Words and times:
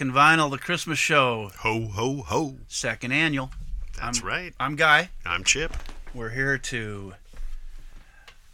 And 0.00 0.12
Vinyl, 0.12 0.50
the 0.50 0.56
Christmas 0.56 0.98
show. 0.98 1.50
Ho, 1.58 1.88
ho, 1.88 2.22
ho. 2.22 2.56
Second 2.68 3.12
annual. 3.12 3.50
That's 3.98 4.22
I'm, 4.22 4.26
right. 4.26 4.54
I'm 4.58 4.74
Guy. 4.74 5.10
I'm 5.26 5.44
Chip. 5.44 5.76
We're 6.14 6.30
here 6.30 6.56
to 6.56 7.12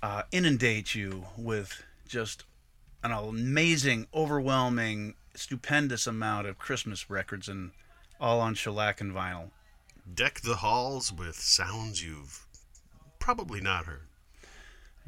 uh, 0.03 0.23
inundate 0.33 0.97
you 0.97 1.27
with 1.37 1.85
just 2.09 2.43
an 3.05 3.13
amazing, 3.13 4.09
overwhelming, 4.13 5.15
stupendous 5.37 6.09
amount 6.09 6.49
of 6.49 6.59
Christmas 6.59 7.09
records 7.09 7.49
and 7.49 7.71
all 8.21 8.41
on 8.41 8.55
shellac 8.55 9.01
and 9.01 9.13
vinyl. 9.13 9.51
Deck 10.13 10.41
the 10.41 10.57
halls 10.57 11.13
with 11.13 11.37
sounds 11.37 12.05
you've 12.05 12.45
probably 13.21 13.61
not 13.61 13.85
heard. 13.85 14.09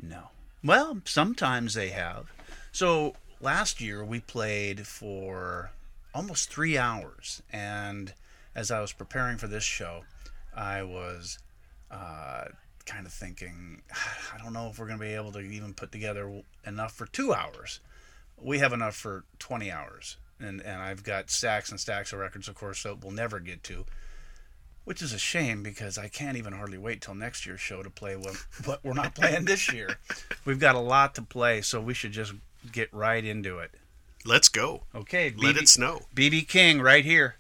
No. 0.01 0.29
Well, 0.63 1.01
sometimes 1.05 1.75
they 1.75 1.89
have. 1.89 2.31
So 2.71 3.15
last 3.41 3.81
year 3.81 4.05
we 4.05 4.21
played 4.21 4.87
for 4.87 5.73
almost 6.19 6.51
three 6.51 6.77
hours. 6.77 7.43
And 7.53 8.13
as 8.53 8.73
I 8.73 8.81
was 8.81 8.93
preparing 8.93 9.39
for 9.39 9.47
this 9.47 9.63
show, 9.63 10.03
I 10.55 10.83
was 10.83 11.39
uh, 11.93 12.47
kind 12.87 13.07
of 13.07 13.13
thinking, 13.13 13.83
I 14.35 14.43
don't 14.43 14.53
know 14.53 14.69
if 14.69 14.81
we're 14.81 14.89
going 14.89 14.99
to 14.99 15.05
be 15.05 15.15
able 15.15 15.31
to 15.33 15.41
even 15.41 15.75
put 15.75 15.93
together 15.93 16.43
enough 16.67 16.93
for 16.93 17.07
two 17.07 17.33
hours. 17.33 17.79
We 18.37 18.59
have 18.59 18.73
enough 18.73 18.97
for 18.97 19.25
20 19.39 19.71
hours. 19.71 20.17
And, 20.41 20.61
and 20.61 20.83
I've 20.83 21.05
got 21.05 21.31
stacks 21.31 21.71
and 21.71 21.79
stacks 21.79 22.13
of 22.13 22.19
records, 22.19 22.49
of 22.49 22.57
course, 22.57 22.83
that 22.83 23.03
we'll 23.03 23.13
never 23.13 23.39
get 23.39 23.63
to, 23.65 23.87
which 24.85 25.03
is 25.03 25.13
a 25.13 25.19
shame 25.19 25.63
because 25.63 25.99
I 25.99 26.09
can't 26.09 26.37
even 26.37 26.53
hardly 26.53 26.79
wait 26.79 27.01
till 27.01 27.15
next 27.15 27.47
year's 27.47 27.61
show 27.61 27.85
to 27.85 27.91
play 27.91 28.17
what, 28.17 28.45
what 28.65 28.85
we're 28.85 28.93
not 28.93 29.15
playing 29.15 29.45
this 29.45 29.73
year. 29.73 29.99
We've 30.45 30.61
got 30.61 30.75
a 30.75 30.81
lot 30.81 31.15
to 31.15 31.23
play, 31.23 31.61
so 31.61 31.81
we 31.81 31.95
should 31.95 32.13
just 32.13 32.35
get 32.73 32.93
right 32.93 33.25
into 33.25 33.59
it. 33.59 33.71
Let's 34.29 34.51
go. 34.51 34.83
Okay, 34.95 35.33
let 35.35 35.57
it 35.57 35.71
snow. 35.71 36.03
BB 36.15 36.49
King 36.49 36.83
right 36.83 37.03
here. 37.03 37.37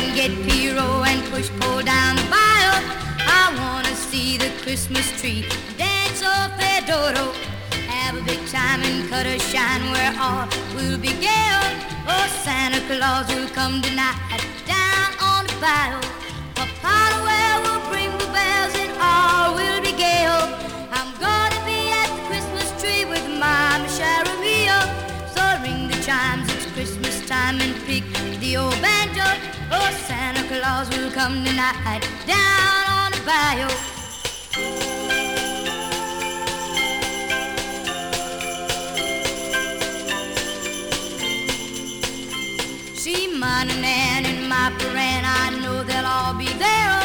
And 0.00 0.14
get 0.14 0.30
Piro 0.48 1.02
and 1.04 1.22
push 1.30 1.50
pull 1.60 1.82
down 1.82 2.16
the 2.16 2.26
bayou. 2.32 2.76
I 3.40 3.44
wanna 3.60 3.94
see 3.94 4.38
the 4.38 4.50
Christmas 4.62 5.06
tree 5.20 5.44
dance 5.76 6.22
off 6.22 6.56
their 6.58 6.80
dodo. 6.90 7.32
Have 7.88 8.16
a 8.16 8.22
big 8.22 8.40
time 8.48 8.82
and 8.82 9.08
cut 9.10 9.26
a 9.26 9.38
shine 9.38 9.84
where 9.92 10.14
all 10.18 10.48
will 10.74 10.98
be 10.98 11.12
gay. 11.20 11.50
Oh, 12.08 12.26
Santa 12.44 12.80
Claus 12.88 13.26
will 13.34 13.48
come 13.48 13.82
tonight 13.82 14.42
down 14.66 15.10
on 15.20 15.46
the 15.46 15.56
bayou. 15.60 16.19
Claus 30.60 30.90
will 30.90 31.10
come 31.10 31.42
tonight 31.42 32.02
down 32.26 32.84
on 33.00 33.12
the 33.12 33.20
bayou. 33.24 33.68
See 42.94 43.34
my 43.38 43.64
nan 43.64 44.26
and 44.26 44.46
my 44.50 44.70
parent, 44.78 45.24
I 45.24 45.58
know 45.62 45.82
they'll 45.82 46.04
all 46.04 46.34
be 46.34 46.50
there. 46.64 47.00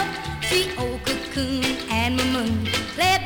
See 0.50 0.76
old 0.78 1.02
cocoon 1.06 1.64
and 1.90 2.20
Mamoon, 2.20 2.66
Play 2.96 3.24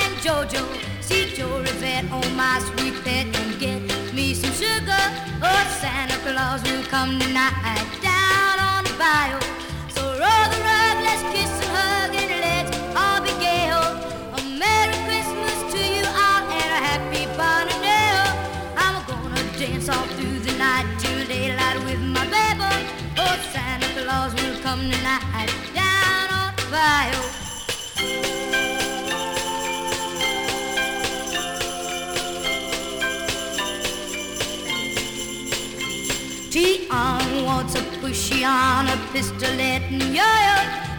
and 0.00 0.14
Jojo. 0.24 0.64
See 1.00 1.34
Joe 1.34 1.62
Rivette, 1.64 2.08
oh 2.12 2.28
my 2.36 2.60
sweet 2.66 3.02
pet, 3.04 3.34
and 3.40 3.58
get 3.58 3.80
me 4.12 4.34
some 4.34 4.52
sugar. 4.52 5.04
Oh, 5.42 5.64
Santa 5.80 6.18
Claus 6.18 6.62
will 6.62 6.84
come 6.84 7.18
tonight 7.18 8.11
on 9.02 9.28
bayou. 9.28 9.40
So 9.94 10.02
roll 10.02 10.46
the 10.52 10.60
rug, 10.68 10.96
let's 11.06 11.22
kiss 11.34 11.50
and 11.62 11.70
hug 11.76 12.14
and 12.14 12.30
let's 12.40 12.70
all 12.96 13.20
be 13.20 13.32
gay. 13.40 13.70
A 13.70 14.40
Merry 14.58 14.96
Christmas 15.06 15.56
to 15.72 15.78
you 15.78 16.04
all 16.06 16.42
and 16.60 16.70
a 16.78 16.80
Happy 16.88 17.26
Barnadale. 17.36 18.30
I'm 18.76 18.96
gonna 19.06 19.44
dance 19.58 19.88
all 19.88 20.06
through 20.16 20.38
the 20.40 20.56
night 20.58 20.86
till 20.98 21.26
daylight 21.26 21.78
with 21.84 22.00
my 22.00 22.24
baby. 22.26 22.74
Oh, 23.18 23.36
Santa 23.52 23.88
Claus 23.98 24.34
will 24.34 24.58
come 24.62 24.90
tonight 24.90 25.50
down 25.74 26.28
on 26.40 26.54
the 26.56 26.66
bayou. 26.70 27.22
T-on 36.50 37.44
wants 37.46 37.74
a 37.76 37.91
pushy 38.02 38.44
on 38.44 38.88
a 38.88 38.96
pistolet 39.12 39.80
and 39.92 40.02
yo-yo. 40.18 40.58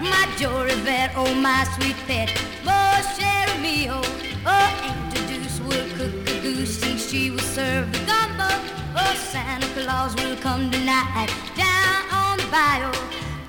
My 0.10 0.26
Joe 0.38 0.66
Rivette, 0.68 1.12
oh 1.18 1.34
my 1.36 1.66
sweet 1.76 1.98
pet, 2.08 2.30
more 2.64 3.00
share 3.16 3.54
me, 3.62 3.90
oh. 3.90 4.02
Oh, 4.46 4.86
Aunt 4.88 5.14
Deuce 5.28 5.60
will 5.68 5.88
cook 5.98 6.14
a 6.30 6.40
goose 6.42 6.82
and 6.84 7.00
she 7.00 7.30
will 7.32 7.40
serve 7.40 7.92
the 7.92 8.00
gumbo. 8.10 8.50
Oh, 8.96 9.16
Santa 9.32 9.68
Claus 9.76 10.16
will 10.16 10.38
come 10.38 10.72
tonight 10.72 11.30
down 11.58 12.02
on 12.12 12.38
the 12.38 12.48
bayou. 12.52 12.92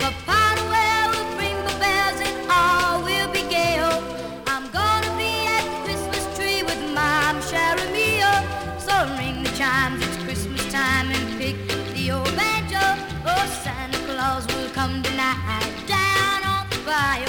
Papa 0.01 0.44
Santa 14.35 14.47
Claus 14.47 14.57
will 14.57 14.71
come 14.71 15.03
tonight 15.03 15.85
down 15.87 16.45
on 16.45 16.69
the 16.71 16.77
bayou. 16.85 17.27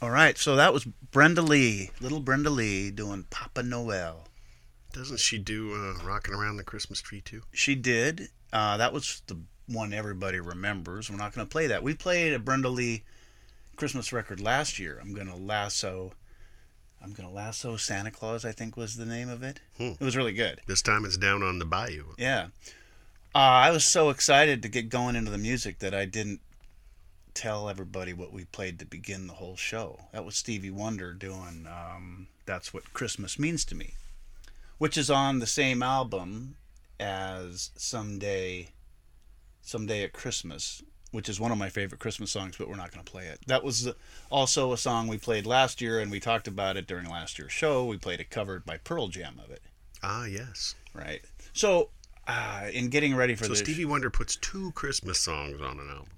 All 0.00 0.10
right, 0.10 0.38
so 0.38 0.56
that 0.56 0.72
was 0.72 0.84
Brenda 1.10 1.42
Lee, 1.42 1.90
little 2.00 2.20
Brenda 2.20 2.50
Lee 2.50 2.90
doing 2.90 3.24
Papa 3.30 3.62
Noel. 3.62 4.28
Doesn't 4.92 5.20
she 5.20 5.38
do 5.38 5.74
uh, 5.74 6.04
rocking 6.04 6.34
around 6.34 6.56
the 6.56 6.64
Christmas 6.64 7.00
tree 7.00 7.20
too? 7.20 7.42
She 7.52 7.74
did. 7.74 8.30
Uh, 8.52 8.78
that 8.78 8.92
was 8.92 9.22
the 9.26 9.38
one 9.66 9.92
everybody 9.92 10.40
remembers. 10.40 11.10
We're 11.10 11.16
not 11.16 11.34
going 11.34 11.46
to 11.46 11.50
play 11.50 11.66
that. 11.66 11.82
We 11.82 11.94
played 11.94 12.32
a 12.32 12.38
Brenda 12.38 12.70
Lee 12.70 13.02
Christmas 13.78 14.12
record 14.12 14.40
last 14.40 14.80
year. 14.80 14.98
I'm 15.00 15.14
going 15.14 15.28
to 15.28 15.36
lasso. 15.36 16.12
I'm 17.00 17.14
to 17.14 17.28
lasso 17.28 17.76
Santa 17.76 18.10
Claus. 18.10 18.44
I 18.44 18.50
think 18.50 18.76
was 18.76 18.96
the 18.96 19.06
name 19.06 19.28
of 19.28 19.44
it. 19.44 19.60
Hmm. 19.76 19.92
It 19.92 20.00
was 20.00 20.16
really 20.16 20.32
good. 20.32 20.60
This 20.66 20.82
time 20.82 21.04
it's 21.04 21.16
down 21.16 21.44
on 21.44 21.60
the 21.60 21.64
bayou. 21.64 22.04
Yeah. 22.18 22.48
Uh, 23.34 23.38
I 23.38 23.70
was 23.70 23.84
so 23.84 24.10
excited 24.10 24.62
to 24.62 24.68
get 24.68 24.88
going 24.88 25.14
into 25.14 25.30
the 25.30 25.38
music 25.38 25.78
that 25.78 25.94
I 25.94 26.06
didn't 26.06 26.40
tell 27.34 27.68
everybody 27.68 28.12
what 28.12 28.32
we 28.32 28.46
played 28.46 28.80
to 28.80 28.84
begin 28.84 29.28
the 29.28 29.34
whole 29.34 29.56
show. 29.56 30.00
That 30.12 30.24
was 30.24 30.34
Stevie 30.34 30.72
Wonder 30.72 31.12
doing 31.12 31.68
um, 31.68 32.26
That's 32.46 32.74
What 32.74 32.92
Christmas 32.92 33.38
Means 33.38 33.64
to 33.66 33.76
Me, 33.76 33.94
which 34.78 34.98
is 34.98 35.08
on 35.08 35.38
the 35.38 35.46
same 35.46 35.84
album 35.84 36.56
as 36.98 37.70
Someday, 37.76 38.70
Someday 39.62 40.02
at 40.02 40.12
Christmas, 40.12 40.82
which 41.10 41.28
is 41.28 41.40
one 41.40 41.50
of 41.52 41.58
my 41.58 41.68
favorite 41.70 42.00
Christmas 42.00 42.30
songs, 42.30 42.56
but 42.58 42.68
we're 42.68 42.76
not 42.76 42.92
going 42.92 43.04
to 43.04 43.10
play 43.10 43.26
it. 43.26 43.40
That 43.46 43.64
was 43.64 43.88
also 44.30 44.72
a 44.72 44.76
song 44.78 45.08
we 45.08 45.16
played 45.18 45.46
last 45.46 45.80
year, 45.80 46.00
and 46.00 46.10
we 46.10 46.20
talked 46.20 46.46
about 46.48 46.76
it 46.76 46.86
during 46.86 47.08
last 47.08 47.38
year's 47.38 47.52
show. 47.52 47.84
We 47.84 47.96
played 47.96 48.20
a 48.20 48.24
cover 48.24 48.60
by 48.60 48.76
Pearl 48.78 49.08
Jam 49.08 49.40
of 49.42 49.50
it, 49.50 49.62
Ah, 50.02 50.26
yes. 50.26 50.74
right? 50.92 51.20
So, 51.54 51.90
uh, 52.26 52.68
in 52.72 52.88
getting 52.90 53.14
ready 53.16 53.34
for 53.34 53.44
So 53.44 53.50
this, 53.50 53.60
Stevie 53.60 53.86
Wonder 53.86 54.10
puts 54.10 54.36
two 54.36 54.72
Christmas 54.72 55.18
songs 55.18 55.60
on 55.62 55.80
an 55.80 55.88
album. 55.88 56.08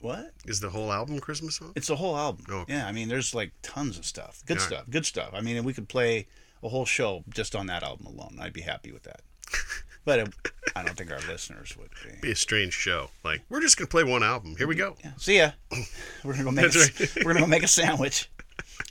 what? 0.00 0.32
Is 0.44 0.60
the 0.60 0.70
whole 0.70 0.92
album 0.92 1.18
Christmas 1.18 1.56
songs? 1.56 1.72
It's 1.74 1.88
the 1.88 1.96
whole 1.96 2.16
album. 2.16 2.44
Oh, 2.50 2.58
okay. 2.60 2.74
Yeah, 2.74 2.86
I 2.86 2.92
mean, 2.92 3.08
there's 3.08 3.34
like 3.34 3.52
tons 3.62 3.98
of 3.98 4.04
stuff. 4.04 4.42
Good 4.46 4.58
Yeah. 4.58 4.66
stuff. 4.66 4.84
Good 4.90 5.06
stuff. 5.06 5.30
I 5.32 5.40
mean, 5.40 5.64
we 5.64 5.72
could 5.72 5.88
play 5.88 6.28
a 6.62 6.68
whole 6.68 6.84
show 6.86 7.24
just 7.30 7.56
on 7.56 7.66
that 7.66 7.82
album 7.82 8.06
alone. 8.06 8.38
I'd 8.40 8.52
be 8.52 8.60
happy 8.60 8.92
with 8.92 9.04
that. 9.04 9.22
But 10.08 10.20
it, 10.20 10.34
I 10.74 10.82
don't 10.82 10.96
think 10.96 11.10
our 11.12 11.20
listeners 11.28 11.76
would 11.76 11.90
be. 12.02 12.18
Be 12.22 12.30
a 12.30 12.34
strange 12.34 12.72
show. 12.72 13.10
Like 13.24 13.42
we're 13.50 13.60
just 13.60 13.76
gonna 13.76 13.88
play 13.88 14.04
one 14.04 14.22
album. 14.22 14.56
Here 14.56 14.66
we 14.66 14.74
go. 14.74 14.96
Yeah. 15.04 15.10
See 15.18 15.36
ya. 15.36 15.50
We're 16.24 16.32
gonna 16.32 16.44
go 16.44 16.50
make. 16.50 16.74
A, 16.74 16.78
right. 16.78 17.16
we're 17.16 17.34
gonna 17.34 17.40
go 17.40 17.46
make 17.46 17.62
a 17.62 17.68
sandwich. 17.68 18.30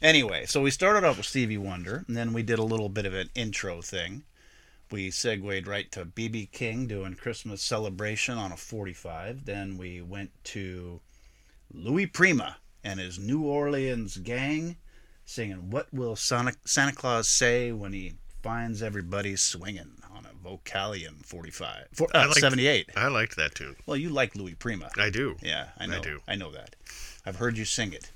Anyway, 0.04 0.46
so 0.46 0.62
we 0.62 0.70
started 0.70 1.04
off 1.04 1.18
with 1.18 1.26
Stevie 1.26 1.58
Wonder, 1.58 2.06
and 2.08 2.16
then 2.16 2.34
we 2.34 2.44
did 2.44 2.60
a 2.60 2.64
little 2.64 2.88
bit 2.88 3.08
of 3.08 3.16
an 3.16 3.32
intro 3.34 3.82
thing. 3.82 4.26
We 4.92 5.10
segued 5.10 5.66
right 5.66 5.92
to 5.94 6.06
BB 6.06 6.52
King 6.52 6.86
doing 6.86 7.16
Christmas 7.16 7.64
celebration 7.64 8.38
on 8.38 8.52
a 8.52 8.58
45. 8.58 9.46
Then 9.46 9.76
we 9.76 10.04
went 10.04 10.30
to 10.54 11.02
Louis 11.74 12.06
Prima 12.06 12.58
and 12.84 13.00
his 13.00 13.18
New 13.18 13.42
Orleans 13.42 14.18
gang 14.18 14.78
singing 15.26 15.72
"What 15.72 15.92
Will 15.92 16.16
Santa, 16.16 16.54
Santa 16.64 16.94
Claus 16.94 17.28
Say 17.28 17.72
When 17.72 17.94
He 17.94 18.18
Finds 18.44 18.84
Everybody 18.84 19.36
Swinging" 19.36 19.97
Vocalion 20.44 21.26
45, 21.26 21.88
for, 21.94 22.08
I 22.14 22.24
uh, 22.24 22.28
liked- 22.28 22.40
78. 22.40 22.90
I 22.96 23.08
liked 23.08 23.36
that 23.38 23.56
tune. 23.56 23.76
Well, 23.86 23.98
you 23.98 24.10
like 24.10 24.36
Louis 24.36 24.56
Prima. 24.56 24.90
I 24.98 25.10
do. 25.10 25.36
Yeah, 25.42 25.68
I 25.78 25.84
I 25.84 25.88
know. 25.88 26.02
do. 26.02 26.20
I 26.28 26.36
know 26.36 26.52
that. 26.52 26.76
I've 27.26 27.36
heard 27.38 27.58
you 27.58 27.66
sing 27.66 27.94
it. 27.94 28.12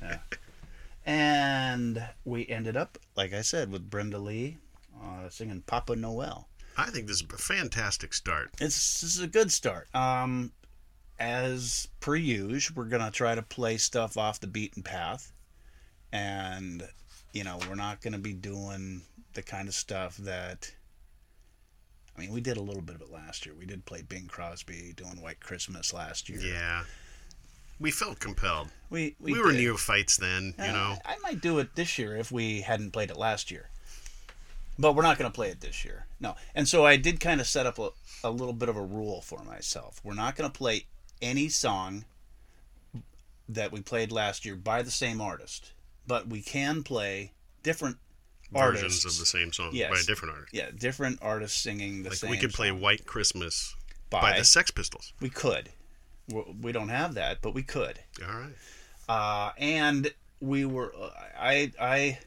Yeah. 0.00 0.18
And 1.06 2.04
we 2.24 2.46
ended 2.48 2.76
up, 2.76 2.98
like 3.16 3.32
I 3.32 3.40
said, 3.42 3.70
with 3.72 3.88
Brenda 3.90 4.18
Lee 4.18 4.58
uh, 5.02 5.28
singing 5.28 5.62
Papa 5.66 5.96
Noel. 5.96 6.48
I 6.76 6.90
think 6.90 7.06
this 7.06 7.16
is 7.20 7.26
a 7.32 7.36
fantastic 7.38 8.14
start. 8.14 8.50
It's 8.60 9.00
this 9.00 9.14
is 9.16 9.20
a 9.20 9.26
good 9.26 9.50
start. 9.50 9.88
Um, 9.94 10.52
as 11.18 11.88
per 12.00 12.16
usual, 12.16 12.76
we're 12.76 12.88
gonna 12.88 13.10
try 13.10 13.34
to 13.34 13.42
play 13.42 13.76
stuff 13.76 14.16
off 14.16 14.40
the 14.40 14.46
beaten 14.46 14.82
path, 14.82 15.32
and 16.12 16.82
you 17.32 17.44
know 17.44 17.58
we're 17.68 17.74
not 17.74 18.00
gonna 18.00 18.18
be 18.18 18.32
doing 18.32 19.02
the 19.34 19.42
kind 19.42 19.68
of 19.68 19.74
stuff 19.74 20.16
that. 20.18 20.72
I 22.20 22.24
mean, 22.24 22.34
we 22.34 22.42
did 22.42 22.58
a 22.58 22.60
little 22.62 22.82
bit 22.82 22.96
of 22.96 23.00
it 23.00 23.10
last 23.10 23.46
year. 23.46 23.54
We 23.58 23.64
did 23.64 23.86
play 23.86 24.02
Bing 24.02 24.26
Crosby 24.26 24.92
doing 24.94 25.22
White 25.22 25.40
Christmas 25.40 25.94
last 25.94 26.28
year. 26.28 26.38
Yeah. 26.38 26.84
We 27.78 27.90
felt 27.90 28.18
compelled. 28.20 28.68
we 28.90 29.16
We, 29.18 29.32
we, 29.32 29.40
were 29.40 29.52
did. 29.52 29.62
neophytes 29.62 30.18
then, 30.18 30.52
you 30.58 30.64
Uh, 30.64 30.72
know. 30.72 30.98
I 31.06 31.16
might 31.22 31.40
do 31.40 31.58
it 31.60 31.76
this 31.76 31.96
year 31.98 32.14
if 32.16 32.30
we 32.30 32.60
hadn't 32.60 32.90
played 32.90 33.10
it 33.10 33.16
last 33.16 33.50
year. 33.50 33.70
But 34.78 34.92
we're 34.94 35.02
not 35.02 35.16
going 35.16 35.30
to 35.30 35.34
play 35.34 35.48
it 35.48 35.62
this 35.62 35.82
year. 35.82 36.04
No. 36.20 36.36
And 36.54 36.68
so 36.68 36.84
I 36.84 36.96
did 36.96 37.20
kind 37.20 37.40
of 37.40 37.46
set 37.46 37.64
up 37.64 37.78
a, 37.78 37.88
a 38.22 38.30
little 38.30 38.52
bit 38.52 38.68
of 38.68 38.76
a 38.76 38.82
rule 38.82 39.22
for 39.22 39.42
myself. 39.42 39.98
We're 40.04 40.12
not 40.12 40.36
going 40.36 40.50
to 40.50 40.58
play 40.58 40.84
any 41.22 41.48
song 41.48 42.04
that 43.48 43.72
we 43.72 43.80
played 43.80 44.12
last 44.12 44.44
year 44.44 44.56
by 44.56 44.82
the 44.82 44.90
same 44.90 45.22
artist, 45.22 45.72
but 46.06 46.28
we 46.28 46.42
can 46.42 46.82
play 46.82 47.32
different 47.62 47.96
Versions 48.52 48.82
artists. 48.82 49.04
of 49.04 49.18
the 49.18 49.26
same 49.26 49.52
song 49.52 49.70
Yes. 49.72 49.90
by 49.90 49.98
a 50.00 50.02
different 50.02 50.34
artist. 50.34 50.54
Yeah, 50.54 50.70
different 50.76 51.18
artists 51.22 51.60
singing 51.62 52.02
the 52.02 52.10
Like 52.10 52.18
same 52.18 52.30
we 52.30 52.38
could 52.38 52.52
play 52.52 52.68
song. 52.68 52.80
White 52.80 53.06
Christmas 53.06 53.74
by, 54.10 54.20
by 54.20 54.38
the 54.38 54.44
Sex 54.44 54.70
Pistols. 54.70 55.12
We 55.20 55.30
could. 55.30 55.70
We 56.28 56.42
we 56.60 56.72
don't 56.72 56.88
have 56.88 57.14
that, 57.14 57.42
but 57.42 57.54
we 57.54 57.62
could. 57.62 58.00
All 58.26 58.34
right. 58.34 58.54
uh, 59.08 59.52
and 59.58 60.12
we 60.40 60.64
were 60.64 60.92
I 61.38 61.72
I 61.80 62.18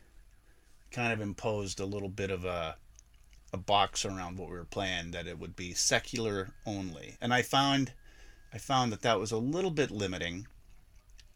kind 0.92 1.12
of 1.13 1.22
imposed 1.22 1.80
a 1.80 1.86
little 1.86 2.10
bit 2.10 2.30
of 2.32 2.46
a 2.46 2.77
a 3.51 3.58
box 3.58 4.03
around 4.06 4.38
what 4.38 4.50
we 4.50 4.56
were 4.56 4.65
playing 4.65 5.12
that 5.12 5.27
it 5.27 5.38
would 5.39 5.56
be 5.56 5.74
secular 5.74 6.51
only, 6.65 7.18
and 7.22 7.34
I 7.34 7.42
found 7.42 7.92
I 8.53 8.58
found 8.60 8.92
that 8.92 9.01
that 9.01 9.20
was 9.20 9.32
a 9.32 9.38
little 9.38 9.72
bit 9.72 9.92
limiting. 9.92 10.48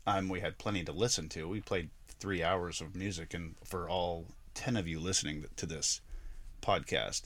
Um, 0.06 0.30
we 0.30 0.40
had 0.40 0.58
plenty 0.58 0.84
to 0.86 0.92
listen 0.94 1.28
to. 1.30 1.48
We 1.50 1.60
played 1.62 1.90
three 2.20 2.42
hours 2.44 2.80
of 2.82 2.96
music, 2.96 3.34
and 3.34 3.56
for 3.66 3.90
all 3.90 4.26
ten 4.58 4.76
of 4.76 4.88
you 4.88 5.00
listening 5.00 5.46
to 5.56 5.66
this 5.68 6.02
podcast, 6.62 7.24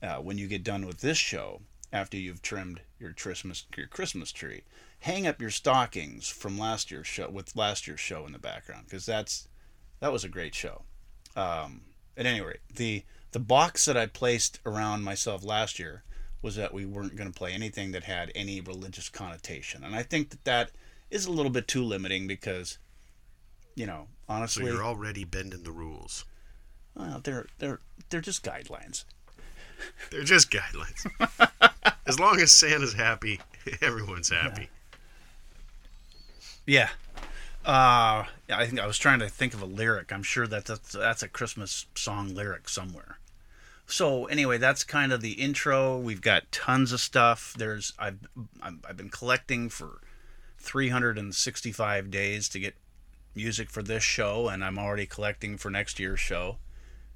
uh, 0.00 0.16
when 0.16 0.38
you 0.38 0.46
get 0.46 0.62
done 0.62 0.86
with 0.86 1.00
this 1.00 1.18
show, 1.18 1.60
after 1.92 2.16
you've 2.16 2.40
trimmed 2.40 2.80
your 3.00 3.12
Christmas 3.12 3.66
your 3.76 3.88
Christmas 3.88 4.30
tree, 4.30 4.62
hang 5.00 5.26
up 5.26 5.40
your 5.40 5.50
stockings 5.50 6.28
from 6.28 6.56
last 6.56 6.90
year's 6.90 7.06
show 7.06 7.28
with 7.28 7.56
last 7.56 7.88
year's 7.88 8.00
show 8.00 8.26
in 8.26 8.32
the 8.32 8.38
background 8.38 8.84
because 8.84 9.04
that's 9.04 9.48
that 9.98 10.12
was 10.12 10.22
a 10.22 10.28
great 10.28 10.54
show. 10.54 10.82
Um, 11.34 11.82
at 12.16 12.26
any 12.26 12.40
rate, 12.40 12.60
the 12.72 13.02
the 13.32 13.40
box 13.40 13.84
that 13.86 13.96
I 13.96 14.06
placed 14.06 14.60
around 14.64 15.02
myself 15.02 15.44
last 15.44 15.78
year 15.78 16.04
was 16.42 16.54
that 16.54 16.72
we 16.72 16.86
weren't 16.86 17.16
going 17.16 17.30
to 17.30 17.36
play 17.36 17.52
anything 17.52 17.90
that 17.90 18.04
had 18.04 18.30
any 18.36 18.60
religious 18.60 19.08
connotation, 19.08 19.82
and 19.82 19.96
I 19.96 20.04
think 20.04 20.30
that 20.30 20.44
that 20.44 20.70
is 21.10 21.26
a 21.26 21.32
little 21.32 21.50
bit 21.50 21.66
too 21.66 21.82
limiting 21.82 22.28
because, 22.28 22.78
you 23.74 23.86
know, 23.86 24.06
So 24.28 24.34
honestly, 24.34 24.66
you're 24.66 24.84
already 24.84 25.24
bending 25.24 25.64
the 25.64 25.72
rules. 25.72 26.24
Well, 26.98 27.20
they're 27.22 27.46
they're 27.58 27.80
they're 28.10 28.20
just 28.20 28.44
guidelines. 28.44 29.04
They're 30.10 30.24
just 30.24 30.50
guidelines. 30.50 31.06
as 32.06 32.18
long 32.18 32.40
as 32.40 32.50
Santa's 32.50 32.94
happy, 32.94 33.40
everyone's 33.80 34.30
happy. 34.30 34.68
Yeah. 36.66 36.88
Uh, 37.64 38.24
I 38.50 38.66
think 38.66 38.80
I 38.80 38.86
was 38.86 38.98
trying 38.98 39.20
to 39.20 39.28
think 39.28 39.54
of 39.54 39.62
a 39.62 39.66
lyric. 39.66 40.12
I'm 40.12 40.22
sure 40.22 40.46
that 40.46 40.64
that's, 40.64 40.92
that's 40.92 41.22
a 41.22 41.28
Christmas 41.28 41.86
song 41.94 42.34
lyric 42.34 42.68
somewhere. 42.68 43.18
So 43.86 44.26
anyway, 44.26 44.58
that's 44.58 44.84
kind 44.84 45.12
of 45.12 45.20
the 45.20 45.32
intro. 45.32 45.98
We've 45.98 46.20
got 46.20 46.50
tons 46.52 46.92
of 46.92 47.00
stuff. 47.00 47.54
There's 47.56 47.94
I've 47.98 48.18
I've 48.62 48.96
been 48.96 49.08
collecting 49.08 49.70
for 49.70 50.00
365 50.58 52.10
days 52.10 52.48
to 52.50 52.58
get 52.58 52.74
music 53.34 53.70
for 53.70 53.82
this 53.82 54.02
show, 54.02 54.48
and 54.48 54.62
I'm 54.62 54.78
already 54.78 55.06
collecting 55.06 55.56
for 55.56 55.70
next 55.70 55.98
year's 55.98 56.20
show. 56.20 56.58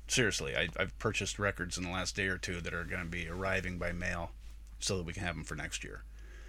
Seriously, 0.09 0.55
I, 0.57 0.69
I've 0.77 0.99
purchased 0.99 1.39
records 1.39 1.79
in 1.79 1.85
the 1.85 1.91
last 1.91 2.17
day 2.17 2.27
or 2.27 2.39
two 2.39 2.61
that 2.61 2.75
are 2.75 2.85
going 2.85 3.03
to 3.03 3.09
be 3.09 3.29
arriving 3.29 3.79
by 3.79 3.93
mail, 3.93 4.33
so 4.79 4.97
that 4.97 5.05
we 5.05 5.13
can 5.13 5.23
have 5.23 5.35
them 5.35 5.45
for 5.45 5.55
next 5.55 5.85
year. 5.85 6.05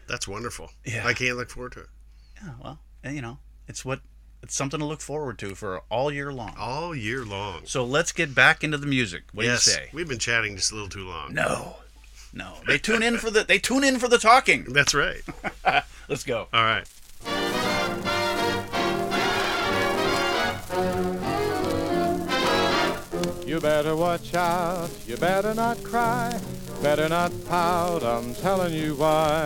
That's 0.08 0.28
wonderful. 0.28 0.72
Yeah. 0.86 1.08
I 1.08 1.14
can't 1.14 1.38
look 1.38 1.50
forward 1.50 1.74
to 1.74 1.82
it. 1.82 1.90
Yeah, 2.44 2.52
well, 2.62 2.80
and, 3.04 3.16
you 3.16 3.22
know, 3.22 3.38
it's 3.68 3.86
what 3.86 4.02
it's 4.44 4.56
something 4.56 4.80
to 4.80 4.86
look 4.86 5.00
forward 5.00 5.40
to 5.40 5.56
for 5.56 5.84
all 5.90 6.12
year 6.12 6.34
long. 6.34 6.54
All 6.60 6.94
year 6.94 7.24
long. 7.24 7.62
So 7.64 7.86
let's 7.86 8.12
get 8.12 8.36
back 8.36 8.64
into 8.64 8.78
the 8.78 8.86
music. 8.86 9.24
What 9.34 9.46
yes. 9.46 9.64
do 9.64 9.72
you 9.72 9.78
say? 9.78 9.90
We've 9.94 10.08
been 10.08 10.20
chatting 10.20 10.58
just 10.58 10.72
a 10.72 10.76
little 10.76 10.90
too 10.90 11.08
long. 11.08 11.34
No, 11.34 11.78
no. 12.34 12.58
They 12.68 12.78
tune 12.78 13.04
in 13.04 13.18
for 13.18 13.32
the 13.32 13.46
they 13.46 13.58
tune 13.58 13.86
in 13.86 14.00
for 14.00 14.10
the 14.10 14.18
talking. 14.18 14.66
That's 14.66 14.94
right. 14.94 15.22
Let's 16.10 16.26
go. 16.26 16.50
All 16.52 16.64
right. 16.64 16.86
You 23.54 23.60
better 23.60 23.96
watch 23.96 24.34
out, 24.34 24.90
you 25.06 25.16
better 25.16 25.54
not 25.54 25.84
cry, 25.84 26.40
better 26.82 27.08
not 27.08 27.32
pout, 27.48 28.02
I'm 28.02 28.34
telling 28.34 28.74
you 28.74 28.96
why. 28.96 29.46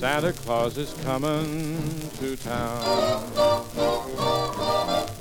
Santa 0.00 0.32
Claus 0.32 0.76
is 0.76 0.92
coming 1.04 1.78
to 2.18 2.34
town. 2.38 2.82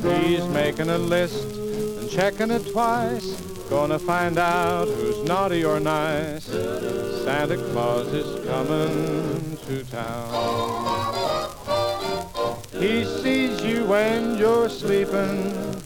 He's 0.01 0.43
making 0.47 0.89
a 0.89 0.97
list 0.97 1.43
and 1.53 2.09
checking 2.09 2.49
it 2.49 2.65
twice, 2.71 3.39
gonna 3.69 3.99
find 3.99 4.39
out 4.39 4.87
who's 4.87 5.23
naughty 5.25 5.63
or 5.63 5.79
nice. 5.79 6.45
Santa 6.45 7.57
Claus 7.57 8.07
is 8.07 8.43
coming 8.47 9.55
to 9.67 9.83
town. 9.83 10.33
He 12.71 13.05
sees 13.05 13.61
you 13.61 13.85
when 13.85 14.35
you're 14.39 14.67
sleeping. 14.67 15.76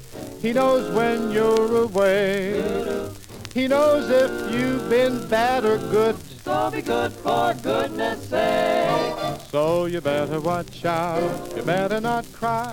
He 0.42 0.54
knows 0.54 0.92
when 0.96 1.32
you're 1.32 1.84
away. 1.84 3.12
He 3.54 3.68
knows 3.68 4.10
if 4.10 4.52
you've 4.52 4.90
been 4.90 5.28
bad 5.28 5.66
or 5.66 5.78
good. 5.78 6.16
So 6.44 6.72
be 6.72 6.82
good 6.82 7.12
for 7.12 7.54
goodness 7.62 8.28
sake. 8.28 9.40
So 9.50 9.86
you 9.86 10.02
better 10.02 10.40
watch 10.40 10.84
out. 10.84 11.56
You 11.56 11.62
better 11.62 12.02
not 12.02 12.26
cry. 12.34 12.72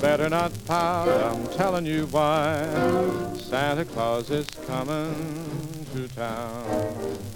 Better 0.00 0.28
not 0.28 0.52
pout. 0.66 1.08
I'm 1.08 1.46
telling 1.48 1.86
you 1.86 2.06
why. 2.06 2.62
Santa 3.36 3.84
Claus 3.84 4.30
is 4.30 4.46
coming 4.66 5.77
to 5.92 6.08
town. 6.08 6.64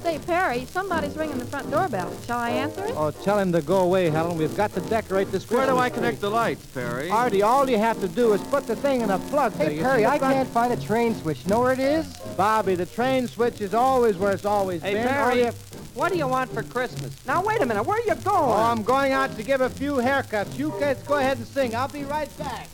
Say, 0.02 0.18
Perry, 0.18 0.42
Perry, 0.42 0.64
somebody's 0.66 1.16
ringing 1.16 1.38
the 1.38 1.44
front 1.44 1.70
doorbell. 1.70 2.12
Shall 2.26 2.38
I 2.38 2.50
answer 2.50 2.84
it? 2.84 2.94
Oh, 2.96 3.10
tell 3.10 3.38
him 3.38 3.52
to 3.52 3.62
go 3.62 3.80
away, 3.80 4.10
Helen. 4.10 4.36
We've 4.36 4.56
got 4.56 4.72
to 4.74 4.80
decorate 4.82 5.30
this 5.30 5.48
Where 5.48 5.60
do 5.60 5.66
Christmas 5.72 5.80
I 5.84 5.88
tree. 5.88 5.94
connect 5.96 6.20
the 6.20 6.30
lights, 6.30 6.66
Perry? 6.66 7.10
Artie, 7.10 7.42
all 7.42 7.68
you 7.70 7.78
have 7.78 8.00
to 8.00 8.08
do 8.08 8.32
is 8.32 8.40
put 8.42 8.66
the 8.66 8.74
thing 8.76 9.00
in 9.02 9.10
a 9.10 9.18
plug. 9.18 9.52
there. 9.52 9.68
Hey, 9.70 9.76
You 9.76 9.82
Perry, 9.82 10.04
I 10.06 10.18
front- 10.18 10.34
can't 10.34 10.48
find 10.48 10.72
a 10.72 10.76
train 10.76 11.14
switch. 11.14 11.46
Know 11.46 11.60
where 11.60 11.72
it 11.72 11.78
is? 11.78 12.06
Bobby, 12.36 12.74
the 12.74 12.86
train 12.86 13.28
switch 13.28 13.60
is 13.60 13.74
always 13.74 14.16
where 14.16 14.32
it's 14.32 14.44
always 14.44 14.82
Hey, 14.82 14.94
been. 14.94 15.06
All 15.06 15.12
Perry, 15.30 15.44
you 15.44 15.52
what 15.94 16.10
do 16.10 16.18
you 16.18 16.26
want 16.26 16.50
for 16.52 16.62
Christmas? 16.62 17.12
Now, 17.26 17.42
wait 17.44 17.60
a 17.60 17.66
minute. 17.66 17.82
Where 17.84 17.98
are 17.98 18.00
you 18.00 18.14
going? 18.14 18.26
Oh, 18.26 18.52
I'm 18.52 18.82
going 18.82 19.12
out 19.12 19.36
to 19.36 19.42
give 19.42 19.60
a 19.60 19.68
few 19.68 19.94
haircuts. 19.96 20.58
You 20.58 20.72
guys 20.80 20.96
go 21.02 21.16
ahead 21.16 21.36
and 21.36 21.46
sing. 21.46 21.74
I'll 21.74 21.86
be 21.88 22.04
right 22.04 22.34
back. 22.38 22.68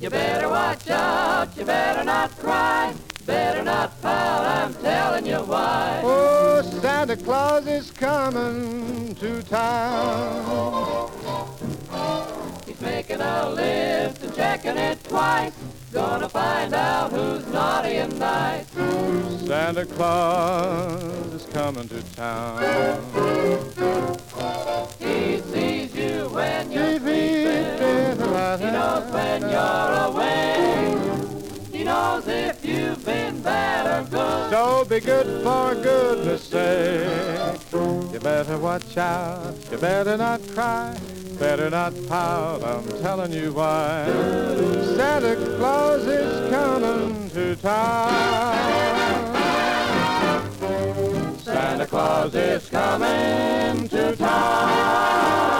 You 0.00 0.10
better 0.10 0.48
watch 0.48 0.90
out. 0.90 1.56
You 1.56 1.64
better 1.64 2.02
not 2.04 2.30
cry. 2.38 2.94
Better 3.26 3.62
not 3.62 4.00
pout. 4.02 4.44
I'm 4.44 4.74
telling 4.74 5.26
you 5.26 5.36
why. 5.36 6.00
Oh, 6.04 6.62
Santa 6.62 7.16
Claus 7.16 7.66
is 7.66 7.90
coming 7.90 9.14
to 9.16 9.42
town. 9.42 11.10
He's 12.66 12.80
making 12.80 13.20
a 13.20 13.50
list 13.50 14.22
and 14.22 14.34
checking 14.34 14.76
it 14.76 15.02
twice. 15.04 15.52
Gonna 15.92 16.28
find 16.28 16.72
out 16.72 17.10
who's 17.12 17.46
naughty 17.48 17.96
and 17.96 18.18
nice. 18.18 18.66
Santa 19.46 19.84
Claus 19.86 21.02
is 21.34 21.46
coming 21.46 21.88
to 21.88 22.02
town. 22.14 22.62
He 24.98 25.40
sees 25.40 25.94
you 25.94 26.28
when 26.30 26.70
you're 26.70 26.98
sleeping. 26.98 28.18
He 28.58 28.70
knows 28.70 29.12
when 29.12 29.42
you're 29.42 29.92
awake. 30.06 30.69
Knows 31.90 32.28
if 32.28 32.64
you've 32.64 33.04
been 33.04 33.42
bad 33.42 33.84
or 33.84 34.08
good. 34.08 34.50
So 34.52 34.84
be 34.84 35.00
good 35.00 35.42
for 35.42 35.74
goodness 35.74 36.44
sake. 36.44 37.60
You 37.72 38.20
better 38.20 38.58
watch 38.58 38.96
out. 38.96 39.56
You 39.72 39.76
better 39.76 40.16
not 40.16 40.40
cry. 40.54 40.96
Better 41.40 41.68
not 41.68 41.92
pout. 42.06 42.62
I'm 42.62 42.86
telling 43.02 43.32
you 43.32 43.52
why. 43.52 44.04
Santa 44.96 45.34
Claus 45.56 46.06
is 46.06 46.50
coming 46.54 47.28
to 47.30 47.56
town. 47.56 48.12
Santa 51.40 51.86
Claus 51.88 52.34
is 52.36 52.68
coming 52.68 53.88
to 53.88 54.14
town. 54.14 55.59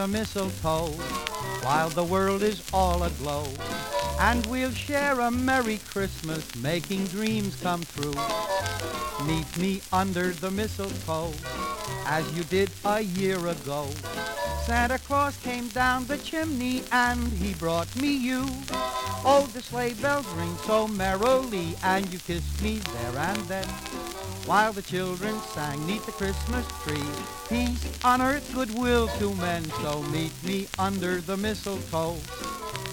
The 0.00 0.08
mistletoe 0.08 0.86
while 1.62 1.90
the 1.90 2.02
world 2.02 2.42
is 2.42 2.62
all 2.72 3.02
aglow. 3.02 3.44
And 4.18 4.46
we'll 4.46 4.70
share 4.70 5.20
a 5.20 5.30
Merry 5.30 5.78
Christmas, 5.90 6.56
making 6.56 7.04
dreams 7.08 7.54
come 7.60 7.82
true. 7.82 8.14
Meet 9.26 9.58
me 9.58 9.82
under 9.92 10.30
the 10.30 10.50
mistletoe, 10.50 11.34
as 12.06 12.24
you 12.34 12.44
did 12.44 12.70
a 12.86 13.02
year 13.02 13.46
ago. 13.46 13.88
Santa 14.64 14.98
Claus 15.00 15.36
came 15.42 15.68
down 15.68 16.06
the 16.06 16.16
chimney 16.16 16.82
and 16.92 17.30
he 17.34 17.52
brought 17.52 17.94
me 17.96 18.10
you. 18.10 18.46
Oh, 19.22 19.46
the 19.52 19.60
sleigh 19.60 19.92
bells 19.92 20.26
ring 20.28 20.56
so 20.64 20.88
merrily, 20.88 21.74
and 21.84 22.10
you 22.10 22.18
kissed 22.20 22.62
me 22.62 22.78
there 22.78 23.18
and 23.18 23.42
then. 23.52 23.68
While 24.46 24.72
the 24.72 24.80
children 24.80 25.38
sang 25.52 25.86
neath 25.86 26.06
the 26.06 26.12
Christmas 26.12 26.66
tree, 26.84 27.10
peace 27.50 27.84
on 28.04 28.22
earth, 28.22 28.52
goodwill 28.54 29.08
to 29.18 29.34
men. 29.36 29.64
So 29.82 30.02
meet 30.04 30.32
me 30.44 30.68
under 30.78 31.20
the 31.20 31.36
mistletoe, 31.36 32.16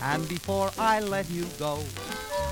and 0.02 0.28
before 0.28 0.72
I 0.78 1.00
let 1.00 1.30
you 1.30 1.46
go, 1.60 1.84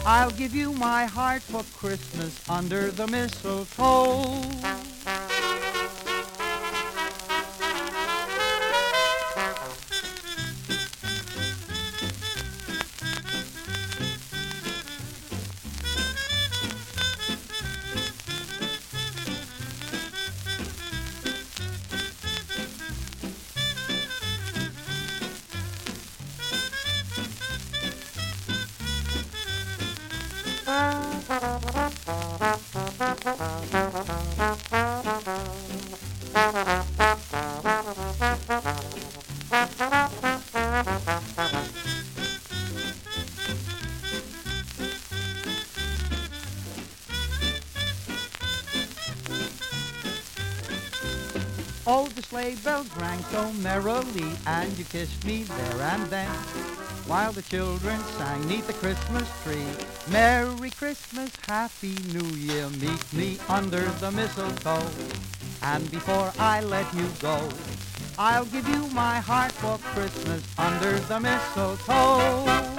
I'll 0.05 0.31
give 0.31 0.53
you 0.53 0.71
my 0.73 1.05
heart 1.05 1.41
for 1.41 1.63
Christmas 1.77 2.39
under 2.49 2.91
the 2.91 3.07
mistletoe. 3.07 4.41
Oh, 51.87 52.07
the 52.15 52.21
sleigh 52.23 52.55
bells 52.55 52.89
rang 52.97 53.23
so 53.31 53.53
merrily, 53.53 54.31
and 54.45 54.77
you 54.77 54.83
kissed 54.85 55.23
me 55.23 55.43
there 55.43 55.81
and 55.81 56.03
then. 56.07 56.74
While 57.07 57.33
the 57.33 57.43
children 57.43 57.99
sang 58.17 58.47
neath 58.47 58.65
the 58.65 58.73
Christmas 58.73 59.29
tree, 59.43 59.67
Merry 60.11 60.71
Christmas, 60.71 61.31
Happy 61.45 61.95
New 62.11 62.25
Year, 62.35 62.67
meet 62.81 63.13
me 63.13 63.37
under 63.47 63.81
the 64.01 64.11
mistletoe. 64.11 64.89
And 65.61 65.89
before 65.91 66.33
I 66.39 66.61
let 66.61 66.91
you 66.95 67.07
go, 67.19 67.47
I'll 68.17 68.45
give 68.45 68.67
you 68.67 68.87
my 68.87 69.19
heart 69.19 69.51
for 69.51 69.77
Christmas 69.93 70.43
under 70.57 70.97
the 70.97 71.19
mistletoe. 71.19 72.74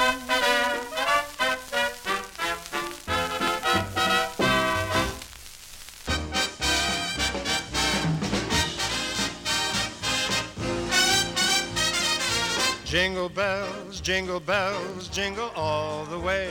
Bells, 13.36 14.00
jingle 14.00 14.40
bells, 14.40 15.08
jingle 15.08 15.50
all 15.54 16.06
the 16.06 16.18
way. 16.18 16.50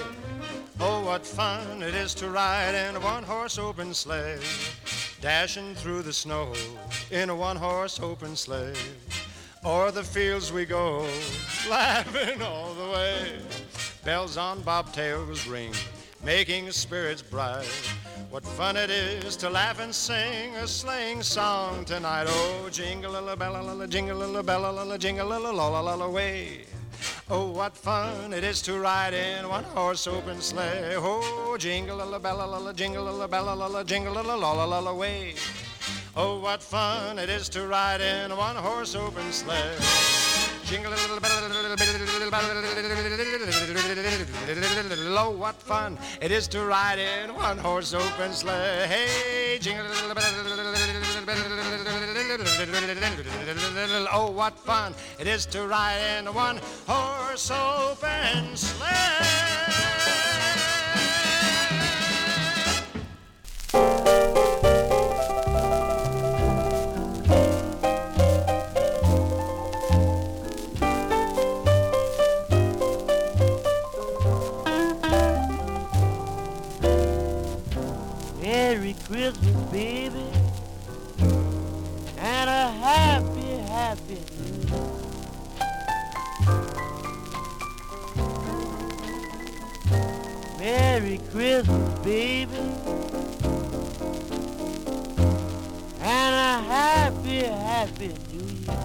Oh, 0.79 1.03
what 1.03 1.25
fun 1.25 1.81
it 1.81 1.95
is 1.95 2.13
to 2.15 2.29
ride 2.29 2.75
in 2.75 2.95
a 2.95 2.99
one 2.99 3.23
horse 3.23 3.57
open 3.57 3.91
sleigh. 3.91 4.37
Dashing 5.19 5.73
through 5.73 6.03
the 6.03 6.13
snow 6.13 6.53
in 7.09 7.31
a 7.31 7.35
one 7.35 7.57
horse 7.57 7.99
open 7.99 8.35
sleigh. 8.35 8.75
O'er 9.65 9.89
the 9.89 10.03
fields 10.03 10.53
we 10.53 10.63
go, 10.65 11.09
laughing 11.69 12.39
all 12.43 12.75
the 12.75 12.91
way. 12.91 13.39
Bells 14.03 14.37
on 14.37 14.61
bobtails 14.61 15.49
ring, 15.51 15.73
making 16.23 16.69
spirits 16.69 17.23
bright. 17.23 17.65
What 18.29 18.45
fun 18.45 18.75
it 18.75 18.89
is 18.89 19.35
to 19.37 19.49
laugh 19.49 19.79
and 19.79 19.93
sing 19.93 20.55
a 20.55 20.67
sleighing 20.67 21.21
song 21.21 21.85
tonight. 21.85 22.25
Oh, 22.27 22.69
jingle 22.71 23.13
la 23.13 23.35
bella 23.35 23.61
la 23.61 23.85
jingle 23.85 24.35
a 24.37 24.43
bella 24.43 24.71
la 24.71 24.97
jingle 24.97 25.31
a 25.31 25.39
la 25.39 25.51
la 25.51 25.67
la 25.67 25.79
la 25.79 25.95
la 25.95 26.09
way. 26.09 26.65
Oh, 27.29 27.51
what 27.51 27.77
fun 27.77 28.33
it 28.33 28.43
is 28.43 28.61
to 28.63 28.79
ride 28.79 29.13
in 29.13 29.47
one 29.47 29.63
horse 29.63 30.07
open 30.07 30.41
sleigh. 30.41 30.95
Oh, 30.97 31.55
jingle 31.59 31.97
la 31.97 32.19
bella 32.19 32.45
la 32.45 32.73
jingle 32.73 33.07
a 33.07 33.11
la 33.11 33.27
bella 33.27 33.53
la 33.53 33.83
jingle 33.83 34.17
a 34.17 34.21
la 34.21 34.35
la 34.35 34.63
la 34.63 34.79
la 34.79 34.93
way. 34.93 35.35
Oh, 36.15 36.39
what 36.39 36.61
fun 36.61 37.19
it 37.19 37.29
is 37.29 37.47
to 37.49 37.67
ride 37.67 38.01
in 38.01 38.35
one 38.35 38.55
horse 38.55 38.95
open 38.95 39.31
sleigh. 39.31 40.34
Jingle 40.65 40.93
a 40.93 40.97
Oh, 45.25 45.31
what 45.31 45.55
fun 45.55 45.97
it 46.21 46.31
is 46.31 46.47
to 46.49 46.63
ride 46.65 46.99
in 46.99 47.33
one 47.33 47.57
horse 47.57 47.93
open 47.93 48.31
sleigh. 48.31 48.85
Hey, 48.87 49.57
jingle 49.59 49.85
Oh, 54.11 54.31
what 54.31 54.57
fun 54.59 54.93
it 55.19 55.27
is 55.27 55.45
to 55.47 55.65
ride 55.67 56.19
in 56.19 56.33
one 56.33 56.59
horse 56.87 57.51
open 57.51 58.55
sleigh. 58.55 60.44
Baby, 79.75 80.23
and 82.17 82.49
a 82.49 82.71
happy, 82.85 83.57
happy 83.67 84.19
New 84.39 84.53
Year. 84.69 84.85
Merry 90.57 91.17
Christmas, 91.29 91.99
baby, 91.99 92.55
and 95.99 96.33
a 96.39 96.53
happy, 96.71 97.39
happy 97.43 98.11
New 98.31 98.47
Year. 98.63 98.79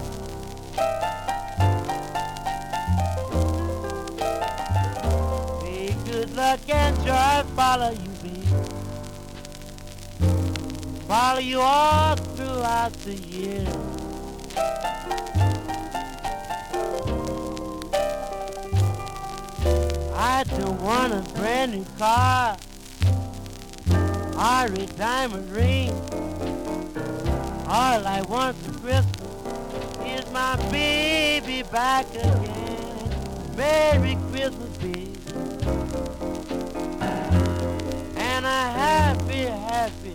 May 5.63 5.95
good 6.05 6.31
luck 6.35 6.69
and 6.69 6.97
joy 7.07 7.45
follow 7.55 7.91
you, 7.93 8.11
follow 11.11 11.41
you 11.41 11.61
all 11.61 12.15
throughout 12.15 12.93
the 13.03 13.15
year. 13.15 13.67
I 20.15 20.45
don't 20.57 20.81
want 20.81 21.13
a 21.13 21.23
brand 21.35 21.73
new 21.73 21.85
car 21.99 22.57
or 23.91 24.73
a 24.73 24.87
diamond 24.97 25.51
ring. 25.51 25.91
All 27.67 28.07
I 28.07 28.23
want 28.29 28.57
for 28.59 28.79
Christmas 28.79 29.33
is 30.05 30.31
my 30.31 30.55
baby 30.71 31.65
back 31.73 32.09
again. 32.15 33.57
Merry 33.57 34.17
Christmas, 34.31 34.77
baby. 34.79 35.11
And 38.15 38.47
a 38.47 38.63
happy, 38.79 39.43
happy 39.43 40.10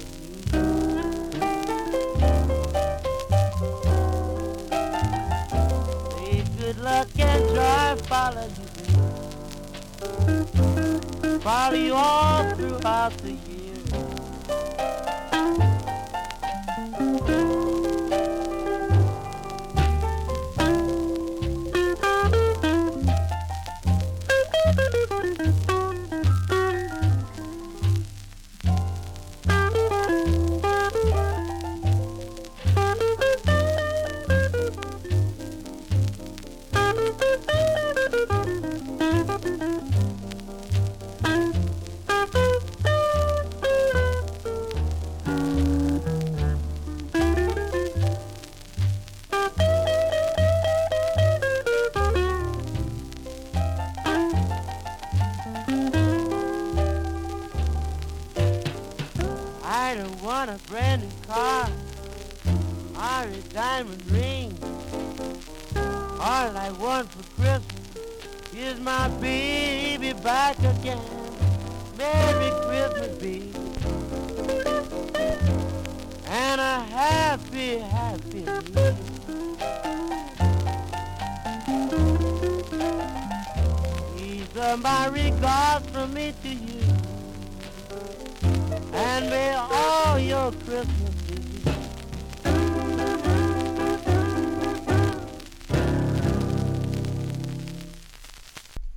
and 7.35 7.49
joy 7.55 7.95
follow 8.07 8.47
you. 8.47 8.65
Follow 11.39 11.77
you 11.77 11.93
all 11.93 12.55
throughout 12.55 13.17
the 13.19 13.31
year. 13.31 13.54
These 84.65 84.81
my 84.81 85.05
regards 85.07 85.87
from 85.91 86.13
me 86.15 86.33
to 86.41 86.49
you. 86.49 86.81
And 88.93 89.29
may 89.29 89.53
all 89.53 90.17
your 90.17 90.51
Christmas 90.51 91.11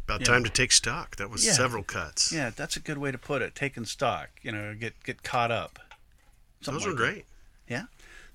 About 0.05 0.21
Yeah. 0.21 0.27
time 0.27 0.45
to 0.45 0.51
take 0.51 0.73
stock. 0.73 1.17
That 1.17 1.29
was 1.29 1.45
Yeah. 1.45 1.53
several 1.53 1.83
cuts. 1.83 2.33
Yeah, 2.33 2.51
that's 2.51 2.77
a 2.77 2.81
good 2.81 2.97
way 2.99 3.13
to 3.13 3.19
put 3.19 3.43
it. 3.43 3.55
Taking 3.55 3.85
stock, 3.85 4.31
you 4.43 4.51
know, 4.53 4.75
get 4.75 5.03
get 5.05 5.23
caught 5.23 5.51
up. 5.51 5.79
Something 6.63 6.81
Those 6.81 6.87
were 6.87 6.93
like 6.93 6.99
that. 6.99 7.13
great. 7.15 7.27
Yeah, 7.69 7.85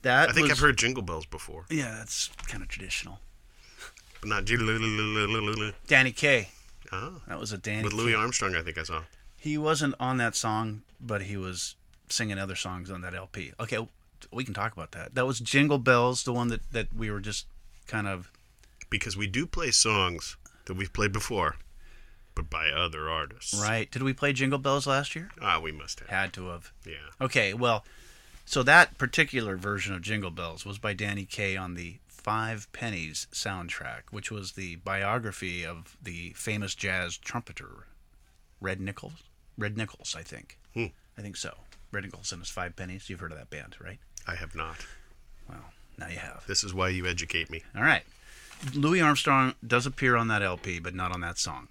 that. 0.04 0.30
I 0.30 0.34
think 0.34 0.44
was- 0.44 0.52
I've 0.52 0.60
heard 0.60 0.78
Jingle 0.78 1.02
Bells 1.04 1.26
before, 1.26 1.66
Yeah, 1.70 1.96
that's 1.98 2.30
kind 2.48 2.62
of 2.62 2.70
traditional. 2.70 3.20
but 4.22 4.30
not 4.30 4.46
Jingle. 4.46 5.74
Danny 5.88 6.12
Kaye. 6.12 6.50
Oh, 6.94 7.22
That 7.28 7.40
was 7.40 7.52
a 7.52 7.58
Danny. 7.58 7.84
with 7.84 7.94
Louis 7.94 8.12
Kaye. 8.14 8.18
Armstrong, 8.18 8.56
I 8.56 8.62
think 8.62 8.78
I 8.78 8.84
saw. 8.84 9.04
He 9.38 9.58
wasn't 9.58 9.96
on 10.00 10.18
that 10.18 10.36
song, 10.36 10.84
but 11.02 11.24
he 11.24 11.36
was 11.38 11.76
singing 12.10 12.38
other 12.38 12.56
songs 12.56 12.90
on 12.92 13.02
that 13.02 13.14
LP. 13.14 13.52
Okay, 13.60 13.86
we 14.32 14.44
can 14.44 14.54
talk 14.54 14.72
about 14.74 14.92
that. 14.92 15.16
That 15.16 15.26
was 15.28 15.40
Jingle 15.40 15.80
Bells, 15.80 16.24
the 16.24 16.32
one 16.34 16.48
that 16.50 16.62
that 16.72 16.94
we 16.96 17.10
were 17.12 17.20
just 17.20 17.46
kind 17.88 18.08
of 18.08 18.32
Because 18.90 19.18
we 19.18 19.28
do 19.28 19.46
play 19.46 19.72
songs 19.72 20.38
that 20.66 20.76
we've 20.76 20.94
played 20.94 21.12
before, 21.12 21.58
but 22.36 22.50
by 22.50 22.70
other 22.70 23.10
artists. 23.10 23.54
right. 23.60 23.92
Did 23.92 24.04
we 24.04 24.14
play 24.14 24.32
Jingle 24.32 24.60
Bells 24.60 24.88
last 24.88 25.14
year? 25.16 25.30
Ah, 25.42 25.60
we 25.60 25.72
must 25.74 26.00
have. 26.00 26.10
Had 26.10 26.32
to 26.34 26.48
have. 26.48 26.72
Yeah. 26.86 27.10
Okay, 27.20 27.54
well, 27.54 27.84
so 28.46 28.64
that 28.64 28.98
particular 28.98 29.58
version 29.58 29.94
of 29.94 30.02
Jingle 30.02 30.32
Bells 30.32 30.66
was 30.66 30.78
by 30.78 30.94
Danny 30.94 31.26
Kaye 31.26 31.58
on 31.58 31.74
the 31.76 31.98
Five 32.24 32.72
Pennies 32.72 33.28
soundtrack, 33.34 34.04
which 34.12 34.32
was 34.32 34.54
the 34.54 34.78
biography 34.78 35.66
of 35.66 35.98
the 36.02 36.32
famous 36.36 36.74
jazz 36.74 37.18
trumpeter 37.18 37.86
Red 38.62 38.80
Nichols. 38.80 39.24
Red 39.58 39.78
Nichols, 39.78 40.16
I 40.18 40.22
think. 40.24 40.58
Hmm. 40.74 40.86
I 41.18 41.22
think 41.22 41.36
so. 41.36 41.54
Red 41.92 42.06
Nichols 42.06 42.32
and 42.32 42.42
his 42.42 42.50
Five 42.50 42.76
Pennies. 42.76 43.10
You've 43.10 43.20
heard 43.20 43.34
of 43.34 43.38
that 43.38 43.50
band, 43.50 43.76
right? 43.84 44.00
I 44.26 44.36
have 44.36 44.56
not. 44.56 44.78
Well, 45.50 45.66
now 45.98 46.08
you 46.08 46.18
have. 46.18 46.44
This 46.48 46.64
is 46.64 46.74
why 46.74 46.90
you 46.90 47.06
educate 47.06 47.50
me. 47.50 47.62
All 47.76 47.84
right. 47.84 48.04
Louis 48.74 49.02
Armstrong 49.02 49.54
does 49.68 49.86
appear 49.86 50.16
on 50.16 50.30
that 50.30 50.42
LP, 50.42 50.80
but 50.80 50.96
not 50.96 51.12
on 51.12 51.20
that 51.22 51.38
song. 51.38 51.68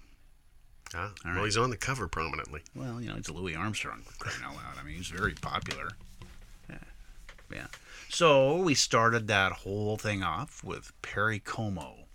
Ah, 0.93 1.05
All 1.05 1.09
well, 1.25 1.35
right. 1.37 1.45
he's 1.45 1.57
on 1.57 1.71
the 1.71 1.77
cover 1.77 2.07
prominently. 2.07 2.61
Well, 2.75 3.01
you 3.01 3.09
know, 3.09 3.15
it's 3.15 3.31
Louis 3.31 3.55
Armstrong, 3.55 4.03
crying 4.19 4.37
out 4.45 4.53
loud. 4.55 4.77
I 4.79 4.83
mean, 4.83 4.97
he's 4.97 5.07
very 5.07 5.33
popular. 5.33 5.89
Yeah. 7.51 7.67
So 8.09 8.57
we 8.57 8.75
started 8.75 9.27
that 9.27 9.51
whole 9.51 9.97
thing 9.97 10.23
off 10.23 10.63
with 10.63 10.91
Perry 11.01 11.39
Como 11.39 12.05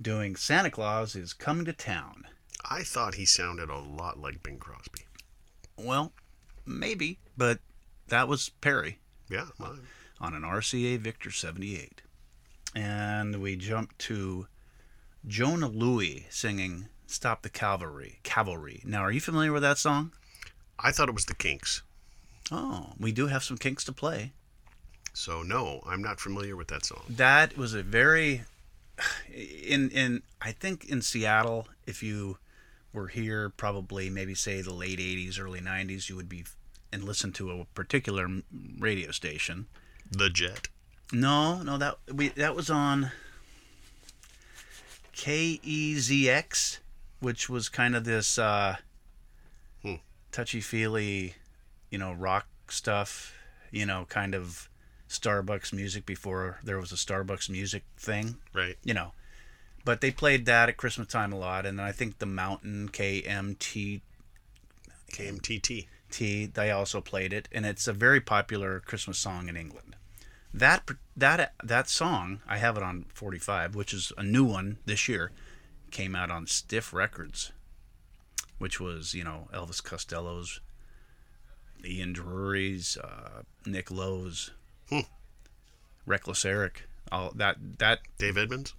doing 0.00 0.34
Santa 0.36 0.70
Claus 0.70 1.14
is 1.14 1.32
Coming 1.32 1.64
to 1.66 1.72
Town. 1.72 2.24
I 2.68 2.82
thought 2.82 3.14
he 3.14 3.24
sounded 3.24 3.68
a 3.68 3.78
lot 3.78 4.18
like 4.18 4.42
Bing 4.42 4.58
Crosby. 4.58 5.02
Well, 5.76 6.12
maybe, 6.66 7.18
but 7.36 7.58
that 8.08 8.28
was 8.28 8.48
Perry 8.60 8.98
Yeah, 9.28 9.46
well, 9.58 9.78
on 10.20 10.34
an 10.34 10.42
RCA 10.42 10.98
Victor 10.98 11.30
78. 11.30 12.02
And 12.74 13.42
we 13.42 13.56
jumped 13.56 13.98
to 14.00 14.46
Jona 15.26 15.68
Lewie 15.68 16.24
singing 16.30 16.88
Stop 17.06 17.42
the 17.42 17.50
Cavalry. 17.50 18.20
Cavalry. 18.22 18.82
Now, 18.86 19.02
are 19.02 19.12
you 19.12 19.20
familiar 19.20 19.52
with 19.52 19.62
that 19.62 19.76
song? 19.76 20.12
I 20.78 20.90
thought 20.92 21.10
it 21.10 21.14
was 21.14 21.26
the 21.26 21.34
Kinks. 21.34 21.82
Oh, 22.50 22.92
we 22.98 23.12
do 23.12 23.26
have 23.26 23.44
some 23.44 23.58
kinks 23.58 23.84
to 23.84 23.92
play. 23.92 24.32
So 25.14 25.42
no, 25.42 25.82
I'm 25.86 26.02
not 26.02 26.20
familiar 26.20 26.56
with 26.56 26.68
that 26.68 26.84
song. 26.84 27.02
That 27.08 27.56
was 27.56 27.74
a 27.74 27.82
very 27.82 28.42
in 29.32 29.90
in 29.90 30.22
I 30.40 30.52
think 30.52 30.84
in 30.86 31.02
Seattle, 31.02 31.68
if 31.86 32.02
you 32.02 32.38
were 32.92 33.08
here, 33.08 33.50
probably 33.50 34.10
maybe 34.10 34.34
say 34.34 34.62
the 34.62 34.72
late 34.72 34.98
'80s, 34.98 35.40
early 35.40 35.60
'90s, 35.60 36.08
you 36.08 36.16
would 36.16 36.28
be 36.28 36.44
and 36.92 37.04
listen 37.04 37.32
to 37.32 37.50
a 37.50 37.64
particular 37.74 38.28
radio 38.78 39.10
station. 39.10 39.66
The 40.10 40.28
Jet. 40.28 40.68
No, 41.12 41.62
no, 41.62 41.78
that 41.78 41.98
we 42.12 42.28
that 42.30 42.54
was 42.56 42.70
on 42.70 43.10
KEZX, 45.14 46.78
which 47.20 47.48
was 47.48 47.68
kind 47.68 47.94
of 47.94 48.04
this 48.04 48.38
uh, 48.38 48.76
Hmm. 49.82 49.96
touchy 50.30 50.60
feely, 50.60 51.34
you 51.90 51.98
know, 51.98 52.12
rock 52.12 52.46
stuff. 52.68 53.34
You 53.70 53.86
know, 53.86 54.06
kind 54.08 54.34
of 54.34 54.68
Starbucks 55.12 55.72
music 55.72 56.06
before 56.06 56.58
there 56.62 56.78
was 56.78 56.92
a 56.92 56.96
Starbucks 56.96 57.48
music 57.48 57.84
thing. 57.96 58.36
Right. 58.52 58.76
You 58.84 58.94
know, 58.94 59.12
but 59.84 60.00
they 60.00 60.10
played 60.10 60.46
that 60.46 60.68
at 60.68 60.76
Christmas 60.76 61.08
time 61.08 61.32
a 61.32 61.38
lot, 61.38 61.66
and 61.66 61.80
I 61.80 61.92
think 61.92 62.18
the 62.18 62.26
Mountain 62.26 62.90
KMT 62.92 64.00
KMTT. 65.12 65.86
T. 66.12 66.46
They 66.46 66.70
also 66.70 67.00
played 67.00 67.32
it, 67.32 67.48
and 67.50 67.66
it's 67.66 67.88
a 67.88 67.92
very 67.92 68.20
popular 68.20 68.80
Christmas 68.80 69.18
song 69.18 69.48
in 69.48 69.56
England. 69.56 69.96
That 70.54 70.88
that 71.16 71.54
that 71.64 71.88
song, 71.88 72.42
I 72.46 72.58
have 72.58 72.76
it 72.76 72.82
on 72.82 73.06
45, 73.14 73.74
which 73.74 73.94
is 73.94 74.12
a 74.16 74.22
new 74.22 74.44
one 74.44 74.78
this 74.84 75.08
year, 75.08 75.32
came 75.90 76.14
out 76.14 76.30
on 76.30 76.46
Stiff 76.46 76.92
Records, 76.92 77.52
which 78.58 78.78
was 78.78 79.14
you 79.14 79.24
know 79.24 79.48
Elvis 79.52 79.82
Costello's, 79.82 80.60
Ian 81.84 82.12
Dury's, 82.12 82.98
uh, 82.98 83.42
Nick 83.64 83.90
Lowe's, 83.90 84.50
Hmm. 84.92 85.00
Reckless 86.06 86.44
Eric, 86.44 86.84
all 87.10 87.32
that 87.36 87.56
that 87.78 88.00
Dave 88.18 88.36
Edmunds. 88.36 88.74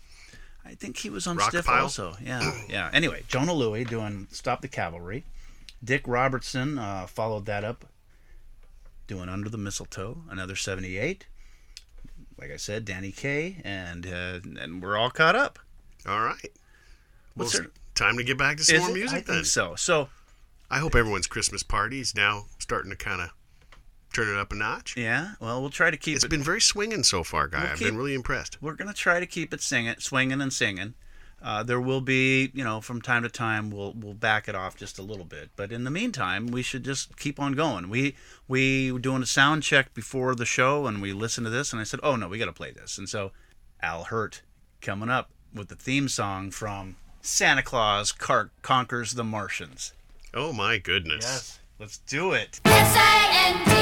I 0.65 0.75
think 0.75 0.97
he 0.97 1.09
was 1.09 1.27
on 1.27 1.37
Rock 1.37 1.49
Stiff 1.49 1.65
Pile? 1.65 1.83
also. 1.83 2.15
Yeah, 2.23 2.51
yeah. 2.69 2.89
Anyway, 2.93 3.23
Jona 3.27 3.51
Lewie 3.53 3.87
doing 3.87 4.27
"Stop 4.31 4.61
the 4.61 4.67
Cavalry." 4.67 5.23
Dick 5.83 6.03
Robertson 6.07 6.77
uh, 6.77 7.05
followed 7.07 7.45
that 7.45 7.63
up, 7.63 7.85
doing 9.07 9.29
"Under 9.29 9.49
the 9.49 9.57
Mistletoe," 9.57 10.23
another 10.29 10.55
'78. 10.55 11.25
Like 12.39 12.51
I 12.51 12.57
said, 12.57 12.83
Danny 12.85 13.11
Kaye, 13.11 13.61
and 13.63 14.05
uh, 14.05 14.39
and 14.59 14.81
we're 14.81 14.97
all 14.97 15.09
caught 15.09 15.35
up. 15.35 15.59
All 16.07 16.21
right. 16.21 16.35
Well, 17.35 17.45
What's 17.45 17.55
it's 17.55 17.63
there- 17.63 17.71
time 17.95 18.17
to 18.17 18.23
get 18.23 18.37
back 18.37 18.57
to 18.57 18.63
some 18.63 18.75
Is 18.75 18.81
more 18.81 18.89
it? 18.89 18.93
music 18.95 19.17
I 19.17 19.21
then. 19.21 19.35
think 19.37 19.45
so. 19.45 19.75
So 19.75 20.09
I 20.69 20.79
hope 20.79 20.95
everyone's 20.95 21.27
Christmas 21.27 21.63
party 21.63 21.99
is 21.99 22.15
now 22.15 22.45
starting 22.59 22.89
to 22.91 22.97
kind 22.97 23.21
of 23.21 23.29
turn 24.13 24.29
it 24.29 24.37
up 24.39 24.51
a 24.51 24.55
notch. 24.55 24.95
yeah, 24.95 25.31
well, 25.39 25.59
we'll 25.61 25.69
try 25.69 25.91
to 25.91 25.97
keep 25.97 26.15
It's 26.15 26.23
it. 26.23 26.29
been 26.29 26.43
very 26.43 26.61
swinging 26.61 27.03
so 27.03 27.23
far, 27.23 27.47
guy. 27.47 27.61
We'll 27.63 27.71
I've 27.71 27.77
keep- 27.79 27.87
been 27.87 27.97
really 27.97 28.13
impressed. 28.13 28.61
we're 28.61 28.75
gonna 28.75 28.93
try 28.93 29.19
to 29.19 29.25
keep 29.25 29.53
it 29.53 29.61
singing, 29.61 29.95
swinging 29.99 30.41
and 30.41 30.53
singing. 30.53 30.93
Uh, 31.41 31.61
there 31.61 31.81
will 31.81 31.99
be, 31.99 32.51
you 32.53 32.63
know, 32.63 32.79
from 32.79 33.01
time 33.01 33.21
to 33.23 33.27
time 33.29 33.69
we'll 33.69 33.91
we'll 33.93 34.13
back 34.13 34.47
it 34.47 34.55
off 34.55 34.77
just 34.77 34.97
a 34.97 35.01
little 35.01 35.25
bit, 35.25 35.49
but 35.57 35.73
in 35.73 35.83
the 35.83 35.91
meantime, 35.91 36.47
we 36.47 36.61
should 36.61 36.83
just 36.85 37.17
keep 37.17 37.37
on 37.37 37.51
going. 37.51 37.89
We 37.89 38.15
we 38.47 38.93
were 38.93 38.99
doing 38.99 39.21
a 39.21 39.25
sound 39.25 39.63
check 39.63 39.93
before 39.93 40.35
the 40.35 40.45
show, 40.45 40.87
and 40.87 41.01
we 41.01 41.11
listened 41.11 41.45
to 41.45 41.51
this, 41.51 41.73
and 41.73 41.81
I 41.81 41.83
said, 41.83 41.99
"Oh 42.01 42.15
no, 42.15 42.29
we 42.29 42.37
got 42.37 42.45
to 42.45 42.53
play 42.53 42.71
this." 42.71 42.97
And 42.97 43.09
so, 43.09 43.33
Al 43.81 44.05
Hirt 44.05 44.41
coming 44.79 45.09
up 45.09 45.31
with 45.53 45.67
the 45.67 45.75
theme 45.75 46.07
song 46.07 46.49
from 46.49 46.95
Santa 47.21 47.61
Claus 47.61 48.13
Car- 48.13 48.51
Conquers 48.61 49.13
the 49.15 49.23
Martians. 49.25 49.91
Oh 50.33 50.53
my 50.53 50.77
goodness. 50.77 51.59
Let's 51.79 51.97
do 51.99 52.33
it. 52.33 52.59
S-A-N-T-A-C-L-A, 52.65 53.73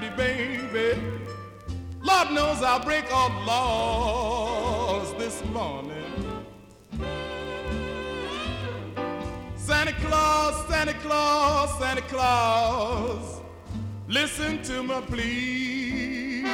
pretty 0.00 0.16
baby, 0.16 1.02
Lord 2.00 2.30
knows 2.30 2.62
I'll 2.62 2.82
break 2.82 3.04
all 3.12 3.30
laws 3.44 5.12
this 5.18 5.44
morning. 5.46 5.90
Santa 9.56 9.92
Claus, 9.92 10.68
Santa 10.68 10.94
Claus, 10.94 11.78
Santa 11.78 12.02
Claus, 12.02 13.40
listen 14.08 14.62
to 14.62 14.82
my 14.82 15.02
plea. 15.02 16.44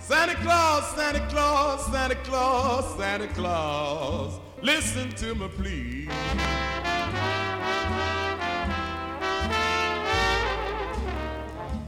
Santa 0.00 0.34
Claus, 0.42 0.96
Santa 0.96 1.20
Claus, 1.28 1.86
Santa 1.86 2.16
Claus, 2.16 2.98
Santa 2.98 3.28
Claus, 3.28 4.40
listen 4.60 5.10
to 5.10 5.34
my 5.36 5.46
plea. 5.46 6.08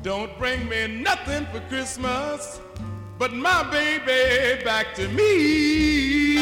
Don't 0.03 0.37
bring 0.37 0.69
me 0.69 0.89
nothing 0.89 1.47
for 1.53 1.61
Christmas, 1.69 2.61
but 3.21 3.33
my 3.33 3.63
baby 3.71 4.65
back 4.65 4.97
to 4.97 5.07
me. 5.07 6.33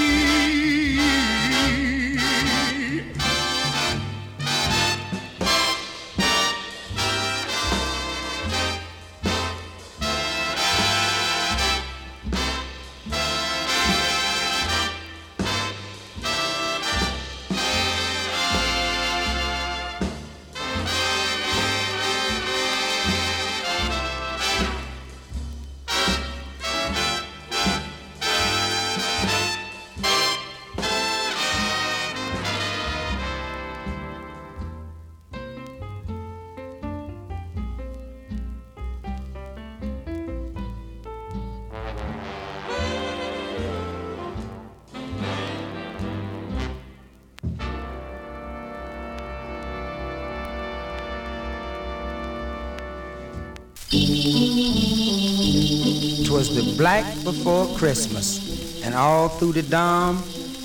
Twas 56.40 56.56
the 56.56 56.74
black 56.78 57.04
before 57.22 57.66
Christmas, 57.76 58.82
and 58.82 58.94
all 58.94 59.28
through 59.28 59.52
the 59.52 59.62
dawn, 59.62 60.16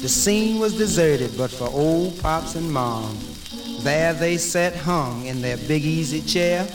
the 0.01 0.07
scene 0.07 0.57
was 0.57 0.77
deserted 0.77 1.37
but 1.37 1.51
for 1.51 1.67
old 1.67 2.17
pops 2.21 2.55
and 2.55 2.71
mom. 2.71 3.17
There 3.79 4.13
they 4.13 4.37
sat 4.37 4.73
hung 4.73 5.25
in 5.25 5.41
their 5.41 5.57
big 5.57 5.83
easy 5.83 6.21
chair, 6.21 6.65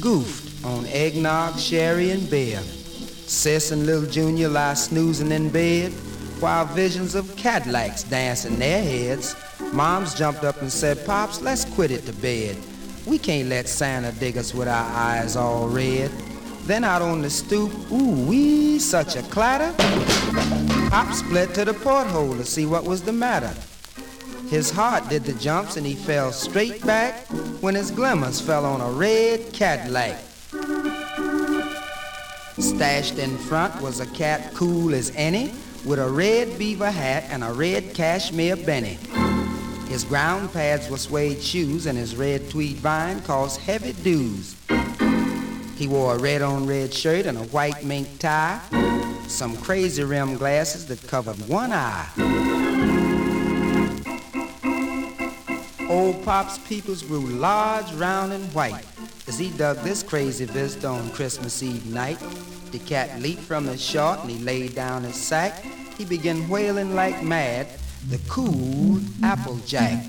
goofed 0.00 0.64
on 0.64 0.84
eggnog, 0.86 1.60
sherry, 1.60 2.10
and 2.10 2.28
beer. 2.28 2.58
Sis 2.58 3.70
and 3.70 3.86
little 3.86 4.10
Junior 4.10 4.48
lie 4.48 4.74
snoozing 4.74 5.30
in 5.30 5.50
bed, 5.50 5.92
while 6.40 6.64
visions 6.64 7.14
of 7.14 7.36
Cadillacs 7.36 8.02
dance 8.02 8.46
in 8.46 8.58
their 8.58 8.82
heads. 8.82 9.36
Moms 9.72 10.12
jumped 10.12 10.42
up 10.42 10.60
and 10.60 10.72
said, 10.72 11.06
Pops, 11.06 11.40
let's 11.40 11.64
quit 11.64 11.92
it 11.92 12.04
to 12.06 12.12
bed. 12.14 12.56
We 13.06 13.16
can't 13.16 13.48
let 13.48 13.68
Santa 13.68 14.10
dig 14.10 14.36
us 14.36 14.52
with 14.52 14.66
our 14.66 14.90
eyes 14.90 15.36
all 15.36 15.68
red. 15.68 16.10
Then 16.70 16.84
out 16.84 17.02
on 17.02 17.20
the 17.20 17.30
stoop, 17.30 17.72
ooh 17.90 18.26
wee, 18.28 18.78
such 18.78 19.16
a 19.16 19.22
clatter. 19.22 19.74
Pop 20.88 21.12
split 21.12 21.52
to 21.54 21.64
the 21.64 21.74
porthole 21.74 22.36
to 22.36 22.44
see 22.44 22.64
what 22.64 22.84
was 22.84 23.02
the 23.02 23.12
matter. 23.12 23.52
His 24.48 24.70
heart 24.70 25.08
did 25.08 25.24
the 25.24 25.32
jumps 25.32 25.76
and 25.76 25.84
he 25.84 25.96
fell 25.96 26.30
straight 26.30 26.86
back 26.86 27.26
when 27.60 27.74
his 27.74 27.90
glimmers 27.90 28.40
fell 28.40 28.64
on 28.64 28.80
a 28.80 28.88
red 28.88 29.52
Cadillac. 29.52 30.16
Stashed 32.60 33.18
in 33.18 33.36
front 33.36 33.82
was 33.82 33.98
a 33.98 34.06
cat 34.06 34.54
cool 34.54 34.94
as 34.94 35.10
any 35.16 35.52
with 35.84 35.98
a 35.98 36.08
red 36.08 36.56
beaver 36.56 36.92
hat 36.92 37.24
and 37.30 37.42
a 37.42 37.52
red 37.52 37.94
cashmere 37.94 38.54
benny. 38.54 38.96
His 39.88 40.04
ground 40.04 40.52
pads 40.52 40.88
were 40.88 40.98
suede 40.98 41.42
shoes 41.42 41.86
and 41.86 41.98
his 41.98 42.14
red 42.14 42.48
tweed 42.48 42.76
vine 42.76 43.22
caused 43.22 43.60
heavy 43.60 43.92
dues. 43.92 44.54
He 45.80 45.86
wore 45.88 46.14
a 46.14 46.18
red 46.18 46.42
on 46.42 46.66
red 46.66 46.92
shirt 46.92 47.24
and 47.24 47.38
a 47.38 47.44
white 47.44 47.82
mink 47.82 48.18
tie, 48.18 48.60
some 49.28 49.56
crazy 49.56 50.04
rim 50.04 50.36
glasses 50.36 50.84
that 50.88 51.08
covered 51.08 51.36
one 51.48 51.72
eye. 51.72 52.06
Old 55.88 56.22
Pop's 56.22 56.58
peoples 56.58 57.02
grew 57.02 57.26
large, 57.26 57.90
round, 57.94 58.34
and 58.34 58.44
white 58.52 58.84
as 59.26 59.38
he 59.38 59.48
dug 59.52 59.78
this 59.78 60.02
crazy 60.02 60.44
visitor 60.44 60.88
on 60.88 61.10
Christmas 61.12 61.62
Eve 61.62 61.86
night. 61.86 62.18
The 62.72 62.78
cat 62.80 63.18
leaped 63.18 63.40
from 63.40 63.66
his 63.66 63.80
short 63.80 64.20
and 64.20 64.30
he 64.30 64.38
laid 64.38 64.74
down 64.74 65.04
his 65.04 65.16
sack. 65.16 65.64
He 65.96 66.04
began 66.04 66.46
wailing 66.50 66.94
like 66.94 67.22
mad, 67.22 67.68
the 68.10 68.20
cool 68.28 69.00
Applejack. 69.22 70.04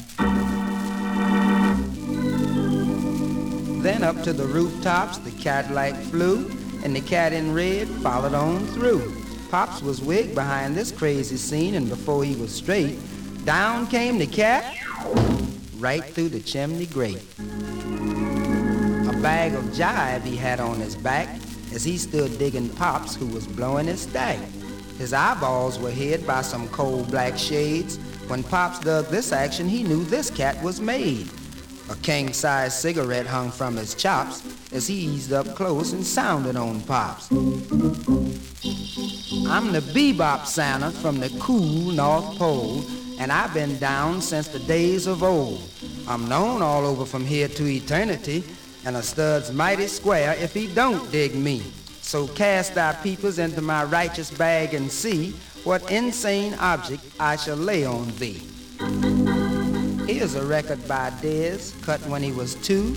Then 3.81 4.03
up 4.03 4.21
to 4.23 4.31
the 4.31 4.45
rooftops 4.45 5.17
the 5.17 5.31
Cadillac 5.31 5.95
flew, 5.95 6.47
and 6.83 6.95
the 6.95 7.01
cat 7.01 7.33
in 7.33 7.51
red 7.51 7.87
followed 7.87 8.35
on 8.35 8.67
through. 8.67 9.11
Pops 9.49 9.81
was 9.81 9.99
wigged 9.99 10.35
behind 10.35 10.75
this 10.75 10.91
crazy 10.91 11.35
scene, 11.35 11.73
and 11.73 11.89
before 11.89 12.23
he 12.23 12.35
was 12.35 12.53
straight, 12.53 12.99
down 13.43 13.87
came 13.87 14.19
the 14.19 14.27
cat 14.27 14.77
right 15.77 16.05
through 16.05 16.29
the 16.29 16.39
chimney 16.39 16.85
grate. 16.85 17.23
A 17.39 19.17
bag 19.19 19.55
of 19.55 19.63
jive 19.73 20.21
he 20.25 20.35
had 20.35 20.59
on 20.59 20.79
his 20.79 20.95
back 20.95 21.27
as 21.73 21.83
he 21.83 21.97
stood 21.97 22.37
digging 22.37 22.69
Pops, 22.69 23.15
who 23.15 23.25
was 23.25 23.47
blowing 23.47 23.87
his 23.87 24.01
stack. 24.01 24.37
His 24.99 25.11
eyeballs 25.11 25.79
were 25.79 25.89
hid 25.89 26.27
by 26.27 26.43
some 26.43 26.67
cold 26.69 27.09
black 27.09 27.35
shades. 27.35 27.97
When 28.27 28.43
Pops 28.43 28.77
dug 28.77 29.07
this 29.07 29.31
action, 29.31 29.67
he 29.67 29.81
knew 29.81 30.03
this 30.03 30.29
cat 30.29 30.61
was 30.61 30.79
made. 30.79 31.27
A 31.89 31.95
king 32.01 32.33
sized 32.33 32.77
cigarette 32.77 33.27
hung 33.27 33.51
from 33.51 33.75
his 33.75 33.95
chops 33.95 34.43
as 34.71 34.87
he 34.87 34.95
eased 34.95 35.33
up 35.33 35.55
close 35.55 35.93
and 35.93 36.05
sounded 36.05 36.55
on 36.55 36.81
Pops. 36.81 37.31
I'm 39.47 39.71
the 39.73 39.81
bebop 39.93 40.45
Santa 40.45 40.91
from 40.91 41.19
the 41.19 41.29
cool 41.39 41.91
North 41.91 42.37
Pole, 42.37 42.83
and 43.19 43.31
I've 43.31 43.53
been 43.53 43.77
down 43.79 44.21
since 44.21 44.47
the 44.47 44.59
days 44.59 45.07
of 45.07 45.23
old. 45.23 45.61
I'm 46.07 46.27
known 46.29 46.61
all 46.61 46.85
over 46.85 47.05
from 47.05 47.25
here 47.25 47.47
to 47.49 47.67
eternity, 47.67 48.43
and 48.85 48.95
a 48.95 49.03
stud's 49.03 49.51
mighty 49.51 49.87
square 49.87 50.35
if 50.39 50.53
he 50.53 50.73
don't 50.73 51.11
dig 51.11 51.35
me. 51.35 51.61
So 52.01 52.27
cast 52.27 52.75
thy 52.75 52.93
peepers 52.93 53.39
into 53.39 53.61
my 53.61 53.83
righteous 53.83 54.31
bag 54.31 54.73
and 54.73 54.91
see 54.91 55.31
what 55.63 55.91
insane 55.91 56.53
object 56.55 57.03
I 57.19 57.35
shall 57.35 57.57
lay 57.57 57.85
on 57.85 58.07
thee. 58.17 58.41
Here's 60.07 60.35
a 60.35 60.45
record 60.45 60.87
by 60.87 61.09
Dez, 61.21 61.81
cut 61.83 61.99
when 62.07 62.21
he 62.23 62.31
was 62.31 62.55
two, 62.55 62.95